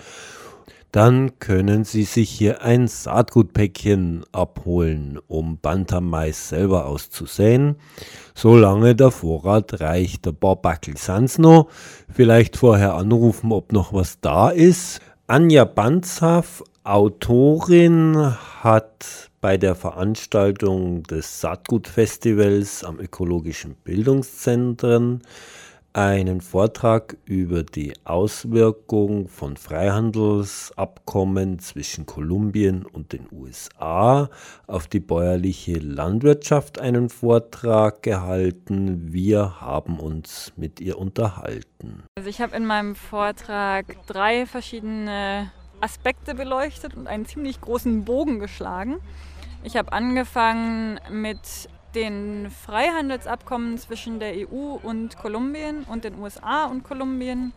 dann 0.92 1.38
können 1.40 1.84
Sie 1.84 2.04
sich 2.04 2.30
hier 2.30 2.62
ein 2.62 2.88
Saatgutpäckchen 2.88 4.24
abholen, 4.32 5.20
um 5.28 5.58
Bantam-Mais 5.60 6.50
selber 6.50 6.86
auszusäen. 6.86 7.76
Solange 8.34 8.96
der 8.96 9.12
Vorrat 9.12 9.82
reicht, 9.82 10.26
der 10.26 10.32
paar 10.32 10.56
Backel 10.56 10.98
sind's 10.98 11.38
noch. 11.38 11.68
Vielleicht 12.10 12.58
vorher 12.58 12.96
anrufen, 12.96 13.52
ob 13.52 13.74
noch 13.74 13.94
was 13.94 14.20
da 14.22 14.50
ist. 14.50 15.02
Anja 15.28 15.66
Banzhaff, 15.66 16.64
Autorin, 16.84 18.34
hat 18.62 19.30
bei 19.48 19.56
der 19.56 19.76
Veranstaltung 19.76 21.04
des 21.04 21.40
Saatgutfestivals 21.40 22.84
am 22.84 23.00
Ökologischen 23.00 23.76
Bildungszentren 23.76 25.22
einen 25.94 26.42
Vortrag 26.42 27.16
über 27.24 27.64
die 27.64 27.94
Auswirkung 28.04 29.30
von 29.30 29.56
Freihandelsabkommen 29.56 31.60
zwischen 31.60 32.06
Kolumbien 32.06 32.86
und 32.86 33.14
den 33.14 33.26
USA 33.32 34.30
auf 34.68 34.88
die 34.88 35.00
bäuerliche 35.00 35.80
Landwirtschaft 35.80 36.80
einen 36.80 37.08
Vortrag 37.08 38.04
gehalten. 38.04 39.14
Wir 39.14 39.62
haben 39.62 40.02
uns 40.02 40.52
mit 40.58 40.82
ihr 40.82 41.00
unterhalten. 41.00 42.04
Also 42.18 42.30
ich 42.30 42.42
habe 42.42 42.54
in 42.54 42.66
meinem 42.66 42.96
Vortrag 42.96 43.96
drei 44.08 44.46
verschiedene 44.46 45.54
Aspekte 45.80 46.36
beleuchtet 46.36 46.96
und 46.96 47.08
einen 47.08 47.26
ziemlich 47.26 47.62
großen 47.62 48.04
Bogen 48.04 48.40
geschlagen. 48.40 48.98
Ich 49.64 49.76
habe 49.76 49.92
angefangen 49.92 51.00
mit 51.10 51.70
den 51.96 52.50
Freihandelsabkommen 52.52 53.78
zwischen 53.78 54.20
der 54.20 54.34
EU 54.48 54.78
und 54.82 55.18
Kolumbien 55.18 55.84
und 55.84 56.04
den 56.04 56.20
USA 56.20 56.66
und 56.66 56.84
Kolumbien, 56.84 57.54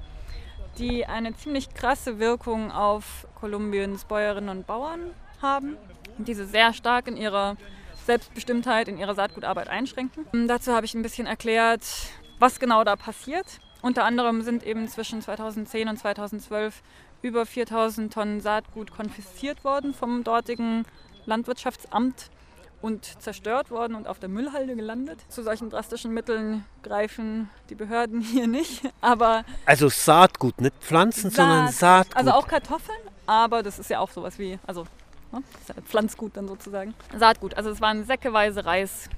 die 0.78 1.04
eine 1.06 1.34
ziemlich 1.36 1.74
krasse 1.74 2.18
Wirkung 2.18 2.72
auf 2.72 3.26
Kolumbiens 3.38 4.04
Bäuerinnen 4.04 4.48
und 4.48 4.66
Bauern 4.66 5.10
haben, 5.42 5.76
diese 6.18 6.46
sehr 6.46 6.72
stark 6.72 7.06
in 7.06 7.16
ihrer 7.16 7.56
Selbstbestimmtheit, 8.06 8.88
in 8.88 8.98
ihrer 8.98 9.14
Saatgutarbeit 9.14 9.68
einschränken. 9.68 10.26
Und 10.32 10.48
dazu 10.48 10.72
habe 10.72 10.86
ich 10.86 10.94
ein 10.94 11.02
bisschen 11.02 11.26
erklärt, 11.26 11.84
was 12.38 12.58
genau 12.58 12.82
da 12.82 12.96
passiert. 12.96 13.46
Unter 13.82 14.04
anderem 14.04 14.42
sind 14.42 14.64
eben 14.64 14.88
zwischen 14.88 15.22
2010 15.22 15.88
und 15.88 15.96
2012 15.98 16.82
über 17.22 17.46
4000 17.46 18.12
Tonnen 18.12 18.40
Saatgut 18.40 18.90
konfisziert 18.90 19.64
worden 19.64 19.94
vom 19.94 20.24
dortigen 20.24 20.84
Landwirtschaftsamt 21.26 22.30
und 22.82 23.04
zerstört 23.22 23.70
worden 23.70 23.94
und 23.94 24.06
auf 24.06 24.18
der 24.18 24.28
Müllhalde 24.28 24.74
gelandet. 24.74 25.20
Zu 25.28 25.42
solchen 25.42 25.70
drastischen 25.70 26.12
Mitteln 26.12 26.64
greifen 26.82 27.50
die 27.68 27.74
Behörden 27.74 28.20
hier 28.20 28.46
nicht. 28.46 28.82
Aber 29.00 29.44
also 29.66 29.88
Saatgut, 29.88 30.60
nicht 30.60 30.74
Pflanzen, 30.80 31.30
Saat, 31.30 31.34
sondern 31.34 31.68
Saatgut. 31.72 32.16
Also 32.16 32.30
auch 32.32 32.48
Kartoffeln, 32.48 32.98
aber 33.26 33.62
das 33.62 33.78
ist 33.78 33.90
ja 33.90 34.00
auch 34.00 34.10
sowas 34.10 34.38
wie, 34.38 34.58
also 34.66 34.86
ne, 35.32 35.42
ja 35.68 35.74
Pflanzgut 35.82 36.36
dann 36.36 36.48
sozusagen. 36.48 36.94
Saatgut, 37.16 37.54
also 37.54 37.70
es 37.70 37.80
waren 37.80 38.04
säckeweise 38.04 38.64
Reis, 38.64 39.08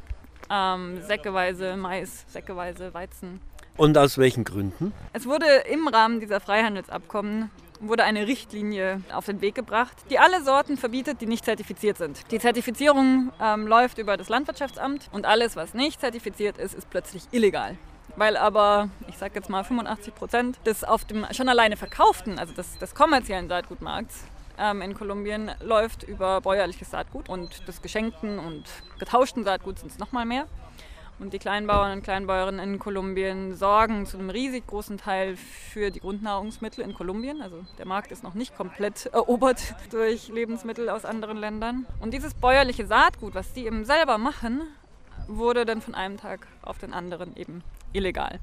ähm, 0.50 1.00
säckeweise 1.02 1.76
Mais, 1.76 2.24
säckeweise 2.28 2.92
Weizen. 2.94 3.40
Und 3.76 3.96
aus 3.96 4.18
welchen 4.18 4.44
Gründen? 4.44 4.92
Es 5.14 5.24
wurde 5.24 5.46
im 5.70 5.88
Rahmen 5.88 6.20
dieser 6.20 6.40
Freihandelsabkommen 6.40 7.50
wurde 7.82 8.04
eine 8.04 8.26
Richtlinie 8.26 9.02
auf 9.12 9.26
den 9.26 9.40
Weg 9.40 9.54
gebracht, 9.54 9.96
die 10.10 10.18
alle 10.18 10.42
Sorten 10.42 10.76
verbietet, 10.76 11.20
die 11.20 11.26
nicht 11.26 11.44
zertifiziert 11.44 11.98
sind. 11.98 12.30
Die 12.30 12.38
Zertifizierung 12.38 13.32
ähm, 13.40 13.66
läuft 13.66 13.98
über 13.98 14.16
das 14.16 14.28
Landwirtschaftsamt 14.28 15.08
und 15.12 15.26
alles, 15.26 15.56
was 15.56 15.74
nicht 15.74 16.00
zertifiziert 16.00 16.58
ist, 16.58 16.74
ist 16.74 16.88
plötzlich 16.90 17.24
illegal. 17.32 17.76
Weil 18.16 18.36
aber, 18.36 18.88
ich 19.08 19.16
sage 19.18 19.34
jetzt 19.34 19.48
mal 19.48 19.64
85 19.64 20.14
Prozent 20.14 20.58
des 20.66 20.84
auf 20.84 21.04
dem 21.04 21.26
schon 21.32 21.48
alleine 21.48 21.76
verkauften, 21.76 22.38
also 22.38 22.54
des, 22.54 22.78
des 22.78 22.94
kommerziellen 22.94 23.48
Saatgutmarkts 23.48 24.24
ähm, 24.58 24.82
in 24.82 24.94
Kolumbien 24.94 25.50
läuft 25.60 26.02
über 26.02 26.40
bäuerliches 26.40 26.90
Saatgut 26.90 27.28
und 27.28 27.66
des 27.66 27.80
geschenkten 27.82 28.38
und 28.38 28.64
getauschten 28.98 29.44
Saatguts 29.44 29.80
sind 29.80 29.92
es 29.92 29.98
nochmal 29.98 30.26
mehr. 30.26 30.46
Und 31.22 31.32
die 31.32 31.38
Kleinbauern 31.38 31.92
und 31.92 32.02
Kleinbäuerinnen 32.02 32.58
in 32.58 32.78
Kolumbien 32.80 33.54
sorgen 33.54 34.06
zu 34.06 34.18
einem 34.18 34.28
riesig 34.28 34.66
großen 34.66 34.98
Teil 34.98 35.36
für 35.36 35.92
die 35.92 36.00
Grundnahrungsmittel 36.00 36.82
in 36.82 36.94
Kolumbien. 36.94 37.42
Also 37.42 37.64
der 37.78 37.86
Markt 37.86 38.10
ist 38.10 38.24
noch 38.24 38.34
nicht 38.34 38.56
komplett 38.56 39.06
erobert 39.12 39.76
durch 39.92 40.26
Lebensmittel 40.30 40.88
aus 40.88 41.04
anderen 41.04 41.36
Ländern. 41.36 41.86
Und 42.00 42.12
dieses 42.12 42.34
bäuerliche 42.34 42.88
Saatgut, 42.88 43.36
was 43.36 43.52
die 43.52 43.66
eben 43.66 43.84
selber 43.84 44.18
machen, 44.18 44.62
wurde 45.28 45.64
dann 45.64 45.80
von 45.80 45.94
einem 45.94 46.16
Tag 46.16 46.48
auf 46.60 46.78
den 46.78 46.92
anderen 46.92 47.36
eben 47.36 47.62
illegal. 47.92 48.40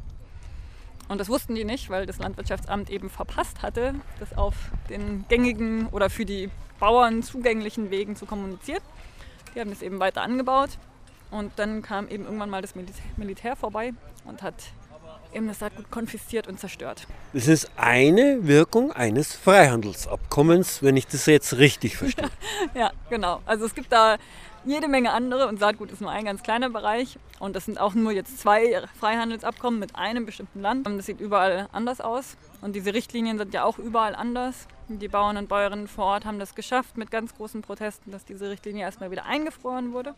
Und 1.09 1.19
das 1.19 1.27
wussten 1.27 1.55
die 1.55 1.65
nicht, 1.65 1.89
weil 1.89 2.05
das 2.05 2.17
Landwirtschaftsamt 2.19 2.89
eben 2.89 3.09
verpasst 3.09 3.61
hatte, 3.61 3.93
das 4.21 4.37
auf 4.37 4.55
den 4.89 5.25
gängigen 5.27 5.87
oder 5.87 6.09
für 6.09 6.23
die 6.23 6.49
Bauern 6.79 7.23
zugänglichen 7.23 7.91
Wegen 7.91 8.15
zu 8.15 8.25
kommunizieren. 8.25 8.81
Die 9.53 9.59
haben 9.59 9.69
das 9.69 9.81
eben 9.81 9.99
weiter 9.99 10.21
angebaut 10.21 10.77
und 11.31 11.51
dann 11.57 11.81
kam 11.81 12.07
eben 12.07 12.25
irgendwann 12.25 12.49
mal 12.49 12.61
das 12.61 12.73
Militär 13.17 13.55
vorbei 13.55 13.93
und 14.25 14.41
hat 14.41 14.55
eben 15.33 15.47
das 15.47 15.59
Saatgut 15.59 15.91
konfisziert 15.91 16.47
und 16.47 16.59
zerstört. 16.59 17.05
Das 17.33 17.47
ist 17.47 17.69
eine 17.75 18.47
Wirkung 18.47 18.91
eines 18.91 19.35
Freihandelsabkommens, 19.35 20.81
wenn 20.81 20.97
ich 20.97 21.07
das 21.07 21.25
jetzt 21.27 21.57
richtig 21.57 21.97
verstehe. 21.97 22.29
ja, 22.73 22.91
genau. 23.09 23.41
Also 23.45 23.65
es 23.65 23.75
gibt 23.75 23.91
da 23.91 24.17
jede 24.69 24.87
Menge 24.87 25.11
andere 25.11 25.47
und 25.47 25.59
Saatgut 25.59 25.91
ist 25.91 26.01
nur 26.01 26.11
ein 26.11 26.25
ganz 26.25 26.43
kleiner 26.43 26.69
Bereich 26.69 27.17
und 27.39 27.55
das 27.55 27.65
sind 27.65 27.79
auch 27.79 27.93
nur 27.93 28.11
jetzt 28.11 28.39
zwei 28.39 28.81
Freihandelsabkommen 28.99 29.79
mit 29.79 29.95
einem 29.95 30.25
bestimmten 30.25 30.61
Land. 30.61 30.85
Das 30.85 31.05
sieht 31.05 31.19
überall 31.19 31.67
anders 31.71 32.01
aus 32.01 32.37
und 32.61 32.75
diese 32.75 32.93
Richtlinien 32.93 33.37
sind 33.37 33.53
ja 33.53 33.63
auch 33.63 33.79
überall 33.79 34.15
anders. 34.15 34.67
Die 34.91 35.07
Bauern 35.07 35.37
und 35.37 35.47
Bäuerinnen 35.49 35.87
vor 35.87 36.05
Ort 36.05 36.25
haben 36.25 36.39
das 36.39 36.55
geschafft 36.55 36.97
mit 36.97 37.11
ganz 37.11 37.35
großen 37.35 37.61
Protesten, 37.61 38.11
dass 38.11 38.25
diese 38.25 38.49
Richtlinie 38.49 38.81
erstmal 38.81 39.11
wieder 39.11 39.25
eingefroren 39.25 39.93
wurde. 39.93 40.15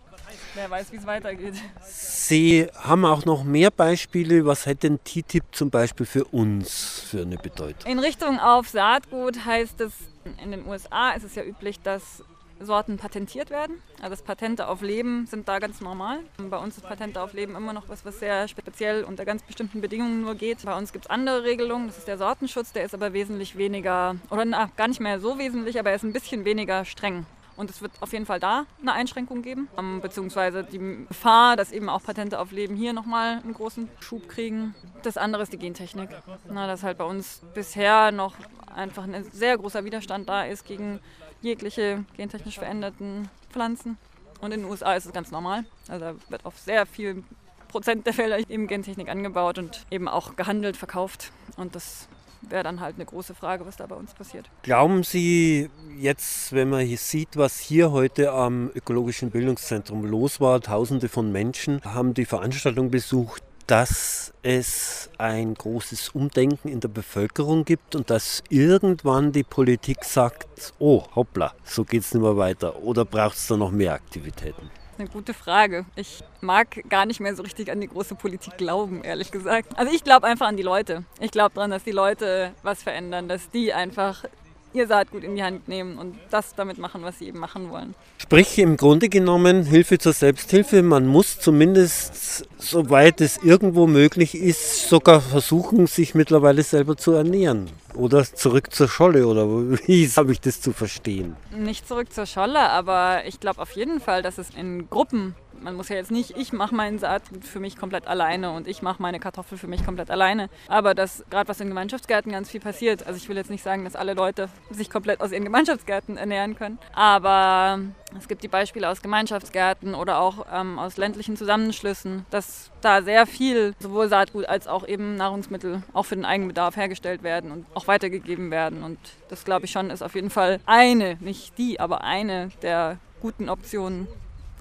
Wer 0.55 0.69
weiß, 0.69 0.93
wie 0.93 0.95
es 0.95 1.05
weitergeht. 1.05 1.55
Sie 1.83 2.67
haben 2.75 3.03
auch 3.03 3.25
noch 3.25 3.43
mehr 3.43 3.69
Beispiele. 3.69 4.45
Was 4.45 4.65
hätte 4.65 4.89
denn 4.89 4.99
TTIP 5.03 5.43
zum 5.51 5.69
Beispiel 5.71 6.05
für 6.05 6.23
uns 6.23 7.01
für 7.01 7.23
eine 7.23 7.37
Bedeutung? 7.37 7.91
In 7.91 7.99
Richtung 7.99 8.39
auf 8.39 8.69
Saatgut 8.69 9.45
heißt 9.45 9.81
es, 9.81 9.93
in 10.41 10.51
den 10.51 10.65
USA 10.65 11.11
ist 11.11 11.23
es 11.23 11.35
ja 11.35 11.43
üblich, 11.43 11.81
dass 11.81 12.23
Sorten 12.66 12.97
patentiert 12.97 13.49
werden. 13.49 13.82
Also 13.99 14.12
das 14.12 14.22
Patente 14.22 14.68
auf 14.68 14.82
Leben 14.82 15.26
sind 15.28 15.47
da 15.47 15.59
ganz 15.59 15.82
normal. 15.82 16.20
Bei 16.38 16.57
uns 16.57 16.78
ist 16.78 16.88
Patente 16.88 17.22
auf 17.22 17.34
Leben 17.34 17.55
immer 17.55 17.74
noch 17.74 17.89
was, 17.89 18.05
was 18.05 18.20
sehr 18.20 18.47
speziell 18.47 19.03
unter 19.03 19.26
ganz 19.26 19.43
bestimmten 19.43 19.82
Bedingungen 19.82 20.22
nur 20.22 20.36
geht. 20.36 20.64
Bei 20.64 20.78
uns 20.78 20.93
gibt 20.93 21.05
es 21.05 21.12
andere 21.12 21.43
Regelungen. 21.43 21.88
Das 21.88 21.97
ist 21.97 22.07
der 22.07 22.18
Sortenschutz, 22.18 22.72
der 22.72 22.84
ist 22.84 22.93
aber 22.93 23.14
wesentlich 23.14 23.57
weniger, 23.57 24.16
oder 24.30 24.45
na, 24.45 24.70
gar 24.76 24.88
nicht 24.88 25.01
mehr 25.01 25.20
so 25.20 25.38
wesentlich, 25.38 25.80
aber 25.80 25.89
er 25.89 25.95
ist 25.95 26.03
ein 26.03 26.14
bisschen 26.14 26.45
weniger 26.45 26.86
streng. 26.86 27.26
Und 27.57 27.70
es 27.70 27.82
wird 27.82 27.91
auf 27.99 28.14
jeden 28.14 28.26
Fall 28.26 28.39
da 28.39 28.66
eine 28.82 28.93
Einschränkung 28.93 29.41
geben, 29.41 29.68
ähm, 29.78 30.01
beziehungsweise 30.01 30.64
die 30.64 31.05
Gefahr, 31.07 31.57
dass 31.57 31.72
eben 31.72 31.89
auch 31.89 32.01
Patente 32.01 32.39
auf 32.39 32.51
Leben 32.51 32.76
hier 32.76 32.93
nochmal 32.93 33.39
einen 33.43 33.53
großen 33.53 33.89
Schub 33.99 34.30
kriegen. 34.30 34.74
Das 35.03 35.18
andere 35.18 35.43
ist 35.43 35.53
die 35.53 35.57
Gentechnik. 35.57 36.09
Na, 36.49 36.66
dass 36.66 36.82
halt 36.82 36.97
bei 36.97 37.03
uns 37.03 37.41
bisher 37.53 38.12
noch 38.12 38.34
einfach 38.74 39.03
ein 39.03 39.24
sehr 39.32 39.57
großer 39.57 39.84
Widerstand 39.84 40.30
da 40.30 40.43
ist 40.43 40.66
gegen 40.66 40.99
jegliche 41.41 42.05
gentechnisch 42.17 42.59
veränderten 42.59 43.29
Pflanzen. 43.49 43.97
Und 44.39 44.53
in 44.53 44.61
den 44.61 44.69
USA 44.69 44.93
ist 44.95 45.05
es 45.05 45.13
ganz 45.13 45.31
normal. 45.31 45.65
Also 45.87 46.05
da 46.05 46.15
wird 46.29 46.45
auf 46.45 46.57
sehr 46.57 46.85
viel 46.85 47.23
Prozent 47.67 48.05
der 48.05 48.13
Felder 48.13 48.37
eben 48.49 48.67
Gentechnik 48.67 49.09
angebaut 49.09 49.57
und 49.57 49.85
eben 49.91 50.07
auch 50.07 50.35
gehandelt, 50.35 50.77
verkauft. 50.77 51.31
Und 51.57 51.75
das 51.75 52.07
wäre 52.41 52.63
dann 52.63 52.79
halt 52.79 52.95
eine 52.95 53.05
große 53.05 53.35
Frage, 53.35 53.65
was 53.65 53.77
da 53.77 53.85
bei 53.85 53.95
uns 53.95 54.13
passiert. 54.13 54.49
Glauben 54.63 55.03
Sie 55.03 55.69
jetzt, 55.97 56.53
wenn 56.53 56.69
man 56.69 56.81
hier 56.85 56.97
sieht, 56.97 57.37
was 57.37 57.59
hier 57.59 57.91
heute 57.91 58.31
am 58.31 58.71
Ökologischen 58.73 59.31
Bildungszentrum 59.31 60.05
los 60.05 60.41
war, 60.41 60.59
Tausende 60.61 61.07
von 61.07 61.31
Menschen 61.31 61.81
haben 61.83 62.13
die 62.13 62.25
Veranstaltung 62.25 62.91
besucht, 62.91 63.43
dass 63.72 64.34
es 64.43 65.09
ein 65.17 65.53
großes 65.53 66.09
Umdenken 66.09 66.67
in 66.67 66.82
der 66.82 66.89
Bevölkerung 66.89 67.63
gibt 67.63 67.95
und 67.95 68.09
dass 68.09 68.43
irgendwann 68.49 69.32
die 69.32 69.43
Politik 69.43 70.03
sagt, 70.03 70.74
oh 70.78 71.05
hoppla, 71.15 71.53
so 71.63 71.86
geht 71.86 72.01
es 72.01 72.13
nicht 72.13 72.22
mehr 72.22 72.36
weiter 72.36 72.84
oder 72.84 73.05
braucht 73.05 73.38
es 73.38 73.47
da 73.47 73.55
noch 73.55 73.72
mehr 73.72 73.93
Aktivitäten? 73.93 74.69
Eine 74.97 75.07
gute 75.07 75.34
Frage. 75.34 75.86
Ich 75.95 76.22
mag 76.41 76.84
gar 76.89 77.05
nicht 77.05 77.22
mehr 77.22 77.34
so 77.34 77.43
richtig 77.43 77.72
an 77.72 77.80
die 77.80 77.88
große 77.88 78.15
Politik 78.15 78.57
glauben, 78.57 79.05
ehrlich 79.05 79.32
gesagt. 79.32 79.69
Also 79.78 79.93
ich 79.93 80.03
glaube 80.03 80.28
einfach 80.28 80.47
an 80.47 80.57
die 80.57 80.63
Leute. 80.63 81.05
Ich 81.22 81.32
glaube 81.32 81.55
daran, 81.55 81.72
dass 81.72 81.86
die 81.86 81.91
Leute 81.91 82.51
was 82.63 82.84
verändern, 82.84 83.30
dass 83.30 83.49
die 83.51 83.72
einfach 83.72 84.26
ihr 84.74 84.88
Saatgut 84.88 85.24
in 85.24 85.36
die 85.36 85.43
Hand 85.43 85.67
nehmen 85.67 85.97
und 85.97 86.15
das 86.30 86.55
damit 86.55 86.78
machen, 86.78 87.03
was 87.03 87.19
sie 87.19 87.28
eben 87.28 87.39
machen 87.39 87.69
wollen. 87.69 87.95
Sprich 88.17 88.57
im 88.59 88.78
Grunde 88.78 89.09
genommen 89.09 89.65
Hilfe 89.65 89.97
zur 89.97 90.13
Selbsthilfe. 90.13 90.84
Man 90.84 91.07
muss 91.07 91.39
zumindest, 91.39 92.45
soweit 92.57 93.22
es 93.22 93.38
irgendwo 93.38 93.88
möglich 93.88 94.36
ist, 94.36 94.88
sogar 94.89 95.22
versuchen, 95.22 95.88
sich 95.88 96.15
mittlerweile 96.15 96.63
selber 96.63 96.97
zu 96.97 97.11
ernähren. 97.13 97.69
Oder 97.93 98.24
zurück 98.24 98.74
zur 98.74 98.88
Scholle, 98.88 99.28
oder 99.28 99.47
wie 99.88 100.07
habe 100.07 100.32
ich 100.32 100.41
das 100.41 100.61
zu 100.61 100.72
verstehen? 100.72 101.36
Nicht 101.55 101.88
zurück 101.88 102.13
zur 102.13 102.26
Scholle, 102.26 102.59
aber 102.69 103.26
ich 103.26 103.39
glaube 103.39 103.61
auf 103.61 103.72
jeden 103.72 103.99
Fall, 103.99 104.22
dass 104.22 104.38
es 104.38 104.49
in 104.51 104.89
Gruppen 104.89 105.36
man 105.62 105.76
muss 105.76 105.89
ja 105.89 105.95
jetzt 105.95 106.12
nicht, 106.12 106.38
ich 106.38 106.53
mache 106.53 106.74
meinen 106.76 106.99
Saatgut 106.99 107.45
für 107.45 107.59
mich 107.59 107.78
komplett 107.78 108.07
alleine 108.07 108.51
und 108.51 108.68
ich 108.68 108.82
mache 108.82 109.01
meine 109.01 109.20
Kartoffel 109.20 109.57
für 109.57 109.68
mich 109.68 109.86
komplett 109.86 110.09
alleine. 110.09 110.49
Aber 110.68 110.93
dass 110.93 111.24
gerade 111.30 111.47
was 111.47 111.59
in 111.59 111.68
Gemeinschaftsgärten 111.68 112.32
ganz 112.32 112.49
viel 112.49 112.59
passiert. 112.59 113.05
Also 113.05 113.18
ich 113.18 113.30
will 113.30 113.38
jetzt 113.38 113.49
nicht 113.49 113.64
sagen, 113.64 113.84
dass 113.84 113.95
alle 113.95 114.14
Leute 114.14 114.49
sich 114.70 114.89
komplett 114.89 115.22
aus 115.22 115.32
ihren 115.32 115.43
Gemeinschaftsgärten 115.43 116.18
ernähren 116.18 116.55
können. 116.55 116.80
Aber 116.93 117.80
es 118.18 118.28
gibt 118.28 118.43
die 118.43 118.47
Beispiele 118.47 118.89
aus 118.89 119.01
Gemeinschaftsgärten 119.01 119.95
oder 119.95 120.20
auch 120.20 120.45
ähm, 120.51 120.80
aus 120.80 120.97
ländlichen 120.97 121.38
Zusammenschlüssen, 121.38 122.26
dass 122.30 122.72
da 122.82 123.01
sehr 123.01 123.26
viel 123.26 123.74
sowohl 123.80 124.09
Saatgut 124.09 124.45
als 124.45 124.68
auch 124.68 124.88
eben 124.88 125.16
Nahrungsmittel 125.16 125.84
auch 125.93 126.03
für 126.03 126.16
den 126.16 126.26
Eigenbedarf 126.26 126.76
hergestellt 126.76 127.24
werden 127.24 127.51
und 127.51 127.66
auch 127.74 127.88
weitergegeben 127.88 128.51
werden. 128.51 128.84
Und 128.84 128.99
das 129.30 129.45
glaube 129.45 129.66
ich 129.66 129.72
schon 129.72 129.89
ist 129.89 130.01
auf 130.01 130.16
jeden 130.16 130.30
Fall 130.30 130.59
eine, 130.66 131.18
nicht 131.20 131.57
die, 131.57 131.80
aber 131.80 132.03
eine 132.03 132.49
der 132.62 132.97
guten 133.22 133.49
Optionen 133.49 134.07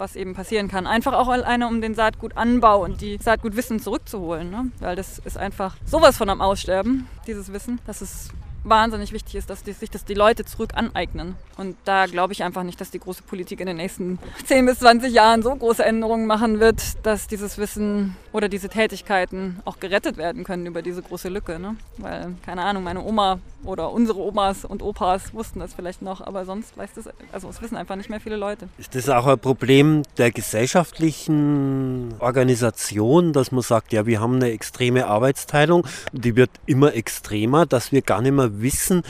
was 0.01 0.17
eben 0.17 0.33
passieren 0.33 0.67
kann. 0.67 0.87
Einfach 0.87 1.13
auch 1.13 1.29
alleine, 1.29 1.67
um 1.67 1.79
den 1.79 1.95
Saatgutanbau 1.95 2.83
und 2.83 2.99
die 2.99 3.17
Saatgutwissen 3.21 3.79
zurückzuholen. 3.79 4.49
Ne? 4.49 4.71
Weil 4.79 4.97
das 4.97 5.19
ist 5.19 5.37
einfach 5.37 5.77
sowas 5.85 6.17
von 6.17 6.27
am 6.27 6.41
Aussterben, 6.41 7.07
dieses 7.27 7.53
Wissen, 7.53 7.79
dass 7.85 8.01
es 8.01 8.29
wahnsinnig 8.63 9.11
wichtig 9.11 9.35
ist, 9.35 9.49
dass 9.49 9.63
die, 9.63 9.73
sich 9.73 9.89
das 9.89 10.05
die 10.05 10.13
Leute 10.13 10.45
zurück 10.45 10.71
aneignen. 10.75 11.35
Und 11.57 11.75
da 11.85 12.05
glaube 12.05 12.33
ich 12.33 12.43
einfach 12.43 12.63
nicht, 12.63 12.79
dass 12.81 12.91
die 12.91 12.99
große 12.99 13.23
Politik 13.23 13.59
in 13.59 13.67
den 13.67 13.77
nächsten 13.77 14.19
10 14.45 14.65
bis 14.65 14.79
20 14.79 15.13
Jahren 15.13 15.41
so 15.41 15.55
große 15.55 15.83
Änderungen 15.83 16.25
machen 16.25 16.59
wird, 16.59 16.81
dass 17.03 17.27
dieses 17.27 17.57
Wissen 17.57 18.15
oder 18.31 18.49
diese 18.49 18.69
Tätigkeiten 18.69 19.59
auch 19.65 19.79
gerettet 19.79 20.17
werden 20.17 20.43
können 20.43 20.65
über 20.65 20.81
diese 20.81 21.01
große 21.01 21.29
Lücke. 21.29 21.59
Ne? 21.59 21.75
Weil, 21.97 22.35
keine 22.45 22.63
Ahnung, 22.63 22.83
meine 22.83 23.03
Oma 23.03 23.39
oder 23.63 23.91
unsere 23.91 24.19
Omas 24.19 24.65
und 24.65 24.81
Opas 24.81 25.33
wussten 25.33 25.59
das 25.59 25.73
vielleicht 25.73 26.01
noch, 26.01 26.21
aber 26.21 26.45
sonst 26.45 26.75
weiß 26.77 26.89
das, 26.95 27.09
also 27.31 27.49
es 27.49 27.61
wissen 27.61 27.77
einfach 27.77 27.95
nicht 27.95 28.09
mehr 28.09 28.19
viele 28.19 28.35
Leute. 28.35 28.67
Ist 28.77 28.95
das 28.95 29.09
auch 29.09 29.27
ein 29.27 29.37
Problem 29.37 30.03
der 30.17 30.31
gesellschaftlichen 30.31 32.15
Organisation, 32.19 33.33
dass 33.33 33.51
man 33.51 33.61
sagt, 33.61 33.93
ja, 33.93 34.05
wir 34.05 34.19
haben 34.19 34.35
eine 34.35 34.51
extreme 34.51 35.05
Arbeitsteilung, 35.05 35.85
die 36.11 36.35
wird 36.35 36.49
immer 36.65 36.93
extremer, 36.95 37.65
dass 37.65 37.91
wir 37.91 38.01
gar 38.01 38.21
nicht 38.21 38.31
mehr 38.31 38.50
wissen, 38.59 39.03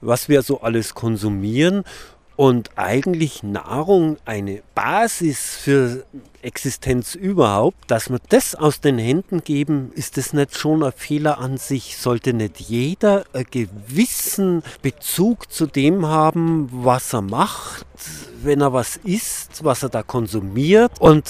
was 0.00 0.28
wir 0.28 0.42
so 0.42 0.60
alles 0.60 0.94
konsumieren. 0.94 1.84
Und 2.36 2.70
eigentlich 2.76 3.42
Nahrung 3.42 4.18
eine 4.26 4.62
Basis 4.74 5.56
für 5.56 6.04
Existenz 6.42 7.14
überhaupt, 7.14 7.90
dass 7.90 8.10
wir 8.10 8.18
das 8.28 8.54
aus 8.54 8.80
den 8.80 8.98
Händen 8.98 9.42
geben, 9.42 9.90
ist 9.94 10.18
das 10.18 10.34
nicht 10.34 10.54
schon 10.54 10.84
ein 10.84 10.92
Fehler 10.92 11.38
an 11.38 11.56
sich? 11.56 11.96
Sollte 11.96 12.34
nicht 12.34 12.60
jeder 12.60 13.24
einen 13.32 13.46
gewissen 13.50 14.62
Bezug 14.82 15.50
zu 15.50 15.66
dem 15.66 16.06
haben, 16.06 16.68
was 16.70 17.14
er 17.14 17.22
macht, 17.22 17.86
wenn 18.42 18.60
er 18.60 18.74
was 18.74 18.98
isst, 18.98 19.64
was 19.64 19.82
er 19.82 19.88
da 19.88 20.02
konsumiert? 20.02 20.92
Und 21.00 21.24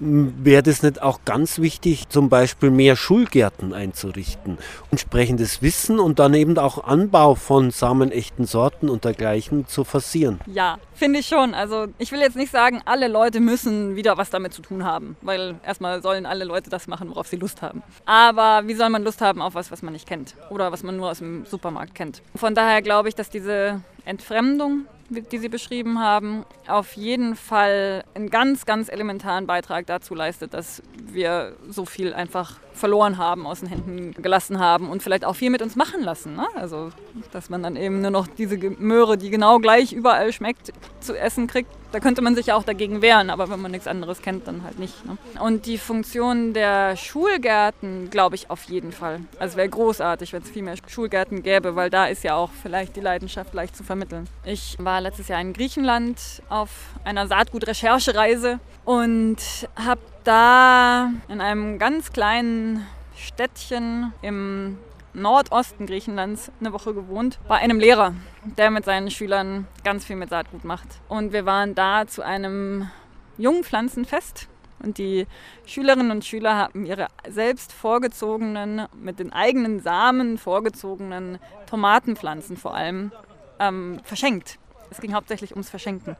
wäre 0.00 0.62
das 0.62 0.82
nicht 0.82 1.02
auch 1.02 1.20
ganz 1.24 1.58
wichtig, 1.58 2.08
zum 2.08 2.28
Beispiel 2.28 2.70
mehr 2.70 2.96
Schulgärten 2.96 3.72
einzurichten? 3.72 4.58
Entsprechendes 4.90 5.62
Wissen 5.62 5.98
und 5.98 6.18
dann 6.18 6.34
eben 6.34 6.58
auch 6.58 6.84
Anbau 6.84 7.34
von 7.34 7.70
samenechten 7.70 8.46
Sorten 8.46 8.88
und 8.88 9.04
dergleichen 9.04 9.66
zu 9.66 9.84
forcieren. 9.84 10.40
Ja, 10.46 10.78
finde 10.94 11.20
ich 11.20 11.26
schon. 11.26 11.54
Also 11.54 11.86
ich 11.98 12.12
will 12.12 12.20
jetzt 12.20 12.36
nicht 12.36 12.50
sagen, 12.50 12.80
alle 12.84 13.08
Leute 13.08 13.40
müssen 13.40 13.96
wieder 13.96 14.16
was 14.16 14.30
damit 14.30 14.52
zu 14.52 14.62
tun 14.62 14.84
haben, 14.84 15.16
weil 15.22 15.56
erstmal 15.64 16.02
sollen 16.02 16.26
alle 16.26 16.44
Leute 16.44 16.70
das 16.70 16.86
machen, 16.86 17.10
worauf 17.10 17.28
sie 17.28 17.36
Lust 17.36 17.62
haben. 17.62 17.82
Aber 18.06 18.66
wie 18.66 18.74
soll 18.74 18.88
man 18.88 19.04
Lust 19.04 19.20
haben 19.20 19.42
auf 19.42 19.54
was, 19.54 19.70
was 19.70 19.82
man 19.82 19.92
nicht 19.92 20.08
kennt 20.08 20.34
oder 20.50 20.72
was 20.72 20.82
man 20.82 20.96
nur 20.96 21.10
aus 21.10 21.18
dem 21.18 21.44
Supermarkt 21.46 21.94
kennt? 21.94 22.22
Von 22.34 22.54
daher 22.54 22.82
glaube 22.82 23.08
ich, 23.08 23.14
dass 23.14 23.30
diese 23.30 23.82
Entfremdung 24.04 24.86
die 25.10 25.38
Sie 25.38 25.48
beschrieben 25.48 25.98
haben, 25.98 26.44
auf 26.68 26.92
jeden 26.92 27.34
Fall 27.34 28.04
einen 28.14 28.30
ganz, 28.30 28.64
ganz 28.64 28.88
elementaren 28.88 29.46
Beitrag 29.46 29.86
dazu 29.86 30.14
leistet, 30.14 30.54
dass 30.54 30.82
wir 31.02 31.56
so 31.68 31.84
viel 31.84 32.14
einfach 32.14 32.58
verloren 32.72 33.18
haben, 33.18 33.46
aus 33.46 33.60
den 33.60 33.68
Händen 33.68 34.12
gelassen 34.22 34.60
haben 34.60 34.88
und 34.88 35.02
vielleicht 35.02 35.24
auch 35.24 35.34
viel 35.34 35.50
mit 35.50 35.62
uns 35.62 35.74
machen 35.74 36.02
lassen. 36.02 36.36
Ne? 36.36 36.46
Also, 36.54 36.90
dass 37.32 37.50
man 37.50 37.62
dann 37.62 37.76
eben 37.76 38.00
nur 38.00 38.10
noch 38.10 38.26
diese 38.28 38.56
Möhre, 38.56 39.18
die 39.18 39.30
genau 39.30 39.58
gleich 39.58 39.92
überall 39.92 40.32
schmeckt, 40.32 40.72
zu 41.00 41.18
essen 41.18 41.48
kriegt. 41.48 41.70
Da 41.92 41.98
könnte 41.98 42.22
man 42.22 42.36
sich 42.36 42.46
ja 42.46 42.54
auch 42.54 42.62
dagegen 42.62 43.02
wehren, 43.02 43.30
aber 43.30 43.50
wenn 43.50 43.60
man 43.60 43.72
nichts 43.72 43.88
anderes 43.88 44.22
kennt, 44.22 44.46
dann 44.46 44.62
halt 44.62 44.78
nicht. 44.78 45.04
Ne? 45.04 45.18
Und 45.40 45.66
die 45.66 45.76
Funktion 45.76 46.54
der 46.54 46.96
Schulgärten, 46.96 48.10
glaube 48.10 48.36
ich, 48.36 48.48
auf 48.48 48.64
jeden 48.64 48.92
Fall. 48.92 49.20
Also 49.40 49.56
wäre 49.56 49.68
großartig, 49.68 50.32
wenn 50.32 50.42
es 50.42 50.50
viel 50.50 50.62
mehr 50.62 50.76
Schulgärten 50.86 51.42
gäbe, 51.42 51.74
weil 51.74 51.90
da 51.90 52.06
ist 52.06 52.22
ja 52.22 52.36
auch 52.36 52.50
vielleicht 52.62 52.94
die 52.94 53.00
Leidenschaft 53.00 53.54
leicht 53.54 53.76
zu 53.76 53.82
vermitteln. 53.82 54.28
Ich 54.44 54.76
war 54.78 55.00
letztes 55.00 55.28
Jahr 55.28 55.40
in 55.40 55.52
Griechenland 55.52 56.18
auf 56.48 56.70
einer 57.04 57.26
Saatgut-Recherchereise 57.26 58.60
und 58.84 59.38
habe 59.74 60.00
da 60.22 61.10
in 61.28 61.40
einem 61.40 61.78
ganz 61.78 62.12
kleinen 62.12 62.86
Städtchen 63.16 64.12
im 64.22 64.78
Nordosten 65.14 65.86
Griechenlands 65.86 66.52
eine 66.60 66.72
Woche 66.72 66.94
gewohnt, 66.94 67.38
bei 67.48 67.56
einem 67.56 67.80
Lehrer, 67.80 68.14
der 68.56 68.70
mit 68.70 68.84
seinen 68.84 69.10
Schülern 69.10 69.66
ganz 69.84 70.04
viel 70.04 70.16
mit 70.16 70.30
Saatgut 70.30 70.64
macht. 70.64 70.88
Und 71.08 71.32
wir 71.32 71.46
waren 71.46 71.74
da 71.74 72.06
zu 72.06 72.22
einem 72.22 72.90
Jungpflanzenfest 73.38 74.48
und 74.82 74.98
die 74.98 75.26
Schülerinnen 75.66 76.10
und 76.10 76.24
Schüler 76.24 76.56
haben 76.56 76.86
ihre 76.86 77.08
selbst 77.28 77.72
vorgezogenen, 77.72 78.86
mit 78.94 79.18
den 79.18 79.32
eigenen 79.32 79.80
Samen 79.80 80.38
vorgezogenen 80.38 81.38
Tomatenpflanzen 81.66 82.56
vor 82.56 82.74
allem 82.74 83.12
ähm, 83.58 84.00
verschenkt. 84.04 84.58
Es 84.90 85.00
ging 85.00 85.14
hauptsächlich 85.14 85.52
ums 85.52 85.70
Verschenken. 85.70 86.16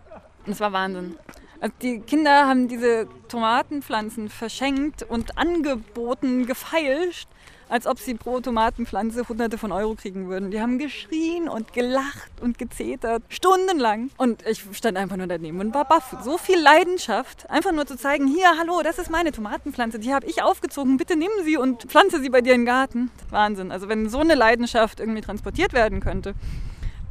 Und 0.46 0.52
es 0.52 0.60
war 0.60 0.72
Wahnsinn. 0.72 1.16
Also 1.60 1.74
die 1.82 2.00
Kinder 2.00 2.46
haben 2.46 2.68
diese 2.68 3.06
Tomatenpflanzen 3.28 4.28
verschenkt 4.28 5.02
und 5.02 5.36
angeboten, 5.36 6.46
gefeilscht, 6.46 7.28
als 7.70 7.86
ob 7.86 7.98
sie 7.98 8.14
pro 8.14 8.40
Tomatenpflanze 8.40 9.28
hunderte 9.28 9.56
von 9.56 9.72
Euro 9.72 9.94
kriegen 9.94 10.28
würden. 10.28 10.50
Die 10.50 10.60
haben 10.60 10.78
geschrien 10.78 11.48
und 11.48 11.72
gelacht 11.72 12.30
und 12.40 12.58
gezetert, 12.58 13.22
stundenlang. 13.28 14.10
Und 14.16 14.46
ich 14.46 14.64
stand 14.72 14.98
einfach 14.98 15.16
nur 15.16 15.26
daneben 15.26 15.60
und 15.60 15.72
war 15.72 15.86
baff. 15.86 16.16
So 16.22 16.36
viel 16.36 16.60
Leidenschaft, 16.60 17.48
einfach 17.48 17.72
nur 17.72 17.86
zu 17.86 17.96
zeigen, 17.96 18.26
hier, 18.26 18.48
hallo, 18.58 18.82
das 18.82 18.98
ist 18.98 19.10
meine 19.10 19.32
Tomatenpflanze, 19.32 19.98
die 19.98 20.12
habe 20.12 20.26
ich 20.26 20.42
aufgezogen, 20.42 20.96
bitte 20.96 21.16
nimm 21.16 21.30
sie 21.44 21.56
und 21.56 21.84
pflanze 21.84 22.20
sie 22.20 22.28
bei 22.28 22.40
dir 22.40 22.54
in 22.54 22.62
den 22.62 22.66
Garten. 22.66 23.10
Wahnsinn. 23.30 23.70
Also 23.70 23.88
wenn 23.88 24.08
so 24.08 24.18
eine 24.18 24.34
Leidenschaft 24.34 25.00
irgendwie 25.00 25.20
transportiert 25.22 25.72
werden 25.72 26.00
könnte, 26.00 26.34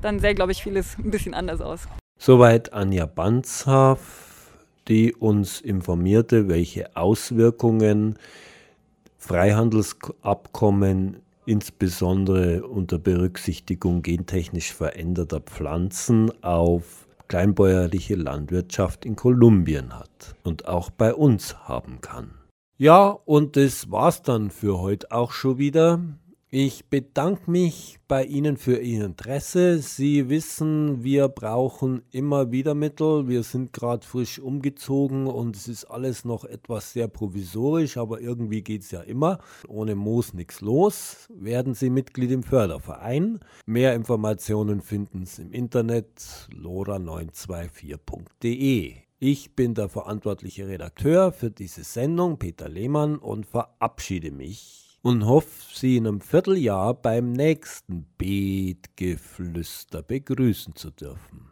dann 0.01 0.20
sähe, 0.20 0.36
glaube 0.36 0.51
ich, 0.51 0.62
vieles 0.62 0.97
ein 0.97 1.12
bisschen 1.12 1.34
anders 1.34 1.62
aus. 1.62 1.82
Soweit 2.18 2.74
Anja 2.74 3.05
Banzhaff 3.05 4.28
die 4.89 5.14
uns 5.14 5.62
informierte, 5.62 6.49
welche 6.49 6.95
Auswirkungen 6.97 8.18
Freihandelsabkommen 9.30 11.18
insbesondere 11.46 12.64
unter 12.64 12.98
Berücksichtigung 12.98 14.02
gentechnisch 14.02 14.74
veränderter 14.74 15.40
Pflanzen 15.40 16.32
auf 16.44 17.08
kleinbäuerliche 17.28 18.16
Landwirtschaft 18.16 19.06
in 19.06 19.16
Kolumbien 19.16 19.94
hat 19.94 20.36
und 20.44 20.68
auch 20.68 20.90
bei 20.90 21.14
uns 21.14 21.60
haben 21.68 22.02
kann. 22.02 22.32
Ja, 22.80 23.10
und 23.26 23.56
das 23.56 23.92
war's 23.92 24.24
dann 24.24 24.50
für 24.50 24.80
heute 24.80 25.12
auch 25.12 25.32
schon 25.32 25.60
wieder. 25.60 26.02
Ich 26.52 26.86
bedanke 26.86 27.52
mich 27.52 28.00
bei 28.08 28.26
Ihnen 28.26 28.58
für 28.58 28.80
Ihr 28.80 29.06
Interesse. 29.06 29.78
Sie 29.78 30.30
wissen, 30.30 31.04
wir 31.04 31.28
brauchen 31.28 32.02
immer 32.10 32.52
wieder 32.52 32.74
Mittel. 32.74 33.28
Wir 33.28 33.43
sind 33.43 33.72
gerade 33.72 34.04
frisch 34.04 34.39
umgezogen 34.39 35.28
und 35.28 35.56
es 35.56 35.68
ist 35.68 35.86
alles 35.86 36.26
noch 36.26 36.45
etwas 36.45 36.93
sehr 36.93 37.08
provisorisch, 37.08 37.97
aber 37.97 38.20
irgendwie 38.20 38.64
geht 38.64 38.82
es 38.82 38.89
ja 38.89 39.02
immer. 39.02 39.38
Ohne 39.68 39.93
Moos 39.93 40.34
nichts 40.34 40.62
los. 40.62 41.28
Werden 41.32 41.76
Sie 41.76 41.91
Mitglied 41.91 42.32
im 42.32 42.41
Förderverein. 42.41 43.41
Mehr 43.68 43.93
Informationen 43.93 44.82
finden 44.82 45.28
Sie 45.28 45.43
im 45.43 45.52
Internet 45.52 46.50
lora924.de. 46.52 48.95
Ich 49.20 49.56
bin 49.56 49.76
der 49.76 49.88
verantwortliche 49.88 50.68
Redakteur 50.68 51.32
für 51.32 51.52
diese 51.52 51.84
Sendung, 51.84 52.39
Peter 52.39 52.70
Lehmann, 52.70 53.20
und 53.20 53.45
verabschiede 53.45 54.32
mich 54.32 54.89
und 55.02 55.26
hoffe, 55.26 55.47
Sie 55.74 55.97
in 55.97 56.08
einem 56.08 56.22
Vierteljahr 56.22 56.93
beim 56.93 57.32
nächsten 57.32 58.06
Beetgeflüster 58.18 60.02
begrüßen 60.02 60.76
zu 60.76 60.91
dürfen. 60.91 61.52